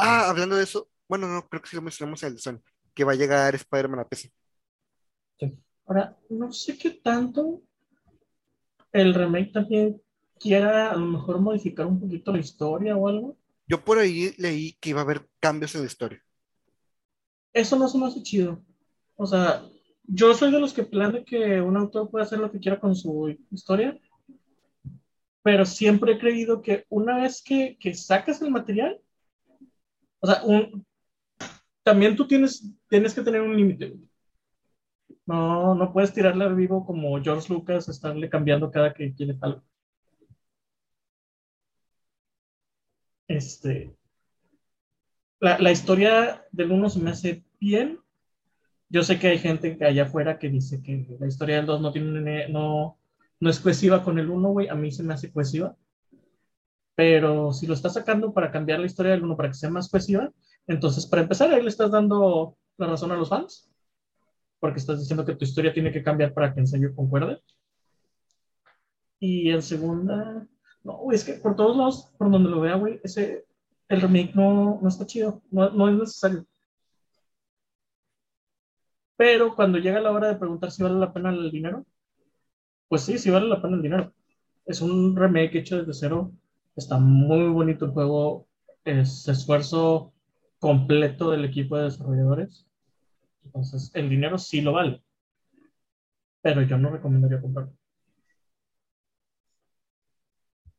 Ah, 0.00 0.28
hablando 0.28 0.56
de 0.56 0.64
eso, 0.64 0.90
bueno, 1.06 1.28
no, 1.28 1.48
creo 1.48 1.62
que 1.62 1.68
sí 1.68 1.76
lo 1.76 1.82
mencionamos 1.82 2.20
en 2.24 2.30
el 2.30 2.34
de 2.34 2.42
Sony, 2.42 2.60
que 2.92 3.04
va 3.04 3.12
a 3.12 3.14
llegar 3.14 3.54
Spider-Man 3.54 4.00
a 4.00 4.08
PC. 4.08 4.32
Ahora, 5.86 6.18
no 6.28 6.52
sé 6.52 6.76
qué 6.76 6.90
tanto 6.90 7.62
el 8.90 9.14
remake 9.14 9.52
también 9.52 10.02
quiera 10.42 10.90
a 10.90 10.96
lo 10.96 11.06
mejor 11.06 11.40
modificar 11.40 11.86
un 11.86 12.00
poquito 12.00 12.32
la 12.32 12.40
historia 12.40 12.96
o 12.96 13.08
algo. 13.08 13.36
Yo 13.66 13.84
por 13.84 13.98
ahí 13.98 14.34
leí 14.38 14.72
que 14.80 14.90
iba 14.90 15.00
a 15.00 15.04
haber 15.04 15.28
cambios 15.38 15.74
en 15.74 15.82
la 15.82 15.86
historia. 15.86 16.22
Eso 17.52 17.78
no 17.78 17.88
se 17.88 17.98
me 17.98 18.06
hace 18.06 18.22
chido. 18.22 18.60
O 19.16 19.26
sea, 19.26 19.62
yo 20.04 20.34
soy 20.34 20.50
de 20.50 20.58
los 20.58 20.72
que 20.72 20.82
plane 20.82 21.24
que 21.24 21.60
un 21.60 21.76
autor 21.76 22.10
puede 22.10 22.24
hacer 22.24 22.38
lo 22.38 22.50
que 22.50 22.58
quiera 22.58 22.80
con 22.80 22.96
su 22.96 23.36
historia, 23.50 23.98
pero 25.42 25.64
siempre 25.64 26.12
he 26.12 26.18
creído 26.18 26.60
que 26.60 26.86
una 26.88 27.18
vez 27.18 27.42
que, 27.42 27.76
que 27.78 27.94
sacas 27.94 28.42
el 28.42 28.50
material, 28.50 29.00
o 30.20 30.26
sea, 30.26 30.42
un, 30.44 30.84
también 31.82 32.16
tú 32.16 32.26
tienes, 32.26 32.64
tienes 32.88 33.14
que 33.14 33.22
tener 33.22 33.40
un 33.42 33.56
límite. 33.56 33.94
No, 35.24 35.74
no 35.74 35.92
puedes 35.92 36.12
tirarle 36.12 36.44
al 36.44 36.54
vivo 36.54 36.84
como 36.84 37.20
George 37.22 37.52
Lucas, 37.52 37.88
estarle 37.88 38.28
cambiando 38.28 38.70
cada 38.70 38.92
que 38.92 39.14
quieres 39.14 39.36
algo. 39.40 39.62
Este, 43.28 43.94
la, 45.42 45.72
historia 45.72 46.46
del 46.52 46.70
uno 46.70 46.88
se 46.88 47.00
me 47.00 47.10
hace 47.10 47.44
bien. 47.58 47.98
Yo 48.88 49.02
sé 49.02 49.18
que 49.18 49.28
hay 49.28 49.38
gente 49.38 49.76
que 49.76 49.84
allá 49.84 50.04
afuera 50.04 50.38
que 50.38 50.48
dice 50.48 50.82
que 50.82 51.04
la 51.18 51.26
historia 51.26 51.56
del 51.56 51.66
2 51.66 51.80
no 51.80 51.92
tiene, 51.92 52.48
no, 52.48 52.98
no 53.40 53.50
es 53.50 53.58
cohesiva 53.58 54.04
con 54.04 54.20
el 54.20 54.30
1, 54.30 54.48
güey. 54.50 54.68
A 54.68 54.76
mí 54.76 54.92
se 54.92 55.02
me 55.02 55.14
hace 55.14 55.32
cohesiva. 55.32 55.76
Pero 56.94 57.52
si 57.52 57.66
lo 57.66 57.74
estás 57.74 57.94
sacando 57.94 58.32
para 58.32 58.52
cambiar 58.52 58.78
la 58.78 58.86
historia 58.86 59.12
del 59.12 59.24
1 59.24 59.36
para 59.36 59.48
que 59.48 59.54
sea 59.54 59.70
más 59.70 59.88
cohesiva, 59.88 60.30
entonces 60.68 61.06
para 61.06 61.22
empezar 61.22 61.52
ahí 61.52 61.62
le 61.62 61.68
estás 61.68 61.90
dando 61.90 62.56
la 62.76 62.86
razón 62.86 63.10
a 63.10 63.16
los 63.16 63.28
fans. 63.28 63.68
Porque 64.60 64.78
estás 64.78 65.00
diciendo 65.00 65.24
que 65.24 65.34
tu 65.34 65.44
historia 65.44 65.72
tiene 65.72 65.90
que 65.90 66.04
cambiar 66.04 66.32
para 66.32 66.54
que 66.54 66.60
en 66.60 66.68
serio 66.68 66.94
concuerde. 66.94 67.42
Y 69.18 69.50
en 69.50 69.62
segunda, 69.62 70.46
no, 70.84 70.96
güey, 70.98 71.16
es 71.16 71.24
que 71.24 71.34
por 71.34 71.56
todos 71.56 71.76
lados, 71.76 72.12
por 72.18 72.30
donde 72.30 72.50
lo 72.50 72.60
vea, 72.60 72.76
güey, 72.76 73.00
ese, 73.04 73.46
el 73.88 74.00
remake 74.00 74.34
no, 74.34 74.78
no 74.82 74.88
está 74.88 75.06
chido, 75.06 75.42
no, 75.50 75.70
no 75.70 75.88
es 75.88 75.96
necesario. 75.96 76.46
Pero 79.16 79.54
cuando 79.54 79.78
llega 79.78 80.00
la 80.00 80.10
hora 80.10 80.28
de 80.28 80.36
preguntar 80.36 80.70
si 80.70 80.82
vale 80.82 80.98
la 80.98 81.12
pena 81.12 81.30
el 81.30 81.50
dinero, 81.50 81.86
pues 82.88 83.02
sí, 83.02 83.18
sí 83.18 83.30
vale 83.30 83.48
la 83.48 83.62
pena 83.62 83.76
el 83.76 83.82
dinero. 83.82 84.12
Es 84.66 84.80
un 84.82 85.16
remake 85.16 85.58
hecho 85.58 85.78
desde 85.78 85.94
cero, 85.94 86.32
está 86.76 86.98
muy 86.98 87.48
bonito 87.48 87.84
el 87.86 87.92
juego, 87.92 88.48
es 88.84 89.28
esfuerzo 89.28 90.12
completo 90.58 91.30
del 91.30 91.44
equipo 91.44 91.76
de 91.76 91.84
desarrolladores. 91.84 92.66
Entonces, 93.44 93.90
el 93.94 94.08
dinero 94.10 94.38
sí 94.38 94.60
lo 94.60 94.72
vale. 94.72 95.02
Pero 96.42 96.62
yo 96.62 96.78
no 96.78 96.90
recomendaría 96.90 97.40
comprarlo. 97.40 97.72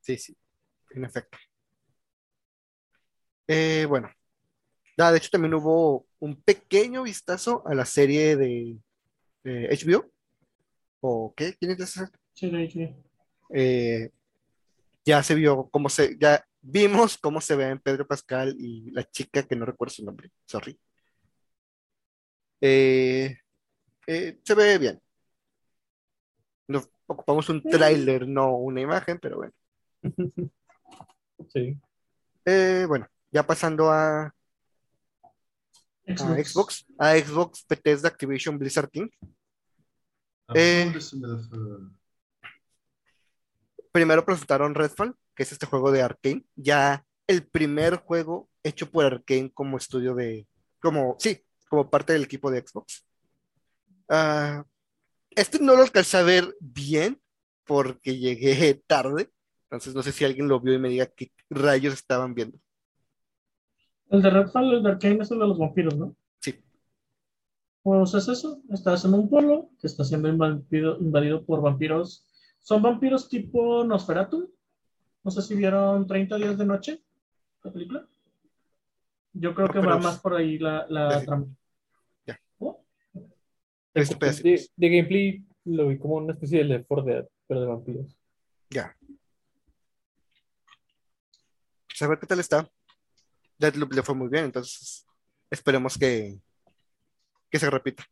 Sí, 0.03 0.17
sí, 0.17 0.37
en 0.91 1.05
efecto. 1.05 1.37
Eh, 3.47 3.85
bueno, 3.89 4.09
Ah, 4.97 5.11
de 5.11 5.17
hecho 5.17 5.29
también 5.31 5.53
hubo 5.55 6.05
un 6.19 6.35
pequeño 6.41 7.03
vistazo 7.03 7.63
a 7.65 7.73
la 7.73 7.85
serie 7.85 8.35
de, 8.35 8.77
HBO. 9.43 10.11
¿O 11.01 11.33
qué? 11.35 11.55
¿Quién 11.59 11.71
es 11.71 11.79
esa? 11.79 12.11
Sí, 12.33 12.49
de. 12.49 12.95
Eh, 13.53 14.11
ya 15.05 15.23
se 15.23 15.35
vio 15.35 15.69
cómo 15.69 15.89
se, 15.89 16.17
ya 16.19 16.45
vimos 16.61 17.17
cómo 17.17 17.41
se 17.41 17.55
ven 17.55 17.79
Pedro 17.79 18.07
Pascal 18.07 18.55
y 18.57 18.91
la 18.91 19.03
chica 19.03 19.43
que 19.43 19.55
no 19.55 19.65
recuerdo 19.65 19.93
su 19.93 20.05
nombre, 20.05 20.31
sorry. 20.45 20.79
Eh, 22.61 23.35
eh, 24.07 24.39
se 24.43 24.55
ve 24.55 24.77
bien. 24.77 25.01
Nos 26.67 26.89
ocupamos 27.07 27.49
un 27.49 27.61
tráiler, 27.61 28.27
no 28.27 28.55
una 28.55 28.81
imagen, 28.81 29.19
pero 29.19 29.37
bueno. 29.37 29.53
Sí. 31.51 31.77
Eh, 32.45 32.85
bueno, 32.87 33.07
ya 33.31 33.45
pasando 33.45 33.91
a, 33.91 34.25
a 34.25 34.33
Xbox, 36.07 36.85
a 36.97 37.17
Xbox 37.17 37.65
Bethesda 37.67 38.07
Activision 38.07 38.57
Blizzard 38.57 38.89
King. 38.89 39.09
Eh. 40.55 40.93
Primero 43.91 44.25
presentaron 44.25 44.73
Redfall, 44.73 45.15
que 45.35 45.43
es 45.43 45.51
este 45.51 45.65
juego 45.65 45.91
de 45.91 46.01
Arkane, 46.01 46.45
ya 46.55 47.05
el 47.27 47.45
primer 47.45 47.97
juego 47.97 48.49
hecho 48.63 48.89
por 48.89 49.05
Arkane 49.05 49.51
como 49.53 49.77
estudio 49.77 50.15
de, 50.15 50.47
como, 50.79 51.15
sí, 51.19 51.43
como 51.69 51.89
parte 51.89 52.13
del 52.13 52.23
equipo 52.23 52.51
de 52.51 52.65
Xbox. 52.65 53.05
Ah, 54.09 54.65
este 55.31 55.59
no 55.59 55.75
lo 55.75 55.83
alcancé 55.83 56.17
a 56.17 56.23
ver 56.23 56.55
bien 56.59 57.21
porque 57.65 58.17
llegué 58.17 58.73
tarde, 58.87 59.31
entonces 59.73 59.95
no 59.95 60.03
sé 60.03 60.11
si 60.11 60.23
alguien 60.23 60.47
lo 60.47 60.59
vio 60.59 60.73
y 60.75 60.77
me 60.79 60.89
diga 60.89 61.07
qué 61.07 61.31
rayos 61.49 61.95
estaban 61.95 62.35
viendo. 62.35 62.59
El 64.11 64.21
de 64.21 64.29
Redfall, 64.29 64.71
el 64.75 64.83
de 64.83 64.89
Arkane 64.91 65.23
es 65.23 65.31
el 65.31 65.39
de 65.39 65.47
los 65.47 65.57
vampiros, 65.57 65.95
¿no? 65.97 66.15
Sí. 66.41 66.63
Pues 67.81 68.13
es 68.13 68.27
eso, 68.27 68.61
estás 68.71 69.03
en 69.05 69.15
un 69.15 69.27
pueblo 69.27 69.71
que 69.81 69.87
está 69.87 70.03
siendo 70.03 70.29
invadido, 70.29 70.99
invadido 70.99 71.43
por 71.43 71.61
vampiros. 71.61 72.23
Son 72.61 72.83
vampiros 72.83 73.27
tipo 73.27 73.83
Nosferatu. 73.83 74.53
No 75.23 75.31
sé 75.31 75.41
si 75.41 75.55
vieron 75.55 76.05
30 76.05 76.35
días 76.35 76.55
de 76.57 76.65
noche, 76.65 77.01
la 77.63 77.71
película. 77.73 78.07
Yo 79.33 79.55
creo 79.55 79.65
No, 79.67 79.73
que 79.73 79.79
va 79.79 79.97
es- 79.97 80.03
más 80.03 80.19
por 80.19 80.35
ahí 80.35 80.59
la, 80.59 80.85
la 80.87 81.19
Sí. 81.19 81.25
trama. 81.25 81.47
Ya. 82.27 82.39
¿Oh? 82.59 82.79
Este 83.95 84.69
de 84.75 84.89
gameplay 84.89 85.43
lo 85.65 85.87
vi 85.87 85.97
como 85.97 86.15
una 86.17 86.33
especie 86.33 86.59
de 86.59 86.65
Left 86.65 86.85
4 86.87 87.05
Dead, 87.05 87.27
pero 87.47 87.61
de 87.61 87.67
vampiros. 87.67 88.15
Ya. 88.69 88.95
Pues 91.87 91.92
a 92.03 92.07
ver 92.07 92.19
qué 92.19 92.27
tal 92.27 92.39
está. 92.39 92.69
Deadloop 93.59 93.93
le 93.93 94.03
fue 94.03 94.15
muy 94.15 94.29
bien, 94.29 94.45
entonces 94.45 95.05
esperemos 95.49 95.97
que, 95.97 96.39
que 97.49 97.59
se 97.59 97.69
repita 97.69 98.03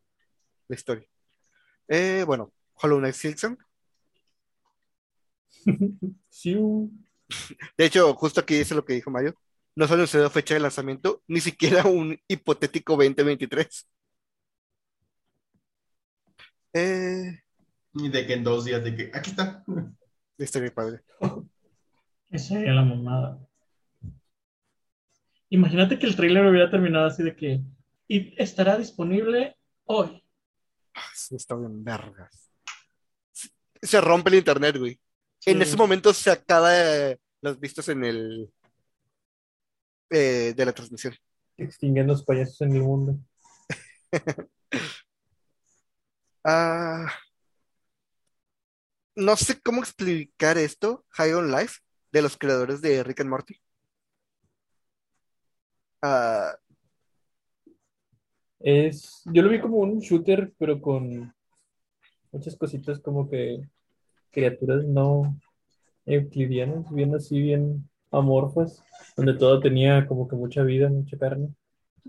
la 0.68 0.76
historia. 0.76 1.08
Eh, 1.88 2.24
bueno, 2.26 2.54
Hollow 2.76 3.00
Knight 3.00 3.16
Silksong. 3.16 3.58
Sí, 6.30 6.56
De 7.78 7.86
hecho, 7.86 8.14
justo 8.16 8.42
aquí 8.42 8.56
dice 8.58 8.76
lo 8.76 8.86
que 8.86 8.94
dijo 8.94 9.12
Mario. 9.12 9.36
No 9.76 9.88
solo 9.88 10.06
se 10.08 10.18
dio 10.20 10.30
fecha 10.30 10.54
de 10.54 10.60
lanzamiento, 10.60 11.24
ni 11.28 11.40
siquiera 11.40 11.84
un 11.86 12.18
hipotético 12.28 12.94
2023. 12.94 13.88
Eh, 16.74 17.40
Y 17.94 18.10
de 18.10 18.26
que 18.28 18.34
en 18.34 18.44
dos 18.44 18.66
días, 18.66 18.84
de 18.84 18.96
que 18.96 19.12
aquí 19.14 19.32
está. 19.32 19.64
estaría 20.38 20.74
padre. 20.74 21.02
Esa 22.30 22.56
sería 22.56 22.74
la 22.74 22.84
mamada. 22.84 23.40
Imagínate 25.52 26.00
que 26.00 26.08
el 26.08 26.16
trailer 26.16 26.46
hubiera 26.46 26.72
terminado 26.72 27.08
así 27.08 27.24
de 27.24 27.36
que 27.36 27.62
y 28.08 28.34
estará 28.42 28.78
disponible 28.78 29.58
hoy. 29.84 30.24
Sí, 31.14 31.36
está 31.36 31.56
bien 31.56 31.84
vergas. 31.84 32.50
Se 33.82 34.00
rompe 34.00 34.30
el 34.30 34.38
internet, 34.38 34.78
güey. 34.78 34.98
En 35.46 35.62
ese 35.62 35.76
momento 35.76 36.14
se 36.14 36.32
acaba 36.32 36.72
eh, 36.74 37.20
las 37.42 37.60
vistas 37.60 37.90
en 37.90 38.06
el 38.06 38.50
eh, 40.10 40.54
de 40.56 40.66
la 40.66 40.72
transmisión. 40.72 41.16
extinguen 41.58 42.08
los 42.08 42.24
payasos 42.24 42.62
en 42.62 42.76
el 42.76 42.82
mundo. 42.82 43.18
Ah, 46.44 47.06
no 49.16 49.38
sé 49.38 49.62
cómo 49.62 49.82
explicar 49.82 50.58
esto, 50.58 51.06
High 51.10 51.34
on 51.34 51.52
Life, 51.52 51.82
de 52.12 52.24
los 52.24 52.36
creadores 52.36 52.82
de 52.82 53.04
Rick 53.04 53.20
and 53.20 53.30
Morty. 53.30 53.62
Es, 58.60 59.22
yo 59.26 59.42
lo 59.42 59.50
vi 59.50 59.60
como 59.60 59.78
un 59.78 60.00
shooter, 60.00 60.54
pero 60.58 60.82
con 60.82 61.34
muchas 62.32 62.56
cositas 62.56 63.00
como 63.00 63.30
que 63.30 63.68
criaturas 64.32 64.86
no 64.86 65.40
euclidianas, 66.06 66.92
bien 66.92 67.14
así, 67.16 67.40
bien 67.42 67.90
amorfas, 68.12 68.84
donde 69.16 69.34
todo 69.34 69.60
tenía 69.60 70.06
como 70.08 70.28
que 70.28 70.36
mucha 70.36 70.64
vida, 70.64 70.90
mucha 70.90 71.18
carne. 71.18 71.54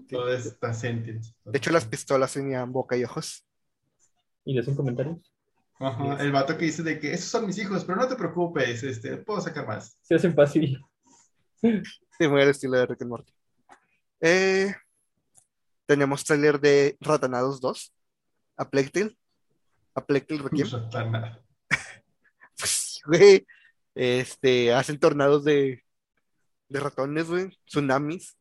Todo 0.09 0.33
está 0.33 0.73
sentient. 0.73 1.25
de 1.45 1.59
hecho, 1.59 1.71
las 1.71 1.85
pistolas 1.85 2.33
tenían 2.33 2.73
boca 2.73 2.97
y 2.97 3.05
ojos. 3.05 3.45
Y 4.45 4.55
le 4.55 4.61
hacen 4.61 4.75
comentarios. 4.75 5.33
Ajá, 5.79 6.23
El 6.23 6.33
vato 6.33 6.57
que 6.57 6.67
dice 6.67 6.83
de 6.83 6.99
que 6.99 7.13
esos 7.13 7.29
son 7.31 7.47
mis 7.47 7.59
hijos, 7.59 7.85
pero 7.85 7.99
no 7.99 8.09
te 8.09 8.17
preocupes, 8.17 8.83
este, 8.83 9.17
puedo 9.19 9.41
sacar 9.41 9.67
más. 9.67 9.97
Se 10.01 10.15
hacen 10.15 10.35
fácil. 10.35 10.81
Sí, 11.61 12.29
muy 12.29 12.43
al 12.43 12.49
estilo 12.49 12.77
de 12.77 12.87
Rick 12.87 13.03
and 13.03 13.11
Morty. 13.11 13.33
Eh, 14.25 14.73
tenemos 15.85 16.25
trailer 16.25 16.61
de 16.61 16.97
Ratanados 17.01 17.61
2, 17.61 17.93
a 18.57 18.65
Tale, 18.65 19.17
a 19.95 20.01
Tale 20.01 20.25
Requiem. 20.43 20.69
Satanás. 20.69 21.39
Güey, 23.05 23.45
este, 23.97 24.73
hacen 24.73 24.97
tornados 24.97 25.43
de, 25.45 25.83
de 26.69 26.81
ratones, 26.81 27.29
güey, 27.29 27.51
tsunamis. 27.67 28.39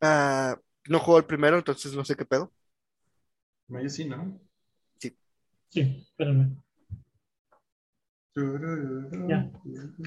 Ah, 0.00 0.56
no 0.88 1.00
juego 1.00 1.18
el 1.18 1.24
primero, 1.24 1.58
entonces 1.58 1.92
no 1.94 2.04
sé 2.04 2.14
qué 2.14 2.24
pedo. 2.24 2.52
Yo 3.66 3.88
sí, 3.88 4.04
¿no? 4.04 4.40
Sí, 4.98 5.16
espérame. 5.70 6.62
Ya. 9.28 9.50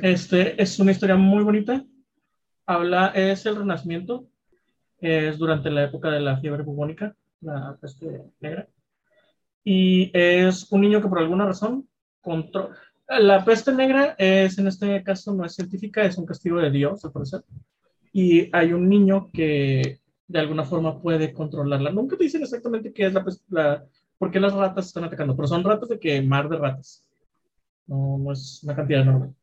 Este 0.01 0.61
es 0.61 0.80
una 0.80 0.91
historia 0.91 1.16
muy 1.16 1.43
bonita. 1.43 1.86
Habla, 2.66 3.07
es 3.16 3.45
el 3.45 3.55
Renacimiento. 3.55 4.28
Es 4.99 5.38
durante 5.38 5.70
la 5.70 5.84
época 5.84 6.09
de 6.09 6.20
la 6.20 6.38
fiebre 6.38 6.63
bubónica, 6.63 7.16
la 7.41 7.78
peste 7.80 8.24
negra. 8.39 8.68
Y 9.63 10.09
es 10.13 10.72
un 10.72 10.82
niño 10.82 11.01
que 11.01 11.07
por 11.07 11.20
alguna 11.20 11.45
razón 11.45 11.88
controla. 12.22 12.76
La 13.07 13.45
peste 13.45 13.72
negra 13.72 14.16
es, 14.18 14.57
en 14.57 14.68
este 14.68 15.03
caso, 15.03 15.34
no 15.34 15.45
es 15.45 15.53
científica, 15.53 16.03
es 16.03 16.18
un 16.18 16.26
castigo 16.26 16.57
de 16.59 16.72
Dios, 16.72 17.05
al 17.05 17.11
parecer. 17.11 17.43
Y 18.11 18.49
hay 18.55 18.74
un 18.74 18.89
niño 18.89 19.30
que 19.32 19.99
de 20.28 20.39
alguna 20.39 20.63
forma 20.63 20.99
puede 21.01 21.34
controlarla. 21.34 21.91
Nunca 21.91 22.18
te 22.18 22.24
dicen 22.24 22.41
exactamente 22.41 22.93
qué 22.93 23.05
es 23.05 23.13
la 23.13 23.24
peste, 23.24 23.43
la, 23.49 23.86
por 24.18 24.32
qué 24.32 24.39
las 24.39 24.53
ratas 24.53 24.88
están 24.88 25.03
atacando, 25.03 25.36
pero 25.36 25.47
son 25.47 25.63
ratas 25.63 25.89
de 25.89 25.99
que 25.99 26.22
mar 26.22 26.49
de 26.49 26.57
ratas. 26.57 27.05
No, 27.86 28.18
no 28.18 28.32
es 28.32 28.63
una 28.63 28.76
cantidad 28.76 29.01
enorme. 29.01 29.34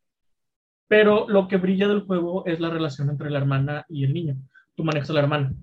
Pero 0.93 1.26
lo 1.26 1.49
que 1.49 1.57
brilla 1.57 1.88
del 1.88 2.03
juego 2.03 2.45
es 2.45 2.61
la 2.61 2.68
relación 2.68 3.09
entre 3.09 3.30
la 3.30 3.38
hermana 3.38 3.86
y 3.88 4.05
el 4.05 4.12
niño. 4.12 4.36
Tú 4.74 4.84
manejas 4.84 5.09
a 5.09 5.14
la 5.14 5.20
hermana 5.20 5.55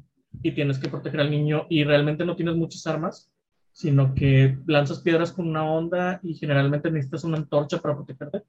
y 0.42 0.54
tienes 0.54 0.80
que 0.80 0.90
proteger 0.90 1.20
al 1.20 1.30
niño 1.30 1.68
y 1.70 1.84
realmente 1.84 2.26
no 2.26 2.36
tienes 2.36 2.56
muchas 2.56 2.88
armas, 2.88 3.32
sino 3.72 4.16
que 4.16 4.58
lanzas 4.66 5.02
piedras 5.02 5.32
con 5.32 5.48
una 5.48 5.72
onda 5.72 6.20
y 6.24 6.34
generalmente 6.34 6.90
necesitas 6.90 7.26
una 7.26 7.38
antorcha 7.38 7.78
para 7.78 7.94
protegerte. 7.96 8.42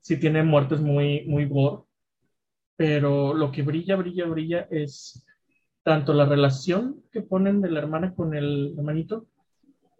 Sí 0.00 0.18
tiene 0.18 0.42
muertes 0.42 0.80
muy, 0.80 1.24
muy 1.28 1.44
gore, 1.46 1.84
pero 2.74 3.32
lo 3.32 3.52
que 3.52 3.62
brilla, 3.62 3.94
brilla, 3.94 4.26
brilla 4.26 4.66
es 4.68 5.24
tanto 5.84 6.12
la 6.12 6.24
relación 6.24 7.04
que 7.12 7.22
ponen 7.22 7.60
de 7.60 7.70
la 7.70 7.78
hermana 7.78 8.16
con 8.16 8.34
el 8.34 8.74
hermanito, 8.76 9.28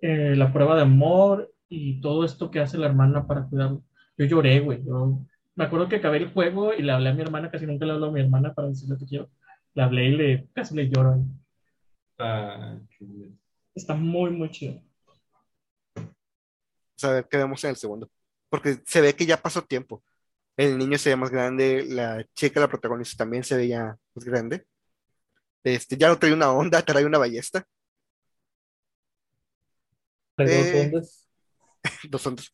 eh, 0.02 0.34
la 0.34 0.52
prueba 0.52 0.74
de 0.74 0.82
amor 0.82 1.54
y 1.68 2.00
todo 2.00 2.24
esto 2.24 2.50
que 2.50 2.58
hace 2.58 2.78
la 2.78 2.86
hermana 2.86 3.28
para 3.28 3.44
cuidarlo. 3.44 3.84
Yo 4.18 4.24
lloré, 4.24 4.58
güey. 4.58 4.82
Yo 4.84 5.20
me 5.56 5.64
acuerdo 5.64 5.88
que 5.88 5.96
acabé 5.96 6.18
el 6.18 6.32
juego 6.32 6.74
y 6.74 6.82
le 6.82 6.92
hablé 6.92 7.10
a 7.10 7.14
mi 7.14 7.22
hermana, 7.22 7.50
casi 7.50 7.66
nunca 7.66 7.86
le 7.86 7.92
hablo 7.92 8.06
a 8.06 8.12
mi 8.12 8.20
hermana 8.20 8.54
para 8.54 8.68
decirle 8.68 8.96
que 8.98 9.06
quiero. 9.06 9.30
Le 9.74 9.82
hablé 9.82 10.06
y 10.06 10.16
le, 10.16 10.48
casi 10.54 10.74
le 10.76 10.88
lloro. 10.88 11.24
Ah, 12.18 12.78
qué 12.90 13.04
bien. 13.04 13.40
Está 13.74 13.94
muy, 13.94 14.30
muy 14.30 14.50
chido. 14.50 14.82
Vamos 17.02 17.04
a 17.04 17.12
ver 17.14 17.28
qué 17.30 17.36
vemos 17.38 17.62
en 17.64 17.70
el 17.70 17.76
segundo. 17.76 18.10
Porque 18.48 18.78
se 18.86 19.00
ve 19.00 19.14
que 19.14 19.26
ya 19.26 19.36
pasó 19.42 19.62
tiempo. 19.62 20.02
El 20.56 20.78
niño 20.78 20.98
se 20.98 21.10
ve 21.10 21.16
más 21.16 21.30
grande, 21.30 21.84
la 21.88 22.24
chica, 22.34 22.60
la 22.60 22.68
protagonista, 22.68 23.16
también 23.24 23.44
se 23.44 23.56
veía 23.56 23.96
más 24.14 24.24
grande. 24.24 24.66
Este, 25.64 25.96
ya 25.96 26.08
no 26.08 26.18
trae 26.18 26.32
una 26.32 26.52
onda, 26.52 26.82
trae 26.82 27.04
una 27.04 27.18
ballesta. 27.18 27.64
Las 30.36 30.50
dos 30.50 30.74
Eh, 30.74 30.80
ondas. 30.84 31.28
Dos 32.10 32.26
ondas. 32.26 32.52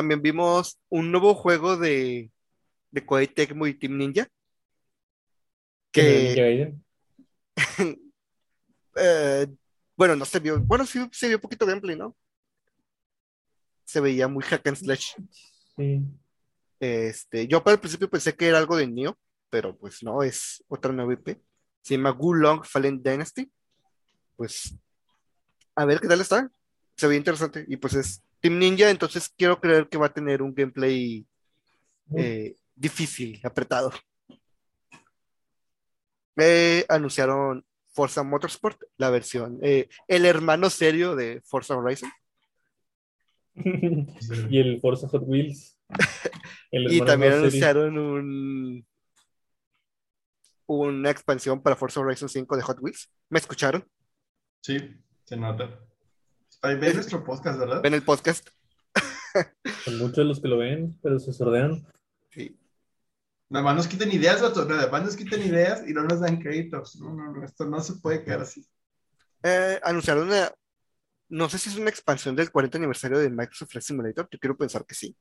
También 0.00 0.22
vimos 0.22 0.80
un 0.88 1.12
nuevo 1.12 1.34
juego 1.34 1.76
de, 1.76 2.30
de 2.90 3.04
Koei 3.04 3.26
Tecmo 3.26 3.66
y 3.66 3.74
Team 3.74 3.98
Ninja. 3.98 4.26
que 5.90 6.64
eh, 8.96 9.46
bueno, 9.94 10.16
no 10.16 10.24
se 10.24 10.38
vio. 10.38 10.58
Bueno, 10.58 10.86
sí 10.86 11.06
se 11.12 11.28
vio 11.28 11.38
poquito 11.38 11.66
gameplay, 11.66 11.96
¿no? 11.96 12.16
Se 13.84 14.00
veía 14.00 14.26
muy 14.26 14.42
hack 14.42 14.68
and 14.68 14.78
slash. 14.78 15.12
Sí. 15.76 16.00
Este, 16.80 17.46
yo 17.46 17.62
para 17.62 17.74
el 17.74 17.80
principio 17.80 18.08
pensé 18.08 18.34
que 18.34 18.46
era 18.46 18.56
algo 18.56 18.78
de 18.78 18.86
Nioh, 18.86 19.18
pero 19.50 19.76
pues 19.76 20.02
no, 20.02 20.22
es 20.22 20.64
otra 20.68 20.94
nueva 20.94 21.12
IP. 21.12 21.42
Se 21.82 21.94
llama 21.94 22.08
Gulong 22.12 22.64
Fallen 22.64 23.02
Dynasty. 23.02 23.52
Pues, 24.34 24.74
a 25.74 25.84
ver 25.84 26.00
qué 26.00 26.08
tal 26.08 26.22
está. 26.22 26.50
Se 26.96 27.06
ve 27.06 27.16
interesante. 27.16 27.66
Y 27.68 27.76
pues 27.76 27.92
es 27.92 28.22
Team 28.40 28.58
Ninja, 28.58 28.90
entonces 28.90 29.32
quiero 29.36 29.60
creer 29.60 29.88
que 29.88 29.98
va 29.98 30.06
a 30.06 30.12
tener 30.12 30.42
un 30.42 30.54
gameplay 30.54 31.26
eh, 32.16 32.56
difícil, 32.74 33.40
apretado. 33.44 33.92
Eh, 36.36 36.84
anunciaron 36.88 37.64
Forza 37.92 38.22
Motorsport, 38.22 38.80
la 38.96 39.10
versión, 39.10 39.58
eh, 39.62 39.88
el 40.08 40.24
hermano 40.24 40.70
serio 40.70 41.16
de 41.16 41.42
Forza 41.44 41.76
Horizon. 41.76 42.10
y 43.54 44.58
el 44.58 44.80
Forza 44.80 45.08
Hot 45.08 45.22
Wheels. 45.26 45.76
El 46.70 46.92
Y 46.92 47.00
también 47.00 47.32
serio. 47.32 47.46
anunciaron 47.46 47.98
un 47.98 48.86
una 50.66 51.10
expansión 51.10 51.60
para 51.60 51.74
Forza 51.74 51.98
Horizon 52.00 52.28
5 52.28 52.56
de 52.56 52.62
Hot 52.62 52.78
Wheels. 52.80 53.10
¿Me 53.28 53.40
escucharon? 53.40 53.84
Sí, 54.60 54.78
se 55.24 55.36
nota. 55.36 55.80
Ahí 56.62 56.76
ves 56.76 56.94
nuestro 56.94 57.24
podcast, 57.24 57.58
¿verdad? 57.58 57.82
¿Ven 57.82 57.94
el 57.94 58.02
podcast? 58.02 58.48
Son 59.84 59.98
muchos 59.98 60.26
los 60.26 60.40
que 60.40 60.48
lo 60.48 60.58
ven, 60.58 60.98
pero 61.02 61.18
se 61.18 61.32
sordean. 61.32 61.86
Sí. 62.30 62.56
Nada 63.48 63.64
más 63.64 63.76
nos 63.76 63.88
quiten 63.88 64.12
ideas, 64.12 64.42
vato. 64.42 64.64
Nada 64.66 64.90
más 64.90 65.02
nos 65.04 65.16
quiten 65.16 65.40
ideas 65.40 65.82
y 65.88 65.92
no 65.92 66.04
nos 66.04 66.20
dan 66.20 66.38
créditos. 66.38 66.96
No, 66.96 67.14
no, 67.14 67.32
no, 67.32 67.44
esto 67.44 67.64
no 67.64 67.80
se 67.80 67.94
puede 67.94 68.22
quedar 68.22 68.42
así. 68.42 68.66
Eh, 69.42 69.80
anunciaron 69.82 70.28
una, 70.28 70.52
no 71.30 71.48
sé 71.48 71.58
si 71.58 71.70
es 71.70 71.76
una 71.76 71.88
expansión 71.88 72.36
del 72.36 72.50
40 72.50 72.76
aniversario 72.76 73.18
de 73.18 73.30
Microsoft 73.30 73.70
Flight 73.70 73.84
Simulator, 73.84 74.28
yo 74.30 74.38
quiero 74.38 74.56
pensar 74.56 74.84
que 74.84 74.94
sí. 74.94 75.16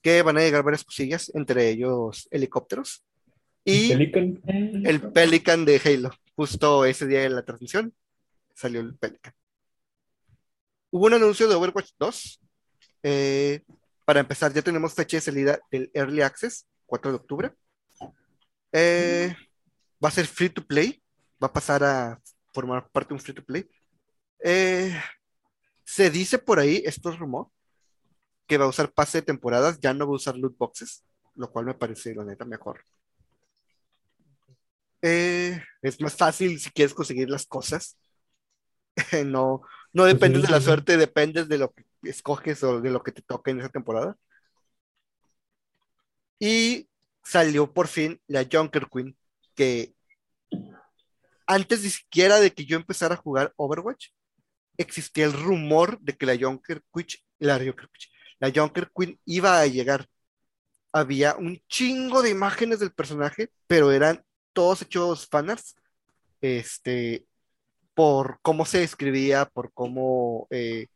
Que 0.00 0.22
van 0.22 0.36
a 0.36 0.40
llegar 0.40 0.62
varias 0.62 0.84
cosillas, 0.84 1.32
entre 1.34 1.68
ellos 1.68 2.28
helicópteros 2.30 3.04
y 3.64 3.88
Pelican. 3.88 4.42
el 4.84 5.00
Pelican 5.00 5.64
de 5.64 5.80
Halo. 5.84 6.10
Justo 6.36 6.84
ese 6.84 7.06
día 7.06 7.22
de 7.22 7.30
la 7.30 7.44
transmisión 7.44 7.94
salió 8.54 8.80
el 8.80 8.94
Pelican. 8.94 9.34
Hubo 10.94 11.06
un 11.06 11.14
anuncio 11.14 11.48
de 11.48 11.56
Overwatch 11.56 11.90
2. 11.98 12.40
Eh, 13.02 13.64
para 14.04 14.20
empezar, 14.20 14.52
ya 14.52 14.62
tenemos 14.62 14.94
fecha 14.94 15.16
de 15.16 15.22
salida 15.22 15.58
del 15.68 15.90
Early 15.92 16.22
Access, 16.22 16.68
4 16.86 17.10
de 17.10 17.16
octubre. 17.16 17.52
Eh, 18.70 19.34
va 20.02 20.08
a 20.08 20.12
ser 20.12 20.28
free 20.28 20.50
to 20.50 20.64
play. 20.64 21.02
Va 21.42 21.48
a 21.48 21.52
pasar 21.52 21.82
a 21.82 22.22
formar 22.52 22.88
parte 22.90 23.08
de 23.08 23.14
un 23.14 23.20
free 23.20 23.34
to 23.34 23.44
play. 23.44 23.68
Eh, 24.38 24.96
se 25.84 26.10
dice 26.10 26.38
por 26.38 26.60
ahí, 26.60 26.80
esto 26.86 27.10
es 27.10 27.18
rumor, 27.18 27.48
que 28.46 28.56
va 28.56 28.66
a 28.66 28.68
usar 28.68 28.92
pase 28.92 29.18
de 29.18 29.22
temporadas, 29.22 29.80
ya 29.80 29.92
no 29.94 30.06
va 30.06 30.12
a 30.12 30.16
usar 30.16 30.36
loot 30.36 30.56
boxes, 30.56 31.02
lo 31.34 31.50
cual 31.50 31.64
me 31.64 31.74
parece, 31.74 32.14
la 32.14 32.24
neta, 32.24 32.44
mejor. 32.44 32.84
Eh, 35.02 35.60
es 35.82 36.00
más 36.00 36.14
fácil 36.14 36.60
si 36.60 36.70
quieres 36.70 36.94
conseguir 36.94 37.28
las 37.28 37.46
cosas. 37.46 37.98
no, 39.26 39.62
no 39.94 40.04
dependes 40.04 40.42
de 40.42 40.50
la 40.50 40.58
sí. 40.58 40.66
suerte, 40.66 40.96
dependes 40.98 41.48
de 41.48 41.56
lo 41.56 41.72
que 41.72 41.86
escoges 42.02 42.62
o 42.64 42.80
de 42.80 42.90
lo 42.90 43.02
que 43.02 43.12
te 43.12 43.22
toque 43.22 43.52
en 43.52 43.60
esa 43.60 43.70
temporada. 43.70 44.16
Y 46.38 46.88
salió 47.22 47.72
por 47.72 47.88
fin 47.88 48.20
la 48.26 48.46
Junker 48.50 48.88
Queen, 48.92 49.16
que 49.54 49.94
antes 51.46 51.82
ni 51.82 51.90
siquiera 51.90 52.40
de 52.40 52.52
que 52.52 52.64
yo 52.66 52.76
empezara 52.76 53.14
a 53.14 53.18
jugar 53.18 53.54
Overwatch, 53.56 54.08
existía 54.76 55.26
el 55.26 55.32
rumor 55.32 55.98
de 56.00 56.16
que 56.16 56.26
la 56.26 56.36
Junker 56.36 56.82
Queen, 56.92 57.06
la 57.38 58.52
Junker 58.54 58.90
Queen 58.94 59.20
iba 59.24 59.60
a 59.60 59.66
llegar. 59.66 60.08
Había 60.92 61.36
un 61.36 61.60
chingo 61.68 62.22
de 62.22 62.30
imágenes 62.30 62.80
del 62.80 62.92
personaje, 62.92 63.50
pero 63.66 63.92
eran 63.92 64.24
todos 64.52 64.82
hechos 64.82 65.28
fanarts, 65.28 65.76
este, 66.40 67.26
por 67.94 68.38
cómo 68.42 68.64
se 68.64 68.82
escribía, 68.82 69.46
por 69.46 69.72
cómo 69.72 70.46
eh, 70.50 70.88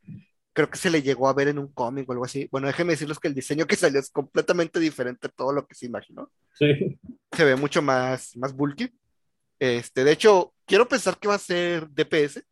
creo 0.52 0.68
que 0.68 0.78
se 0.78 0.90
le 0.90 1.02
llegó 1.02 1.28
a 1.28 1.34
ver 1.34 1.48
en 1.48 1.58
un 1.58 1.68
cómic 1.68 2.08
o 2.08 2.12
algo 2.12 2.24
así. 2.24 2.48
Bueno, 2.50 2.66
déjenme 2.66 2.94
decirles 2.94 3.18
que 3.20 3.28
el 3.28 3.34
diseño 3.34 3.66
que 3.66 3.76
salió 3.76 4.00
es 4.00 4.10
completamente 4.10 4.80
diferente 4.80 5.28
a 5.28 5.30
todo 5.30 5.52
lo 5.52 5.64
que 5.64 5.76
se 5.76 5.86
imaginó. 5.86 6.30
Sí. 6.54 6.98
Se 7.30 7.44
ve 7.44 7.54
mucho 7.54 7.80
más, 7.80 8.36
más 8.36 8.52
bulky. 8.52 8.92
Este, 9.60 10.02
de 10.02 10.12
hecho, 10.12 10.52
quiero 10.66 10.88
pensar 10.88 11.16
que 11.18 11.28
va 11.28 11.34
a 11.34 11.38
ser 11.38 11.88
DPS. 11.88 12.42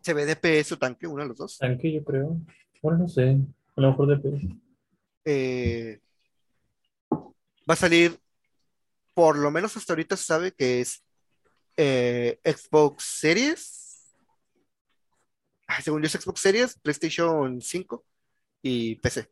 Se 0.00 0.12
ve 0.12 0.26
DPS 0.26 0.72
o 0.72 0.78
tanque, 0.78 1.06
uno 1.06 1.22
de 1.22 1.28
los 1.28 1.38
dos. 1.38 1.58
Tanque, 1.58 1.92
yo 1.92 2.04
creo. 2.04 2.40
Bueno, 2.82 2.98
no 2.98 3.08
sé. 3.08 3.38
A 3.76 3.80
lo 3.80 3.90
mejor 3.90 4.20
de 4.20 4.48
Eh, 5.24 6.00
va 7.68 7.74
a 7.74 7.76
salir, 7.76 8.18
por 9.14 9.38
lo 9.38 9.50
menos 9.50 9.76
hasta 9.76 9.92
ahorita 9.92 10.16
se 10.16 10.24
sabe 10.24 10.52
que 10.52 10.80
es 10.80 11.04
eh, 11.76 12.40
Xbox 12.44 13.04
Series. 13.04 14.14
Ay, 15.66 15.82
según 15.82 16.02
yo 16.02 16.06
es 16.06 16.12
Xbox 16.12 16.40
Series, 16.40 16.78
PlayStation 16.78 17.60
5 17.60 18.04
y 18.62 18.96
PC. 18.96 19.30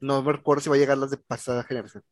No 0.00 0.22
me 0.22 0.32
recuerdo 0.32 0.62
si 0.62 0.68
va 0.68 0.76
a 0.76 0.78
llegar 0.78 0.98
las 0.98 1.10
de 1.10 1.18
pasada 1.18 1.62
generación. 1.64 2.02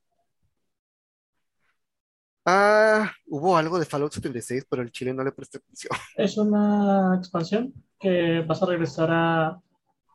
Ah, 2.46 3.10
hubo 3.26 3.56
algo 3.56 3.78
de 3.78 3.86
Fallout 3.86 4.12
76, 4.12 4.66
pero 4.68 4.82
el 4.82 4.92
chile 4.92 5.14
no 5.14 5.24
le 5.24 5.32
presté 5.32 5.58
atención. 5.58 5.92
Es 6.16 6.36
una 6.36 7.16
expansión 7.16 7.72
que 7.98 8.40
vas 8.46 8.62
a 8.62 8.66
regresar 8.66 9.08
a 9.10 9.60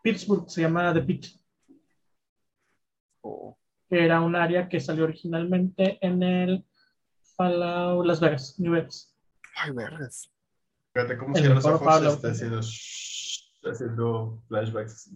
Pittsburgh, 0.03 0.49
se 0.49 0.61
llama 0.61 0.93
The 0.93 1.01
Pit, 1.01 1.25
Oh, 3.21 3.57
era 3.89 4.21
un 4.21 4.35
área 4.35 4.69
que 4.69 4.79
salió 4.79 5.03
originalmente 5.03 5.97
en 6.05 6.23
el 6.23 6.65
Fallout 7.35 8.05
Las 8.05 8.19
Vegas, 8.19 8.55
New 8.59 8.73
Vegas. 8.73 9.08
Ay, 9.59 9.71
vergas. 9.71 10.31
Fíjate 10.93 11.17
cómo 11.17 11.35
El 11.35 11.41
cierra 11.41 11.55
los 11.55 11.65
ojos, 11.65 11.81
Pablo. 11.81 12.09
está 12.13 12.31
haciendo, 12.31 12.59
está 12.59 13.71
haciendo 13.71 14.41
flashbacks. 14.47 15.11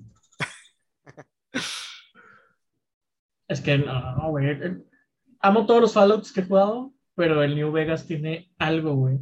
Es 3.47 3.61
que 3.61 3.77
no, 3.77 4.15
no, 4.15 4.29
güey. 4.29 4.83
Amo 5.39 5.65
todos 5.65 5.81
los 5.81 5.93
Fallouts 5.93 6.31
que 6.31 6.39
he 6.41 6.45
jugado, 6.45 6.93
pero 7.13 7.43
el 7.43 7.55
New 7.55 7.71
Vegas 7.71 8.07
tiene 8.07 8.51
algo, 8.57 8.95
güey. 8.95 9.19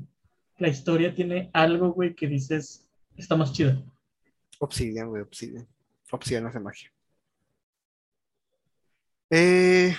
La 0.57 0.69
historia 0.69 1.13
tiene 1.13 1.49
algo, 1.53 1.91
güey, 1.91 2.15
que 2.15 2.28
dices, 2.28 2.88
está 3.17 3.36
más 3.36 3.51
chido. 3.51 3.84
Obsidian, 4.59 5.09
güey, 5.09 5.24
Obsidian. 5.24 5.67
Obsidian 6.11 6.45
hace 6.45 6.59
magia. 6.59 6.93
Eh, 9.32 9.95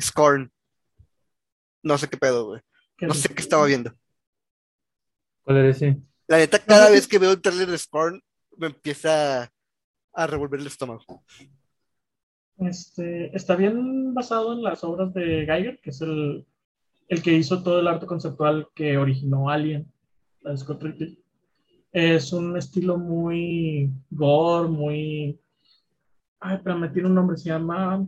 Scorn. 0.00 0.50
No 1.82 1.98
sé 1.98 2.08
qué 2.08 2.16
pedo, 2.16 2.46
güey. 2.46 2.62
No 3.00 3.14
sé 3.14 3.28
qué 3.28 3.42
estaba 3.42 3.66
viendo. 3.66 3.92
¿Cuál 5.42 5.58
era 5.58 5.68
ese? 5.68 6.00
La 6.26 6.38
neta, 6.38 6.58
cada 6.58 6.90
vez 6.90 7.06
que 7.06 7.18
veo 7.18 7.32
un 7.32 7.40
trailer 7.40 7.68
de 7.68 7.78
Scorn, 7.78 8.22
me 8.56 8.68
empieza 8.68 9.52
a 10.12 10.26
revolver 10.26 10.60
el 10.60 10.66
estómago. 10.66 11.22
Este, 12.58 13.36
está 13.36 13.54
bien 13.54 14.14
basado 14.14 14.54
en 14.54 14.62
las 14.62 14.82
obras 14.82 15.12
de 15.12 15.44
Geiger, 15.46 15.78
que 15.80 15.90
es 15.90 16.00
el, 16.00 16.46
el 17.08 17.22
que 17.22 17.34
hizo 17.34 17.62
todo 17.62 17.80
el 17.80 17.86
arte 17.86 18.06
conceptual 18.06 18.68
que 18.74 18.96
originó 18.96 19.50
Alien, 19.50 19.92
la 20.40 20.52
de 20.52 20.56
Scott 20.56 20.82
Ridley. 20.82 21.22
Es 21.92 22.32
un 22.32 22.56
estilo 22.56 22.96
muy 22.98 23.90
gore, 24.10 24.68
muy... 24.68 25.38
Ay, 26.40 26.58
pero 26.64 26.78
me 26.78 26.88
tiene 26.88 27.08
un 27.08 27.14
nombre, 27.14 27.36
se 27.36 27.50
llama 27.50 28.06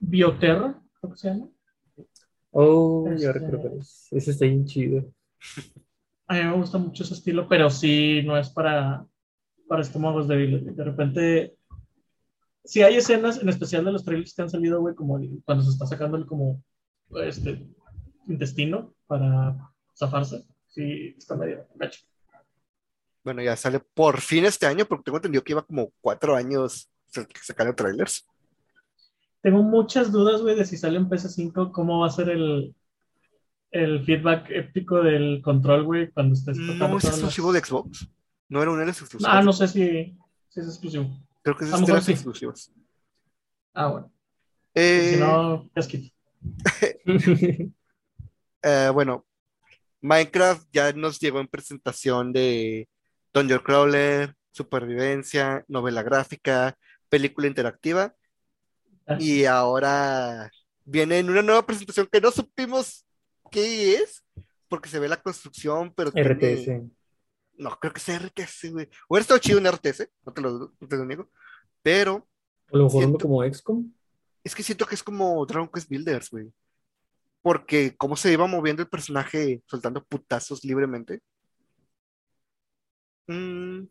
Bioterra, 0.00 0.80
creo 1.00 1.12
que 1.12 1.18
se 1.18 1.28
llama. 1.28 1.48
Oh, 2.60 3.08
Este- 3.08 3.32
recuerdo. 3.32 3.60
cuál 3.60 3.78
es. 3.78 4.08
Ese 4.10 4.30
está 4.32 4.44
bien 4.46 4.64
chido. 4.64 5.12
A 6.26 6.34
mí 6.34 6.42
me 6.42 6.56
gusta 6.56 6.76
mucho 6.78 7.04
ese 7.04 7.14
estilo, 7.14 7.48
pero 7.48 7.70
sí 7.70 8.22
no 8.24 8.36
es 8.36 8.50
para, 8.50 9.06
para 9.68 9.82
estómagos 9.82 10.26
débiles. 10.28 10.74
De 10.76 10.84
repente, 10.84 11.56
sí 12.64 12.82
hay 12.82 12.96
escenas, 12.96 13.40
en 13.40 13.48
especial 13.48 13.84
de 13.84 13.92
los 13.92 14.04
trailers 14.04 14.34
que 14.34 14.42
han 14.42 14.50
salido, 14.50 14.80
güey, 14.80 14.94
como 14.94 15.18
cuando 15.44 15.64
se 15.64 15.70
está 15.70 15.86
sacando 15.86 16.16
el 16.16 16.26
como 16.26 16.62
este 17.22 17.66
intestino 18.26 18.92
para 19.06 19.56
zafarse. 19.96 20.44
Sí, 20.66 21.14
está 21.16 21.34
medio 21.36 21.66
gacho. 21.76 22.00
Bueno, 23.24 23.42
ya 23.42 23.56
sale 23.56 23.80
por 23.80 24.20
fin 24.20 24.44
este 24.44 24.66
año, 24.66 24.84
porque 24.84 25.04
tengo 25.04 25.18
entendido 25.18 25.42
que 25.44 25.52
iba 25.52 25.62
como 25.64 25.92
cuatro 26.00 26.34
años 26.36 26.90
sacando 27.42 27.74
trailers. 27.74 28.27
Tengo 29.42 29.62
muchas 29.62 30.10
dudas, 30.10 30.42
güey, 30.42 30.56
de 30.56 30.64
si 30.64 30.76
sale 30.76 30.96
en 30.98 31.08
PS5, 31.08 31.70
cómo 31.72 32.00
va 32.00 32.08
a 32.08 32.10
ser 32.10 32.28
el, 32.30 32.74
el 33.70 34.04
feedback 34.04 34.50
épico 34.50 35.02
del 35.02 35.40
control, 35.42 35.84
güey, 35.84 36.10
cuando 36.10 36.34
estés 36.34 36.56
tocando 36.58 36.88
No 36.88 36.98
es 36.98 37.04
las- 37.04 37.14
exclusivo 37.14 37.52
de 37.52 37.60
Xbox. 37.60 38.08
No 38.48 38.62
era 38.62 38.70
uno 38.70 38.80
de 38.80 38.86
los 38.86 39.00
exclusivos. 39.00 39.32
Ah, 39.32 39.42
no 39.42 39.52
sé 39.52 39.68
si, 39.68 40.16
si 40.48 40.60
es 40.60 40.66
exclusivo. 40.66 41.08
Creo 41.42 41.56
que 41.56 41.64
es 41.66 41.70
de 41.70 41.92
los 41.94 42.04
sí. 42.64 42.72
Ah, 43.74 43.86
bueno. 43.88 44.12
Eh, 44.74 45.12
Si 45.14 45.20
no, 45.20 45.70
casquito. 45.74 46.12
eh, 48.62 48.90
bueno, 48.92 49.26
Minecraft 50.00 50.68
ya 50.72 50.92
nos 50.92 51.18
llegó 51.20 51.40
en 51.40 51.48
presentación 51.48 52.32
de 52.32 52.88
Dungeon 53.32 53.60
Crawler, 53.62 54.34
supervivencia, 54.50 55.64
novela 55.68 56.02
gráfica, 56.02 56.76
película 57.08 57.46
interactiva. 57.46 58.14
Y 59.18 59.44
ahora 59.44 60.50
viene 60.84 61.18
en 61.18 61.30
una 61.30 61.42
nueva 61.42 61.64
presentación 61.66 62.08
que 62.10 62.20
no 62.20 62.30
supimos 62.30 63.06
qué 63.50 63.94
es, 63.94 64.24
porque 64.68 64.88
se 64.88 64.98
ve 64.98 65.08
la 65.08 65.20
construcción, 65.22 65.92
pero 65.94 66.12
tiene- 66.12 66.28
RTS. 66.34 66.90
No, 67.56 67.76
creo 67.80 67.92
que 67.92 68.00
sea 68.00 68.16
RTS, 68.18 68.70
güey. 68.70 68.88
Hubiera 69.08 69.22
estado 69.22 69.40
chido 69.40 69.58
un 69.58 69.66
RTS, 69.66 70.08
no 70.24 70.32
te 70.32 70.40
lo, 70.40 70.74
no 70.78 70.88
te 70.88 70.96
lo 70.96 71.04
niego. 71.04 71.30
Pero 71.82 72.28
A 72.72 72.76
lo 72.76 72.84
mejor 72.84 73.02
Siento- 73.02 73.18
como 73.24 73.42
XCOM. 73.44 73.92
es 74.44 74.54
que 74.54 74.62
siento 74.62 74.86
que 74.86 74.94
es 74.94 75.02
como 75.02 75.44
Dragon 75.46 75.68
Quest 75.72 75.88
Builders, 75.88 76.30
güey. 76.30 76.52
Porque 77.40 77.96
cómo 77.96 78.16
se 78.16 78.32
iba 78.32 78.46
moviendo 78.46 78.82
el 78.82 78.88
personaje 78.88 79.62
soltando 79.66 80.04
putazos 80.04 80.64
libremente. 80.64 81.20
Mm. 83.26 83.86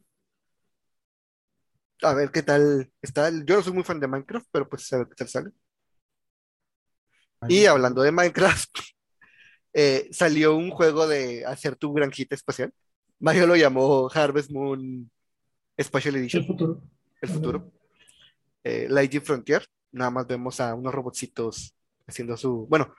A 2.04 2.14
ver 2.14 2.32
qué 2.32 2.44
tal 2.44 2.92
está. 3.02 3.28
el- 3.28 3.46
Yo 3.46 3.56
no 3.58 3.64
soy 3.64 3.74
muy 3.74 3.84
fan 3.84 4.00
de 4.00 4.08
Minecraft, 4.08 4.48
pero 4.52 4.68
pues 4.70 4.92
a 4.94 5.00
ver 5.00 5.08
qué 5.10 5.16
tal 5.16 5.28
sale. 5.30 5.52
Y 7.48 7.66
hablando 7.66 8.02
de 8.02 8.12
Minecraft, 8.12 8.70
eh, 9.74 10.08
salió 10.12 10.56
un 10.56 10.72
juego 10.72 11.08
de 11.08 11.46
hacer 11.46 11.76
tu 11.76 11.94
granjita 11.94 12.36
espacial. 12.36 12.74
Mario 13.20 13.48
lo 13.48 13.56
llamó 13.56 14.10
Harvest 14.14 14.52
Moon 14.52 15.10
Special 15.82 16.16
El 16.16 16.22
Edition, 16.22 16.46
futuro. 16.46 16.82
el 17.22 17.30
futuro. 17.30 17.72
Eh, 18.64 19.22
Frontier, 19.24 19.66
nada 19.92 20.12
más 20.12 20.28
vemos 20.28 20.60
a 20.60 20.74
unos 20.76 20.94
robotcitos 20.94 21.74
haciendo 22.06 22.38
su, 22.38 22.68
bueno, 22.68 22.94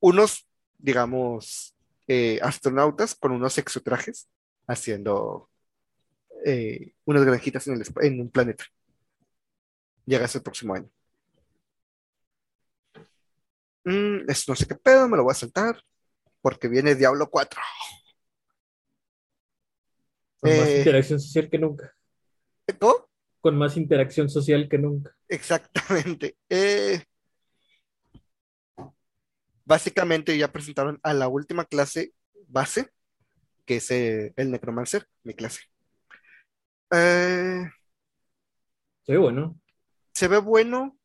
unos, 0.00 0.46
digamos, 0.78 1.74
eh, 2.08 2.38
astronautas 2.42 3.14
con 3.14 3.32
unos 3.32 3.58
exotrajes 3.58 4.28
haciendo 4.66 5.48
eh, 6.44 6.92
unas 7.04 7.24
granjitas 7.24 7.66
en, 7.68 7.74
el 7.80 7.84
en 8.02 8.20
un 8.20 8.30
planeta. 8.30 8.64
Llega 10.04 10.24
hasta 10.24 10.38
el 10.38 10.44
próximo 10.44 10.74
año. 10.74 10.88
Mm, 13.84 14.28
es- 14.28 14.48
no 14.48 14.54
sé 14.56 14.66
qué 14.66 14.74
pedo, 14.74 15.08
me 15.08 15.16
lo 15.16 15.22
voy 15.24 15.32
a 15.32 15.34
saltar 15.34 15.80
porque 16.40 16.68
viene 16.68 16.94
Diablo 16.94 17.28
4. 17.30 17.60
Con 20.40 20.50
más 20.58 20.68
Eh. 20.68 20.78
interacción 20.78 21.20
social 21.20 21.48
que 21.50 21.58
nunca. 21.58 21.94
¿Cómo? 22.78 23.08
Con 23.40 23.56
más 23.56 23.76
interacción 23.76 24.28
social 24.28 24.68
que 24.68 24.78
nunca. 24.78 25.16
Exactamente. 25.28 26.36
Eh, 26.48 27.02
básicamente 29.64 30.36
ya 30.36 30.52
presentaron 30.52 30.98
a 31.02 31.12
la 31.14 31.28
última 31.28 31.64
clase 31.64 32.12
base, 32.48 32.88
que 33.64 33.76
es 33.76 33.90
eh, 33.90 34.32
el 34.36 34.50
Necromancer, 34.50 35.06
mi 35.24 35.34
clase. 35.34 35.60
Eh, 36.92 37.64
Sí, 39.06 39.16
bueno. 39.16 39.58
se 40.14 40.28
ve 40.28 40.38
bueno. 40.38 40.96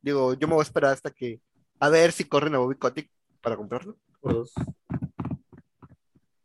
Digo, 0.00 0.34
yo 0.34 0.46
me 0.46 0.54
voy 0.54 0.62
a 0.62 0.64
esperar 0.64 0.92
hasta 0.92 1.10
que, 1.10 1.40
a 1.80 1.88
ver 1.88 2.12
si 2.12 2.24
corren 2.24 2.54
a 2.54 2.58
Bobby 2.58 2.76
Kotick 2.76 3.10
para 3.40 3.56
comprarlo. 3.56 3.98
Por 4.20 4.34
dos. 4.34 4.52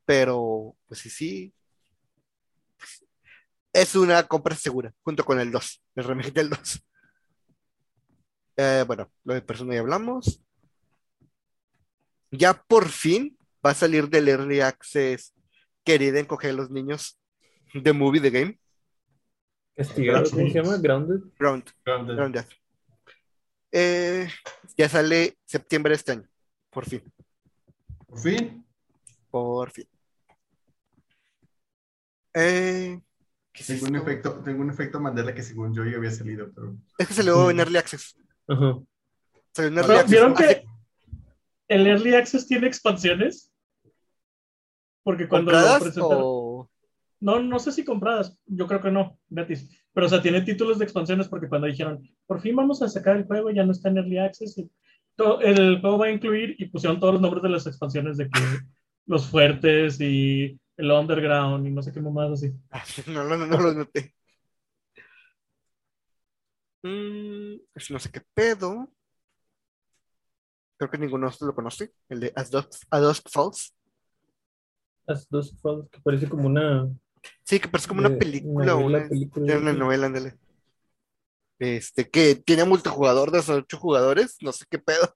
Pero, 0.06 0.76
pues 0.88 1.00
sí, 1.02 1.10
sí. 1.10 1.54
Es 3.72 3.96
una 3.96 4.28
compra 4.28 4.56
segura, 4.56 4.94
junto 5.04 5.24
con 5.26 5.40
el 5.40 5.52
2, 5.52 5.84
el 5.96 6.04
remake 6.04 6.32
del 6.32 6.50
2. 6.50 6.86
Eh, 8.58 8.84
bueno, 8.86 9.12
lo 9.24 9.34
de 9.34 9.42
persona 9.42 9.74
ya 9.74 9.80
hablamos. 9.80 10.44
Ya 12.30 12.54
por 12.54 12.90
fin 12.90 13.38
va 13.66 13.72
a 13.72 13.76
salir 13.76 14.10
del 14.10 14.28
Early 14.28 14.60
Access 14.60 15.34
querida 15.84 16.20
encoger 16.20 16.52
a 16.52 16.54
los 16.54 16.70
niños 16.70 17.20
de 17.74 17.94
Movie 17.94 18.22
The 18.22 18.30
Game, 18.30 18.60
Castigado, 19.76 20.30
¿cómo 20.30 20.48
se 20.48 20.54
llama? 20.54 20.78
Grounded. 20.78 21.20
Ground, 21.40 21.70
Grounded. 21.84 22.16
Grounded. 22.16 22.46
Eh, 23.72 24.28
ya 24.78 24.88
sale 24.88 25.38
septiembre 25.46 25.92
de 25.92 25.96
este 25.96 26.12
año, 26.12 26.30
por 26.70 26.86
fin, 26.86 27.02
Por 28.06 28.20
fin. 28.20 28.66
por 29.32 29.72
fin. 29.72 29.88
Eh, 32.36 33.00
¿qué 33.52 33.62
es 33.62 33.68
Tengo 33.68 33.88
un 33.88 33.96
efecto, 33.96 34.42
tengo 34.44 34.62
un 34.62 34.70
efecto 34.70 35.00
Mandela 35.00 35.34
que 35.34 35.42
según 35.44 35.74
yo 35.74 35.84
ya 35.86 35.98
había 35.98 36.12
salido, 36.12 36.52
pero 36.54 36.76
Es 37.00 37.08
que 37.08 37.14
salió 37.16 37.50
en 37.50 37.60
Early 37.60 37.78
Access. 37.78 38.16
Ajá. 38.48 38.80
Salió 39.54 39.70
en 39.70 39.78
Early 39.78 39.88
Pero, 39.88 39.94
Access. 40.00 40.12
¿Vieron 40.12 40.34
Hace- 40.34 40.48
que 40.62 40.66
el 41.70 41.88
Early 41.88 42.16
Access 42.16 42.48
tiene 42.48 42.68
expansiones? 42.68 43.52
Porque 45.04 45.28
cuando 45.28 45.52
lo 45.52 45.58
¿Compradas 45.58 45.82
presentaron. 45.84 46.22
o 46.24 46.43
No, 47.24 47.40
no 47.42 47.58
sé 47.58 47.72
si 47.72 47.86
compradas, 47.86 48.38
yo 48.46 48.68
creo 48.68 48.82
que 48.82 48.92
no, 48.92 49.18
gratis. 49.30 49.70
Pero, 49.94 50.08
o 50.08 50.10
sea, 50.10 50.22
tiene 50.22 50.42
títulos 50.42 50.78
de 50.78 50.84
expansiones 50.84 51.30
porque 51.30 51.48
cuando 51.48 51.68
dijeron, 51.68 52.02
por 52.26 52.42
fin 52.42 52.54
vamos 52.54 52.82
a 52.82 52.90
sacar 52.90 53.16
el 53.16 53.24
juego, 53.24 53.50
ya 53.50 53.66
no 53.66 53.72
está 53.72 53.88
en 53.88 53.98
Early 53.98 54.18
Access, 54.18 54.58
y 54.58 54.70
todo- 55.16 55.40
el 55.40 55.80
juego 55.80 55.98
va 56.00 56.08
a 56.08 56.12
incluir, 56.12 56.56
y 56.60 56.66
pusieron 56.66 57.00
todos 57.00 57.14
los 57.14 57.22
nombres 57.22 57.42
de 57.42 57.50
las 57.50 57.66
expansiones 57.66 58.18
de 58.18 58.26
que 58.30 58.32
los 59.06 59.26
fuertes 59.30 60.02
y 60.02 60.60
el 60.76 60.92
underground 60.92 61.66
y 61.66 61.72
no 61.72 61.82
sé 61.82 61.94
qué 61.94 62.02
más 62.02 62.32
así. 62.32 62.52
No, 63.08 63.24
no, 63.24 63.38
no, 63.38 63.48
no 63.48 63.58
lo 63.58 63.74
noté. 63.74 64.14
Mm, 66.84 67.56
no 67.90 68.00
sé 68.00 68.12
qué 68.12 68.22
pedo. 68.34 68.92
Creo 70.78 70.92
que 70.92 70.98
ninguno 70.98 71.22
de 71.22 71.28
nosotros 71.28 71.48
lo 71.48 71.56
conoce. 71.56 71.94
El 72.10 72.20
de 72.20 72.34
As 72.36 72.52
Dusk, 72.52 73.30
Falls. 73.32 73.74
Dos 75.30 75.56
Falls, 75.62 75.90
que 75.90 76.02
parece 76.02 76.28
como 76.28 76.48
una. 76.48 76.90
Sí, 77.44 77.60
que 77.60 77.68
parece 77.68 77.88
como 77.88 78.00
una 78.00 78.18
película 78.18 78.76
o 78.76 78.82
novela, 78.82 79.00
una, 79.00 79.10
película. 79.10 79.58
una 79.58 79.74
novela, 79.74 80.06
ándale. 80.08 80.38
Este, 81.60 82.10
que 82.10 82.36
tiene 82.36 82.66
multijugador 82.66 83.32
de 83.32 83.40
hasta 83.40 83.56
ocho 83.56 83.78
jugadores. 83.78 84.38
No 84.42 84.52
sé 84.52 84.66
qué 84.70 84.80
pedo. 84.80 85.16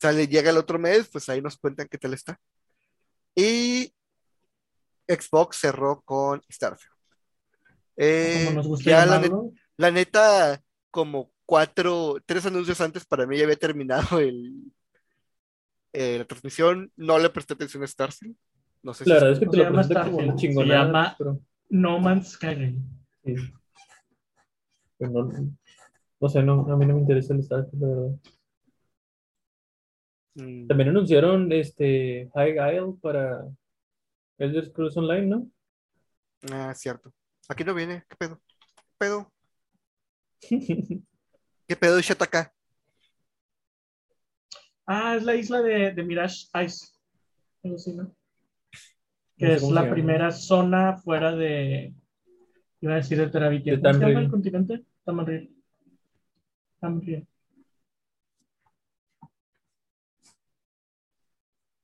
Sale, 0.00 0.26
llega 0.28 0.50
el 0.50 0.58
otro 0.58 0.78
mes, 0.78 1.08
pues 1.08 1.28
ahí 1.28 1.40
nos 1.40 1.56
cuentan 1.56 1.88
qué 1.88 1.98
tal 1.98 2.14
está. 2.14 2.38
Y 3.34 3.92
Xbox 5.08 5.58
cerró 5.58 6.02
con 6.02 6.42
Starfield. 6.50 6.92
Eh, 7.96 8.50
nos 8.54 8.66
gusta 8.66 8.90
ya. 8.90 9.22
La 9.78 9.90
neta, 9.90 10.62
como 10.90 11.30
cuatro, 11.44 12.16
tres 12.24 12.46
anuncios 12.46 12.80
antes 12.80 13.04
para 13.04 13.26
mí 13.26 13.38
ya 13.38 13.44
había 13.44 13.56
terminado 13.56 14.18
el, 14.18 14.72
eh, 15.92 16.18
la 16.18 16.24
transmisión. 16.24 16.92
No 16.96 17.18
le 17.18 17.30
presté 17.30 17.54
atención 17.54 17.82
a 17.82 17.86
Starfield. 17.86 18.36
No 18.86 18.94
sé 18.94 19.04
si 19.04 19.10
verdad 19.10 19.32
es 19.32 19.38
que 19.40 19.46
No 19.46 19.50
te 19.50 19.56
lo 19.56 19.62
llama 19.64 19.82
como 19.82 19.82
Starfield, 19.82 20.38
se 20.38 20.64
llama- 20.64 21.14
pero 21.18 21.40
No 21.70 21.98
Man's 21.98 22.28
Sky. 22.34 22.78
sí. 23.24 23.34
Pero 24.96 25.10
no, 25.10 25.56
o 26.20 26.28
sea, 26.28 26.42
no, 26.42 26.72
a 26.72 26.76
mí 26.76 26.86
no 26.86 26.94
me 26.94 27.00
interesa 27.00 27.34
el 27.34 27.42
Starfield, 27.42 27.82
la 27.82 27.88
verdad. 27.88 28.16
Mm, 30.36 30.66
También 30.68 30.88
anunciaron 30.90 31.50
este 31.50 32.30
High 32.32 32.76
Isle 32.76 32.94
para 33.02 33.44
Elder 34.38 34.66
Scrolls 34.66 34.96
Online, 34.96 35.26
¿no? 35.26 35.50
Ah, 36.52 36.72
cierto. 36.72 37.12
Aquí 37.48 37.64
no 37.64 37.74
viene. 37.74 38.04
¿Qué 38.08 38.14
pedo? 38.14 38.40
¿Qué 38.76 38.82
pedo? 38.98 39.32
¿Qué 41.66 41.74
pedo, 41.76 42.00
Shataka? 42.00 42.54
Ah, 44.86 45.16
es 45.16 45.24
la 45.24 45.34
isla 45.34 45.60
de, 45.60 45.90
de 45.92 46.04
Mirage 46.04 46.46
Ice. 46.64 46.86
Algo 47.64 47.74
así, 47.76 47.92
¿no? 47.92 48.14
Que 49.36 49.54
es 49.54 49.62
la 49.62 49.90
primera 49.90 50.30
zona 50.30 50.96
fuera 50.96 51.34
de. 51.34 51.92
Iba 52.80 52.94
a 52.94 52.96
decir 52.96 53.18
de 53.18 53.28
Terabitia. 53.28 53.78
¿Cómo 53.80 53.92
se 53.92 54.00
llama 54.00 54.20
el 54.20 54.30
continente? 54.30 54.84
Tamriel. 55.04 55.50
Tamriel. 56.80 57.26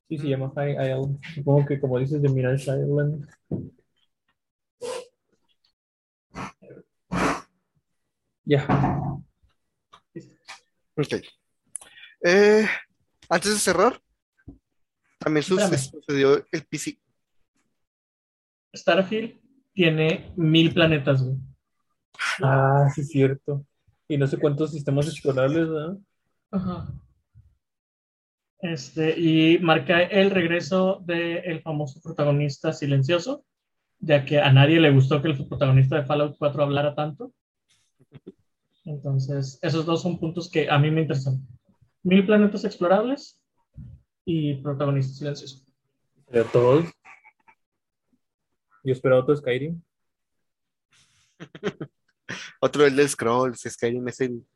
Sí, 0.09 0.19
se 0.19 0.29
llama 0.29 0.53
High 0.55 0.73
Isle. 0.73 1.19
Supongo 1.35 1.67
que 1.67 1.81
como 1.81 1.99
dices 1.99 2.21
de 2.21 2.29
Mirage 2.29 2.65
Island. 2.65 3.27
Ya. 8.45 8.67
Ok. 10.97 11.15
Eh, 12.25 12.67
antes 13.29 13.53
de 13.53 13.59
cerrar, 13.59 14.01
también 15.19 15.43
sucedió 15.43 16.45
el 16.51 16.65
PC. 16.67 16.99
Starfield 18.75 19.41
tiene 19.73 20.33
mil 20.37 20.73
planetas, 20.73 21.23
güey. 21.23 21.37
Ah, 22.43 22.89
sí, 22.95 23.03
es 23.03 23.09
cierto. 23.09 23.65
Y 24.09 24.17
no 24.17 24.27
sé 24.27 24.39
cuántos 24.39 24.73
sistemas 24.73 25.07
explorables, 25.07 25.69
¿verdad? 25.69 25.99
Ajá. 26.51 26.93
Este, 28.63 29.19
y 29.19 29.59
marca 29.59 30.03
el 30.03 30.31
regreso 30.31 31.03
del 31.05 31.63
famoso 31.63 32.01
protagonista 32.01 32.73
silencioso, 32.73 33.45
ya 33.99 34.25
que 34.25 34.39
a 34.39 34.53
nadie 34.53 34.79
le 34.79 34.93
gustó 34.93 35.21
que 35.21 35.29
el 35.29 35.49
protagonista 35.49 35.97
de 35.97 36.05
Fallout 36.05 36.37
4 36.39 36.63
hablara 36.63 36.95
tanto. 36.95 37.33
Entonces, 38.85 39.59
esos 39.63 39.85
dos 39.85 40.03
son 40.03 40.19
puntos 40.19 40.51
que 40.51 40.71
a 40.71 40.79
mí 40.79 40.91
me 40.91 41.03
interesan. 41.03 41.47
Mil 42.03 42.25
planetas 42.25 42.65
explorables 42.65 43.41
y 44.25 44.55
protagonista 44.55 45.15
silencioso. 45.15 45.65
Pero 46.31 46.45
todos. 46.47 46.85
Yo 48.85 48.93
esperaba 48.93 49.23
otro 49.23 49.37
Skyrim. 49.37 49.81
Otro 52.61 52.87
el 52.87 52.95
de 52.97 53.09
Scrolls, 53.09 53.61
Skyrim 53.69 54.07
es 54.09 54.21
el. 54.21 54.47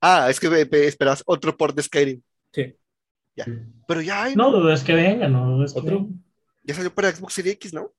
Ah, 0.00 0.28
es 0.30 0.38
que 0.38 0.68
esperabas 0.86 1.22
otro 1.26 1.56
port 1.56 1.74
de 1.74 1.82
Skyrim. 1.82 2.22
Sí. 2.52 2.74
Pero 3.88 4.00
ya 4.02 4.24
hay, 4.24 4.36
No 4.36 4.50
dudes 4.52 4.84
que 4.84 4.94
venga, 4.94 5.26
no 5.28 5.50
dudes 5.56 5.72
que 5.72 5.80
ya 6.62 6.74
salió 6.74 6.94
para 6.94 7.10
Xbox 7.10 7.32
Series 7.34 7.54
X, 7.56 7.72
¿no? 7.72 7.90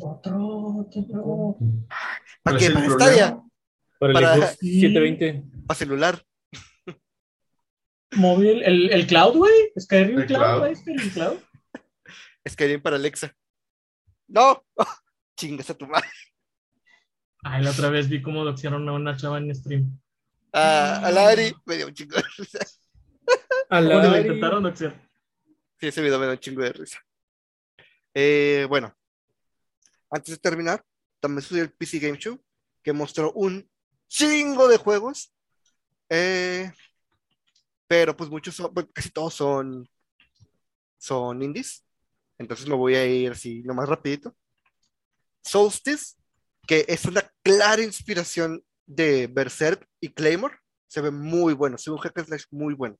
Otro, 0.00 0.76
otro. 0.78 1.56
¿Para 2.42 2.56
¿Cuál 2.56 2.58
qué? 2.58 2.66
es 2.66 2.72
¿Para? 2.72 2.90
Stadia? 2.90 3.42
Para 3.98 4.10
el 4.12 4.14
Para- 4.14 4.36
Xbox 4.36 4.58
720. 4.58 5.44
¿Para 5.66 5.78
celular? 5.78 6.24
Móvil, 8.16 8.62
el, 8.62 8.90
el 8.92 9.06
cloud, 9.06 9.36
güey. 9.36 9.72
Skyrim 9.78 10.18
El 10.20 10.26
cloud, 10.26 10.40
cloud. 10.42 10.58
güey. 10.60 10.76
Skyrim 10.76 11.10
cloud. 11.10 11.38
Skyrim 12.48 12.80
para 12.80 12.96
Alexa. 12.96 13.34
¡No! 14.28 14.64
Chingas 15.36 15.70
a 15.70 15.74
tu 15.74 15.86
madre. 15.86 16.08
Ay, 17.42 17.62
la 17.62 17.70
otra 17.70 17.88
vez 17.88 18.08
vi 18.08 18.20
cómo 18.20 18.44
doxearon 18.44 18.88
a 18.88 18.92
una 18.92 19.16
chava 19.16 19.38
en 19.38 19.54
stream. 19.54 19.98
Ah, 20.52 21.00
a 21.04 21.10
Lari 21.10 21.54
me 21.64 21.76
dio 21.76 21.86
un 21.86 21.94
chingo 21.94 22.16
de 22.16 22.24
risa. 22.36 22.58
A 23.70 23.78
¿Cómo 23.80 23.88
la 23.88 24.20
intentaron 24.20 24.62
doxear? 24.62 24.94
Sí, 25.78 25.86
ese 25.86 26.02
video 26.02 26.18
me 26.18 26.26
da 26.26 26.32
un 26.32 26.38
chingo 26.38 26.62
de 26.62 26.72
risa. 26.72 26.98
Eh, 28.12 28.66
bueno, 28.68 28.94
antes 30.10 30.34
de 30.34 30.38
terminar, 30.38 30.84
también 31.20 31.42
subió 31.42 31.62
el 31.62 31.72
PC 31.72 31.98
Game 32.00 32.18
Show, 32.18 32.42
que 32.82 32.92
mostró 32.92 33.32
un 33.32 33.70
chingo 34.08 34.68
de 34.68 34.76
juegos. 34.76 35.32
Eh, 36.08 36.70
pero 37.86 38.16
pues 38.16 38.28
muchos 38.28 38.54
son, 38.54 38.72
casi 38.92 39.10
todos 39.10 39.34
son, 39.34 39.88
son 40.98 41.42
indies. 41.42 41.84
Entonces 42.40 42.66
me 42.66 42.74
voy 42.74 42.94
a 42.94 43.04
ir 43.04 43.32
así, 43.32 43.62
lo 43.64 43.74
más 43.74 43.86
rapidito. 43.86 44.34
Solstice, 45.42 46.16
que 46.66 46.86
es 46.88 47.04
una 47.04 47.22
clara 47.42 47.82
inspiración 47.82 48.64
de 48.86 49.26
Berserk 49.26 49.86
y 50.00 50.08
Claymore. 50.08 50.56
Se 50.86 51.02
ve 51.02 51.10
muy 51.10 51.52
bueno, 51.52 51.76
es 51.76 51.86
un 51.86 51.98
hack 51.98 52.18
slash 52.24 52.44
muy 52.50 52.72
bueno. 52.72 52.98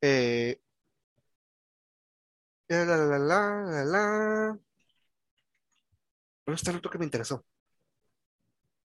Eh, 0.00 0.60
la, 2.68 2.84
la, 2.84 2.96
la, 2.96 3.18
la, 3.18 3.62
la, 3.64 3.84
la. 3.84 4.58
¿Dónde 6.46 6.56
está 6.56 6.70
el 6.70 6.76
otro 6.76 6.92
que 6.92 6.98
me 6.98 7.06
interesó? 7.06 7.44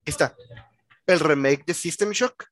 Aquí 0.01 0.11
está. 0.11 0.36
El 1.07 1.20
remake 1.20 1.66
de 1.66 1.74
System 1.74 2.11
Shock. 2.11 2.45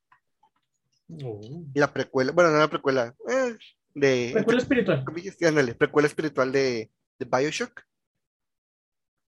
Oh. 1.24 1.64
La 1.76 1.94
precuela, 1.94 2.32
bueno, 2.32 2.50
no 2.50 2.58
la 2.58 2.70
precuela, 2.70 3.14
eh, 3.30 3.56
de, 3.94 4.32
Recuerdo 4.34 4.62
espiritual. 4.62 5.06
comillas, 5.06 5.40
ándale, 5.44 5.76
precuela 5.76 6.08
espiritual 6.08 6.52
de, 6.52 6.90
de 7.20 7.26
Bioshock. 7.26 7.84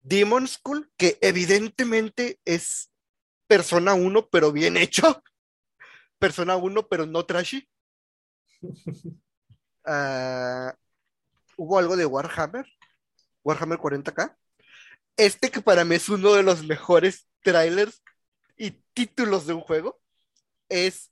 Demon 0.01 0.47
School, 0.47 0.91
que 0.97 1.17
evidentemente 1.21 2.39
es 2.45 2.91
Persona 3.47 3.93
1, 3.93 4.29
pero 4.29 4.51
bien 4.51 4.77
hecho. 4.77 5.23
Persona 6.19 6.55
1, 6.55 6.87
pero 6.87 7.05
no 7.05 7.25
trashy. 7.25 7.67
Ah, 9.91 10.75
hubo 11.57 11.79
algo 11.79 11.97
de 11.97 12.05
Warhammer, 12.05 12.65
Warhammer 13.43 13.79
40k. 13.79 14.35
Este 15.17 15.49
que 15.49 15.61
para 15.61 15.83
mí 15.83 15.95
es 15.95 16.09
uno 16.09 16.33
de 16.33 16.43
los 16.43 16.63
mejores 16.63 17.27
trailers 17.41 18.03
y 18.55 18.71
títulos 18.93 19.47
de 19.47 19.53
un 19.53 19.61
juego, 19.61 19.99
es 20.67 21.11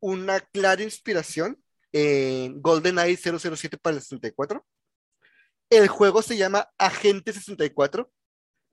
una 0.00 0.40
clara 0.40 0.82
inspiración 0.82 1.62
en 1.92 2.60
GoldenEye 2.60 3.16
007 3.16 3.78
para 3.78 3.96
el 3.96 4.02
64. 4.02 4.66
El 5.72 5.88
juego 5.88 6.20
se 6.20 6.36
llama 6.36 6.70
Agente 6.76 7.32
64, 7.32 8.12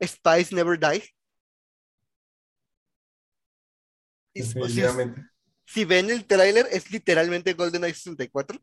Spies 0.04 0.52
Never 0.52 0.78
Die. 0.78 1.02
Y 4.34 4.44
si- 5.66 5.86
ven 5.86 6.10
el 6.10 6.26
tráiler, 6.26 6.68
es 6.72 6.92
literalmente 6.92 7.54
GoldenEye 7.54 7.94
64. 7.94 8.60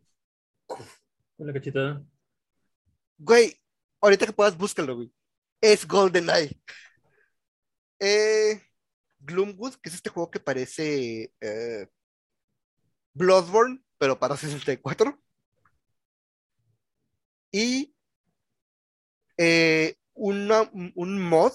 Con 0.66 1.46
la 1.46 1.52
cachetada. 1.54 2.04
Güey, 3.16 3.58
ahorita 4.02 4.26
que 4.26 4.32
puedas, 4.34 4.54
búscalo, 4.58 4.96
güey. 4.96 5.10
Es 5.62 5.86
GoldenEye. 5.88 6.60
Eh, 7.98 8.60
Gloomwood, 9.18 9.76
que 9.76 9.88
es 9.88 9.94
este 9.94 10.10
juego 10.10 10.30
que 10.30 10.40
parece 10.40 11.32
eh, 11.40 11.88
Bloodborne, 13.14 13.82
pero 13.96 14.18
para 14.18 14.36
64. 14.36 15.18
Y 17.50 17.95
eh, 19.38 19.94
una- 20.14 20.70
un 20.94 21.20
mod 21.20 21.52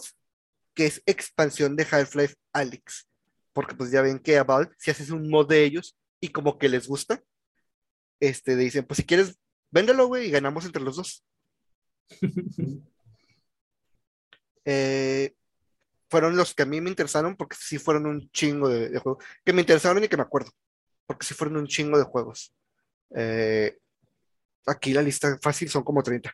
que 0.74 0.86
es 0.86 1.02
expansión 1.06 1.76
de 1.76 1.88
Half-Life 1.90 2.36
Alyx. 2.54 3.08
Porque 3.54 3.76
pues 3.76 3.92
ya 3.92 4.02
ven 4.02 4.20
que 4.20 4.38
a 4.38 4.44
Valve, 4.44 4.72
si 4.78 4.92
haces 4.92 5.10
un 5.10 5.30
mod 5.30 5.48
de 5.50 5.64
ellos 5.66 5.98
y 6.22 6.30
como 6.30 6.58
que 6.58 6.70
les 6.70 6.88
gusta, 6.88 7.22
este, 8.20 8.56
dicen, 8.56 8.86
pues 8.86 8.98
si 8.98 9.04
quieres, 9.06 9.38
véndelo, 9.72 10.08
güey, 10.08 10.28
y 10.28 10.32
ganamos 10.32 10.66
entre 10.66 10.82
los 10.84 10.96
dos. 10.98 11.26
Eh, 14.66 15.34
fueron 16.10 16.36
los 16.36 16.54
que 16.54 16.64
a 16.64 16.66
mí 16.66 16.82
me 16.82 16.90
interesaron 16.90 17.36
porque 17.36 17.56
sí 17.60 17.78
fueron 17.80 18.06
un 18.06 18.30
chingo 18.32 18.70
de, 18.70 18.90
de 18.90 19.00
juegos. 19.00 19.24
Que 19.44 19.54
me 19.54 19.62
interesaron 19.62 20.04
y 20.04 20.08
que 20.08 20.18
me 20.18 20.24
acuerdo. 20.24 20.52
Porque 21.06 21.26
sí 21.26 21.34
fueron 21.34 21.58
un 21.58 21.68
chingo 21.68 21.98
de 21.98 22.04
juegos. 22.04 22.54
Eh, 23.16 23.78
aquí 24.68 24.94
la 24.94 25.02
lista 25.02 25.38
fácil 25.42 25.70
son 25.70 25.84
como 25.84 26.04
30. 26.04 26.34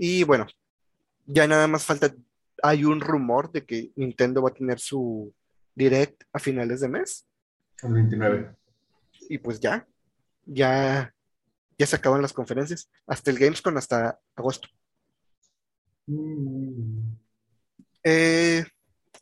Y 0.00 0.22
bueno, 0.22 0.46
ya 1.26 1.46
nada 1.48 1.66
más 1.66 1.84
falta. 1.84 2.14
Hay 2.62 2.84
un 2.84 3.00
rumor 3.00 3.50
de 3.50 3.66
que 3.66 3.90
Nintendo 3.96 4.42
va 4.42 4.50
a 4.50 4.54
tener 4.54 4.78
su 4.78 5.34
direct 5.74 6.22
a 6.32 6.38
finales 6.38 6.80
de 6.80 6.88
mes. 6.88 7.26
El 7.82 7.94
29. 7.94 8.56
Y 9.28 9.38
pues 9.38 9.58
ya, 9.58 9.86
ya, 10.46 11.12
ya 11.76 11.86
se 11.86 11.96
acaban 11.96 12.22
las 12.22 12.32
conferencias. 12.32 12.88
Hasta 13.08 13.32
el 13.32 13.38
Gamescom, 13.38 13.76
hasta 13.76 14.18
agosto. 14.36 14.68
Mm. 16.06 17.12
Eh, 18.04 18.64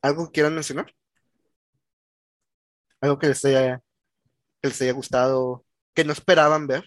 ¿algo 0.02 0.26
que 0.26 0.32
quieran 0.32 0.54
mencionar? 0.54 0.94
¿Algo 3.00 3.18
que 3.18 3.28
les 3.28 3.44
haya, 3.46 3.82
que 4.60 4.68
les 4.68 4.82
haya 4.82 4.92
gustado, 4.92 5.64
que 5.94 6.04
no 6.04 6.12
esperaban 6.12 6.66
ver? 6.66 6.84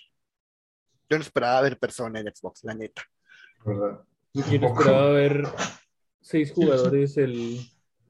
Yo 1.09 1.17
no 1.17 1.23
esperaba 1.23 1.61
ver 1.61 1.79
persona 1.79 2.19
en 2.19 2.33
Xbox, 2.33 2.63
la 2.63 2.75
neta. 2.75 3.01
¿Verdad? 3.65 4.03
Yo 4.33 4.59
no 4.59 4.67
esperaba 4.67 5.09
ver 5.11 5.43
seis 6.21 6.51
jugadores 6.55 7.17
el, 7.17 7.59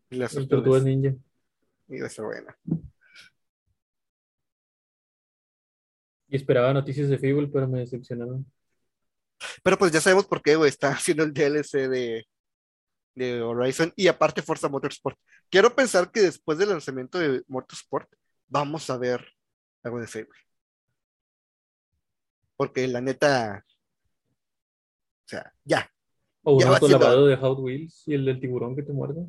Y 0.09 0.15
las 0.15 0.35
el 0.35 0.47
Tortugas 0.47 0.83
Ninja. 0.83 1.15
iba 1.87 2.07
a 2.07 2.09
ser 2.09 2.25
buena. 2.25 2.57
Y 6.27 6.35
esperaba 6.35 6.73
noticias 6.73 7.09
de 7.09 7.17
Fable, 7.17 7.47
pero 7.47 7.67
me 7.67 7.79
decepcionaron. 7.79 8.45
Pero 9.63 9.77
pues 9.77 9.91
ya 9.91 10.01
sabemos 10.01 10.27
por 10.27 10.41
qué, 10.41 10.55
güey, 10.55 10.69
está 10.69 10.91
haciendo 10.93 11.23
el 11.23 11.33
DLC 11.33 11.87
de, 11.89 12.27
de 13.15 13.41
Horizon 13.41 13.91
y 13.95 14.07
aparte 14.07 14.41
Forza 14.41 14.69
Motorsport. 14.69 15.17
Quiero 15.49 15.75
pensar 15.75 16.11
que 16.11 16.21
después 16.21 16.57
del 16.57 16.69
lanzamiento 16.69 17.17
de 17.19 17.43
Motorsport 17.47 18.09
vamos 18.47 18.89
a 18.89 18.97
ver 18.97 19.25
algo 19.83 19.99
de 19.99 20.07
Fable. 20.07 20.39
Porque 22.55 22.87
la 22.87 23.01
neta, 23.01 23.65
o 25.29 25.31
sea, 25.31 25.53
ya. 25.63 25.87
O 26.41 26.53
un 26.53 26.61
Ya 26.61 26.69
auto 26.69 26.87
lavado 26.87 27.27
de 27.27 27.35
Hot 27.35 27.59
Wheels 27.59 28.07
y 28.07 28.15
el 28.15 28.25
del 28.25 28.39
tiburón 28.39 28.75
que 28.75 28.81
te 28.83 28.93
muerde. 28.93 29.27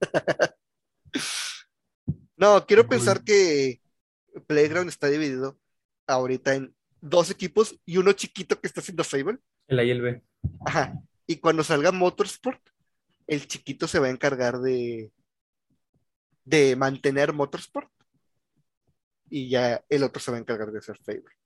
No, 2.36 2.64
quiero 2.64 2.88
pensar 2.88 3.22
que 3.22 3.82
Playground 4.46 4.88
está 4.88 5.08
dividido 5.08 5.58
ahorita 6.06 6.54
en 6.54 6.74
dos 7.02 7.30
equipos 7.30 7.78
y 7.84 7.98
uno 7.98 8.14
chiquito 8.14 8.58
que 8.58 8.66
está 8.66 8.80
haciendo 8.80 9.04
Fable. 9.04 9.36
El 9.68 9.78
A 9.78 9.84
y 9.84 9.90
el 9.90 10.00
B. 10.00 10.22
Ajá. 10.64 10.94
Y 11.26 11.36
cuando 11.36 11.62
salga 11.62 11.92
Motorsport, 11.92 12.62
el 13.26 13.46
chiquito 13.46 13.86
se 13.86 13.98
va 13.98 14.06
a 14.06 14.10
encargar 14.10 14.58
de, 14.60 15.12
de 16.46 16.76
mantener 16.76 17.34
Motorsport. 17.34 17.92
Y 19.28 19.50
ya 19.50 19.84
el 19.90 20.02
otro 20.02 20.22
se 20.22 20.30
va 20.30 20.38
a 20.38 20.40
encargar 20.40 20.72
de 20.72 20.78
hacer 20.78 20.96
Fable. 20.96 21.39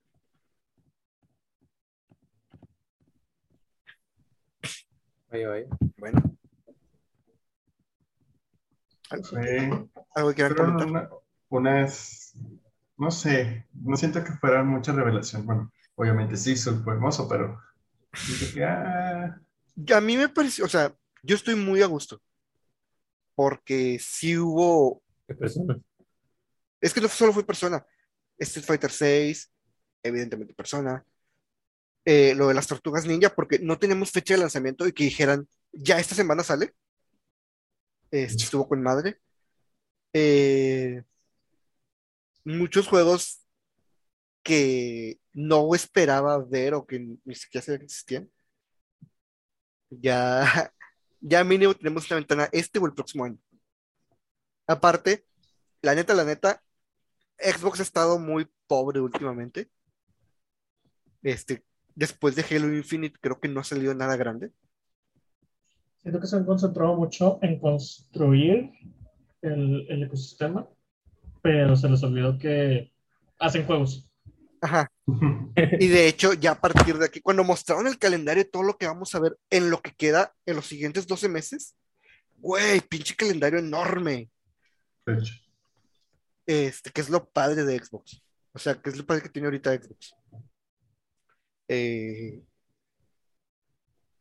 Bueno, 5.98 6.22
Fue- 9.28 9.88
algo 10.14 10.34
que 10.34 10.54
comentar. 10.54 10.86
una- 10.86 11.08
unas, 11.48 12.34
no 12.96 13.10
sé, 13.10 13.66
no 13.72 13.96
siento 13.96 14.22
que 14.22 14.32
fueran 14.32 14.68
mucha 14.68 14.92
revelación. 14.92 15.44
Bueno, 15.44 15.72
obviamente 15.96 16.36
sí, 16.36 16.54
fue 16.56 16.94
hermoso, 16.94 17.28
pero 17.28 17.60
que, 18.54 18.64
ah, 18.64 19.40
A 19.94 20.00
mí 20.00 20.16
me 20.16 20.28
pareció, 20.28 20.64
o 20.66 20.68
sea, 20.68 20.94
yo 21.24 21.34
estoy 21.34 21.56
muy 21.56 21.82
a 21.82 21.86
gusto. 21.86 22.20
Porque 23.34 23.98
sí 24.00 24.38
hubo 24.38 25.02
Qué 25.26 25.34
persona. 25.34 25.76
Es 26.80 26.94
que 26.94 27.00
no 27.00 27.08
solo 27.08 27.32
fue 27.32 27.44
Persona. 27.44 27.84
Street 28.38 28.64
Fighter 28.66 28.90
6, 28.92 29.50
evidentemente 30.02 30.54
Persona. 30.54 31.04
Eh, 32.04 32.34
lo 32.34 32.48
de 32.48 32.54
las 32.54 32.66
Tortugas 32.66 33.06
Ninja, 33.06 33.30
porque 33.34 33.58
no 33.58 33.78
tenemos 33.78 34.10
fecha 34.10 34.34
de 34.34 34.40
lanzamiento 34.40 34.86
y 34.86 34.92
que 34.92 35.04
dijeran, 35.04 35.48
ya 35.72 35.98
esta 35.98 36.14
semana 36.14 36.44
sale. 36.44 36.74
Este, 38.10 38.44
estuvo 38.44 38.68
con 38.68 38.82
madre. 38.82 39.20
Eh, 40.12 41.02
muchos 42.44 42.88
juegos 42.88 43.44
que 44.42 45.18
no 45.32 45.74
esperaba 45.74 46.38
ver 46.44 46.74
o 46.74 46.86
que 46.86 47.00
ni 47.24 47.34
siquiera 47.34 47.78
que 47.78 47.84
existían. 47.84 48.30
Ya, 49.90 50.72
ya 51.20 51.44
mínimo 51.44 51.74
tenemos 51.74 52.06
una 52.10 52.16
ventana 52.16 52.48
este 52.52 52.78
o 52.78 52.86
el 52.86 52.94
próximo 52.94 53.24
año. 53.24 53.38
Aparte, 54.66 55.24
la 55.82 55.94
neta, 55.94 56.14
la 56.14 56.24
neta, 56.24 56.62
Xbox 57.38 57.80
ha 57.80 57.82
estado 57.84 58.18
muy 58.18 58.48
pobre 58.66 59.00
últimamente. 59.00 59.70
Este, 61.22 61.64
después 61.94 62.34
de 62.36 62.44
Halo 62.48 62.74
Infinite, 62.74 63.18
creo 63.20 63.40
que 63.40 63.48
no 63.48 63.60
ha 63.60 63.64
salido 63.64 63.94
nada 63.94 64.16
grande. 64.16 64.50
Siento 66.02 66.20
que 66.20 66.26
se 66.26 66.36
han 66.36 66.44
concentrado 66.44 66.96
mucho 66.96 67.38
en 67.42 67.58
construir 67.58 68.72
el, 69.40 69.86
el 69.88 70.02
ecosistema, 70.02 70.68
pero 71.42 71.76
se 71.76 71.88
les 71.88 72.02
olvidó 72.02 72.38
que 72.38 72.92
hacen 73.38 73.66
juegos. 73.66 74.08
Ajá. 74.60 74.90
Y 75.78 75.86
de 75.86 76.08
hecho, 76.08 76.32
ya 76.32 76.52
a 76.52 76.60
partir 76.60 76.98
de 76.98 77.06
aquí, 77.06 77.20
cuando 77.20 77.44
mostraron 77.44 77.86
el 77.86 77.98
calendario, 77.98 78.48
todo 78.48 78.64
lo 78.64 78.76
que 78.76 78.86
vamos 78.86 79.14
a 79.14 79.20
ver 79.20 79.38
en 79.50 79.70
lo 79.70 79.80
que 79.80 79.92
queda 79.92 80.34
en 80.46 80.56
los 80.56 80.66
siguientes 80.66 81.06
12 81.06 81.28
meses, 81.28 81.76
güey, 82.38 82.80
pinche 82.80 83.14
calendario 83.14 83.58
enorme. 83.60 84.30
Este, 86.46 86.90
que 86.90 87.00
es 87.00 87.08
lo 87.08 87.28
padre 87.28 87.64
de 87.64 87.78
Xbox. 87.78 88.20
O 88.52 88.58
sea, 88.58 88.74
que 88.74 88.90
es 88.90 88.96
lo 88.96 89.06
padre 89.06 89.22
que 89.22 89.28
tiene 89.28 89.46
ahorita 89.46 89.74
Xbox. 89.74 90.14
Eh, 91.68 92.42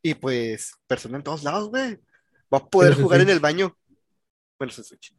y 0.01 0.13
pues, 0.15 0.73
persona 0.87 1.17
en 1.17 1.23
todos 1.23 1.43
lados, 1.43 1.69
güey. 1.69 1.99
Va 2.53 2.57
a 2.59 2.67
poder 2.67 2.93
jugar 2.93 3.21
en 3.21 3.29
el 3.29 3.39
baño. 3.39 3.75
Bueno, 4.59 4.73
en 4.77 4.83
Switch. 4.83 5.15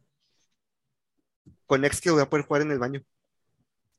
Con 1.65 1.83
X 1.83 2.01
voy 2.11 2.21
a 2.21 2.29
poder 2.29 2.45
jugar 2.45 2.61
en 2.61 2.71
el 2.71 2.79
baño. 2.79 3.03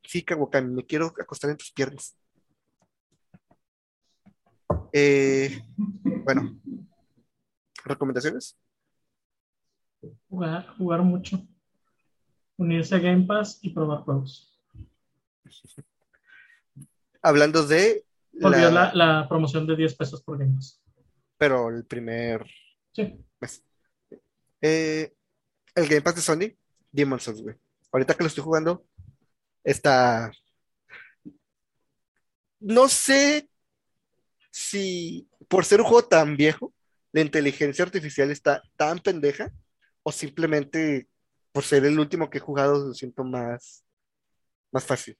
Sí, 0.04 0.22
Kawakami, 0.22 0.72
me 0.72 0.86
quiero 0.86 1.06
acostar 1.06 1.50
en 1.50 1.56
tus 1.56 1.72
piernas. 1.72 2.16
Eh, 4.92 5.60
bueno, 6.24 6.58
¿recomendaciones? 7.84 8.56
Jugar, 10.28 10.68
jugar 10.78 11.02
mucho. 11.02 11.46
Unirse 12.56 12.94
a 12.94 12.98
Game 12.98 13.26
Pass 13.26 13.58
y 13.60 13.70
probar 13.70 14.04
juegos. 14.04 14.58
Hablando 17.20 17.66
de 17.66 18.05
Porque 18.40 18.58
la- 18.58 18.70
la, 18.70 18.94
la 18.94 19.28
promoción 19.28 19.66
de 19.66 19.76
10 19.76 19.94
pesos 19.96 20.22
por 20.22 20.38
Game 20.38 20.54
Pass. 20.54 20.80
pero 21.38 21.68
el 21.68 21.84
primer 21.84 22.44
Sí. 22.92 23.14
mes. 23.40 23.62
Eh, 24.62 25.12
el 25.74 25.86
Game 25.88 26.00
Pass 26.02 26.14
de 26.16 26.20
Sony, 26.22 26.56
Demon's 26.90 27.24
Souls, 27.24 27.42
güey. 27.42 27.56
Ahorita 27.92 28.14
que 28.14 28.22
lo 28.24 28.28
estoy 28.28 28.42
jugando, 28.44 28.84
está. 29.62 30.30
No 32.60 32.88
sé 32.88 33.48
si 34.50 35.28
por 35.48 35.64
ser 35.64 35.80
un 35.80 35.86
juego 35.86 36.08
tan 36.08 36.36
viejo, 36.36 36.72
la 37.12 37.20
inteligencia 37.20 37.84
artificial 37.84 38.30
está 38.30 38.62
tan 38.76 38.98
pendeja, 38.98 39.52
o 40.02 40.10
simplemente 40.12 41.08
por 41.52 41.64
ser 41.64 41.84
el 41.84 41.98
último 41.98 42.28
que 42.30 42.38
he 42.38 42.40
jugado, 42.40 42.88
lo 42.88 42.94
siento 42.94 43.24
más, 43.24 43.84
más 44.72 44.84
fácil. 44.84 45.16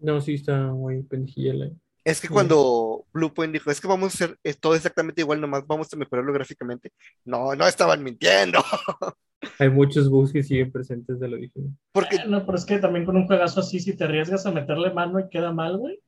No, 0.00 0.20
sí 0.20 0.34
está 0.34 0.58
muy 0.68 1.02
pendejilla 1.02 1.54
la- 1.54 1.70
Es 2.04 2.20
que 2.20 2.28
Sí. 2.28 2.32
cuando 2.32 3.04
Bluepoint 3.12 3.52
dijo, 3.52 3.70
es 3.70 3.80
que 3.80 3.86
vamos 3.88 4.12
a 4.12 4.24
hacer 4.24 4.38
eh, 4.42 4.54
todo 4.54 4.74
exactamente 4.74 5.20
igual, 5.20 5.40
nomás 5.40 5.66
vamos 5.66 5.92
a 5.92 5.96
mejorarlo 5.96 6.32
gráficamente. 6.32 6.92
No, 7.24 7.54
no 7.54 7.66
estaban 7.66 8.02
mintiendo. 8.02 8.62
Hay 9.58 9.70
muchos 9.70 10.08
bugs 10.10 10.32
que 10.32 10.42
siguen 10.42 10.70
presentes 10.72 11.18
de 11.20 11.28
lo 11.28 11.36
original. 11.36 11.70
Porque 11.92 12.16
Eh, 12.16 12.24
No, 12.26 12.44
pero 12.44 12.58
es 12.58 12.64
que 12.64 12.78
también 12.78 13.04
con 13.04 13.16
un 13.16 13.26
juegazo 13.26 13.60
así, 13.60 13.80
si 13.80 13.94
te 13.96 14.04
arriesgas 14.04 14.44
a 14.46 14.50
meterle 14.52 14.92
mano 14.92 15.18
y 15.20 15.28
queda 15.28 15.52
mal, 15.52 15.76
güey. 15.78 16.00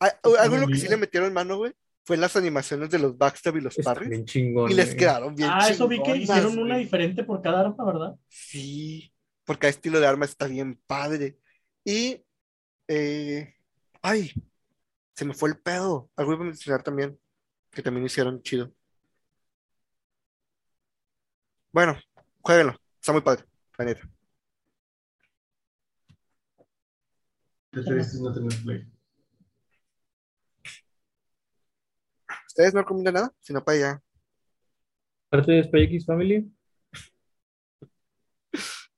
a- 0.00 0.08
Está 0.08 0.42
algo 0.42 0.54
en 0.56 0.60
lo 0.62 0.66
que 0.68 0.76
sí 0.76 0.88
le 0.88 0.96
metieron 0.96 1.32
mano, 1.32 1.56
güey, 1.56 1.72
fue 2.04 2.16
las 2.18 2.36
animaciones 2.36 2.90
de 2.90 2.98
los 2.98 3.16
backstab 3.16 3.56
y 3.56 3.60
los 3.62 3.76
parries. 3.76 4.10
bien 4.10 4.24
chingón. 4.26 4.70
Y 4.70 4.74
les 4.74 4.86
güey. 4.88 4.96
quedaron 4.98 5.34
bien 5.34 5.48
Ah, 5.52 5.68
eso 5.68 5.88
vi 5.88 6.02
que 6.02 6.16
hicieron 6.16 6.58
una 6.58 6.74
güey. 6.74 6.84
diferente 6.84 7.24
por 7.24 7.40
cada 7.40 7.60
arma, 7.60 7.84
¿verdad? 7.84 8.14
Sí, 8.28 9.10
porque 9.44 9.60
cada 9.60 9.70
estilo 9.70 10.00
de 10.00 10.06
arma 10.06 10.24
está 10.26 10.46
bien 10.46 10.78
padre. 10.86 11.38
Y, 11.84 12.22
eh, 12.88 13.54
ay, 14.02 14.32
se 15.14 15.24
me 15.24 15.34
fue 15.34 15.50
el 15.50 15.58
pedo. 15.58 16.10
Algo 16.16 16.32
iba 16.34 16.42
a 16.42 16.46
mencionar 16.46 16.82
también, 16.82 17.18
que 17.70 17.82
también 17.82 18.06
hicieron 18.06 18.42
chido. 18.42 18.72
Bueno, 21.72 21.96
jueguenlo, 22.40 22.74
está 23.00 23.12
muy 23.12 23.22
padre, 23.22 23.44
la 23.78 23.84
neta. 23.84 24.08
Qué 27.72 27.80
triste 27.82 28.16
es 28.16 28.20
no 28.20 28.32
tener 28.32 28.62
play. 28.62 28.86
¿Ustedes 32.46 32.72
no 32.72 32.80
recomiendan 32.80 33.14
nada? 33.14 33.32
Si 33.40 33.52
no, 33.52 33.64
para 33.64 33.76
allá. 33.78 34.02
Parte 35.28 35.50
de 35.52 35.64
Spy 35.64 35.82
X 35.84 36.06
Family. 36.06 36.52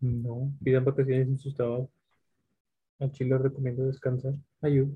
No, 0.00 0.52
pidan 0.64 0.84
vacaciones 0.84 1.28
en 1.28 1.38
sus 1.38 1.54
trabajos. 1.54 1.88
A 3.02 3.10
Chile 3.10 3.36
recomiendo 3.38 3.84
descansar. 3.86 4.34
Ayuda. 4.60 4.92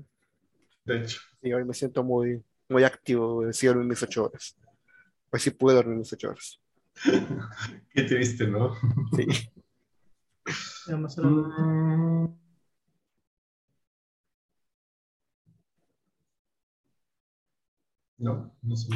De 0.85 0.97
hecho. 1.01 1.19
Sí, 1.41 1.51
hoy 1.53 1.65
me 1.65 1.73
siento 1.73 2.03
muy, 2.03 2.41
muy 2.69 2.83
activo. 2.83 3.51
Sí, 3.51 3.67
dormí 3.67 3.85
mis 3.85 4.01
ocho 4.01 4.25
horas. 4.25 4.55
Pues 5.29 5.43
sí 5.43 5.51
pude 5.51 5.75
dormir 5.75 5.97
mis 5.97 6.13
ocho 6.13 6.29
horas. 6.29 6.59
Qué 7.93 8.03
triste, 8.03 8.47
¿no? 8.47 8.73
Sí. 9.15 9.27
Además 10.87 11.17
era- 11.17 11.27
Mm. 11.27 12.33
No, 18.17 18.51
no 18.63 18.75
sé. 18.75 18.87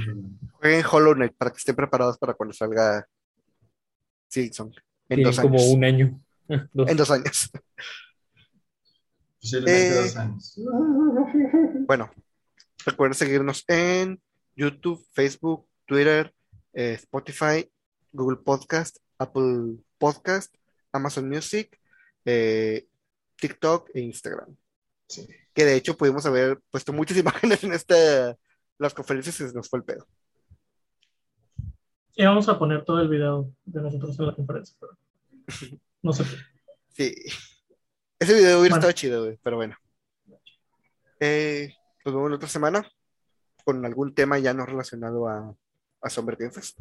Jueguen 0.54 0.86
Hollow 0.92 1.14
Knight 1.14 1.34
para 1.38 1.52
que 1.52 1.58
estén 1.58 1.76
preparados 1.76 2.18
para 2.18 2.34
cuando 2.34 2.54
salga 2.54 3.08
Silksong. 4.30 4.74
En 5.10 5.18
Tienen 5.18 5.26
dos 5.26 5.40
como 5.40 5.56
años. 5.60 5.68
un 5.74 5.84
año. 5.84 6.22
Dos. 6.74 6.90
En 6.90 6.98
dos 6.98 7.12
años. 7.12 7.52
Posiblemente 9.42 9.98
Eh, 9.98 10.02
dos 10.02 10.18
años. 10.18 10.60
Bueno, 11.88 12.12
recuerden 12.86 13.16
seguirnos 13.16 13.66
en 13.68 14.22
YouTube, 14.56 15.06
Facebook, 15.14 15.68
Twitter, 15.86 16.34
eh, 16.74 16.94
Spotify, 16.94 17.70
Google 18.12 18.38
Podcast, 18.38 18.98
Apple 19.18 19.78
Podcast, 19.98 20.54
Amazon 20.92 21.28
Music, 21.28 21.78
eh, 22.26 22.88
TikTok 23.36 23.90
e 23.94 24.02
Instagram. 24.02 24.56
Sí. 25.08 25.28
Que 25.54 25.66
de 25.66 25.76
hecho 25.76 25.98
pudimos 25.98 26.26
haber 26.26 26.62
puesto 26.70 26.94
muchas 26.94 27.18
imágenes 27.26 27.64
en 27.64 27.74
esta, 27.74 28.38
las 28.78 28.94
conferencias 28.94 29.40
y 29.42 29.48
se 29.48 29.54
nos 29.54 29.70
fue 29.70 29.80
el 29.80 29.86
pedo. 29.86 30.08
Y 32.16 32.26
vamos 32.26 32.48
a 32.50 32.60
poner 32.60 32.86
todo 32.86 33.00
el 33.02 33.08
video 33.08 33.52
de 33.66 33.82
nosotros 33.82 34.20
en 34.20 34.28
la 34.28 34.36
conferencia, 34.36 34.76
pero 34.80 34.98
no 36.02 36.14
sé. 36.14 36.24
Sí. 36.94 37.16
Ese 38.22 38.36
video 38.36 38.60
hubiera 38.60 38.76
Bueno. 38.76 38.76
estado 38.76 38.92
chido, 38.92 39.24
güey, 39.24 39.40
pero 39.42 39.56
bueno. 39.56 39.76
Eh, 41.20 41.74
nos 42.06 42.14
vemos 42.14 42.30
la 42.30 42.36
otra 42.36 42.48
semana 42.48 42.88
con 43.66 43.84
algún 43.84 44.14
tema 44.14 44.38
ya 44.38 44.54
no 44.54 44.64
relacionado 44.64 45.28
a, 45.28 45.56
a 46.04 46.10
Summer 46.12 46.36
Game 46.36 46.52
Fest. 46.52 46.80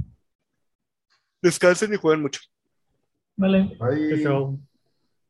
Descansen 1.41 1.95
y 1.95 1.97
jueguen 1.97 2.21
mucho. 2.21 2.43
Vale. 3.37 3.75
Bye. 3.81 4.23
Chao. 4.23 4.61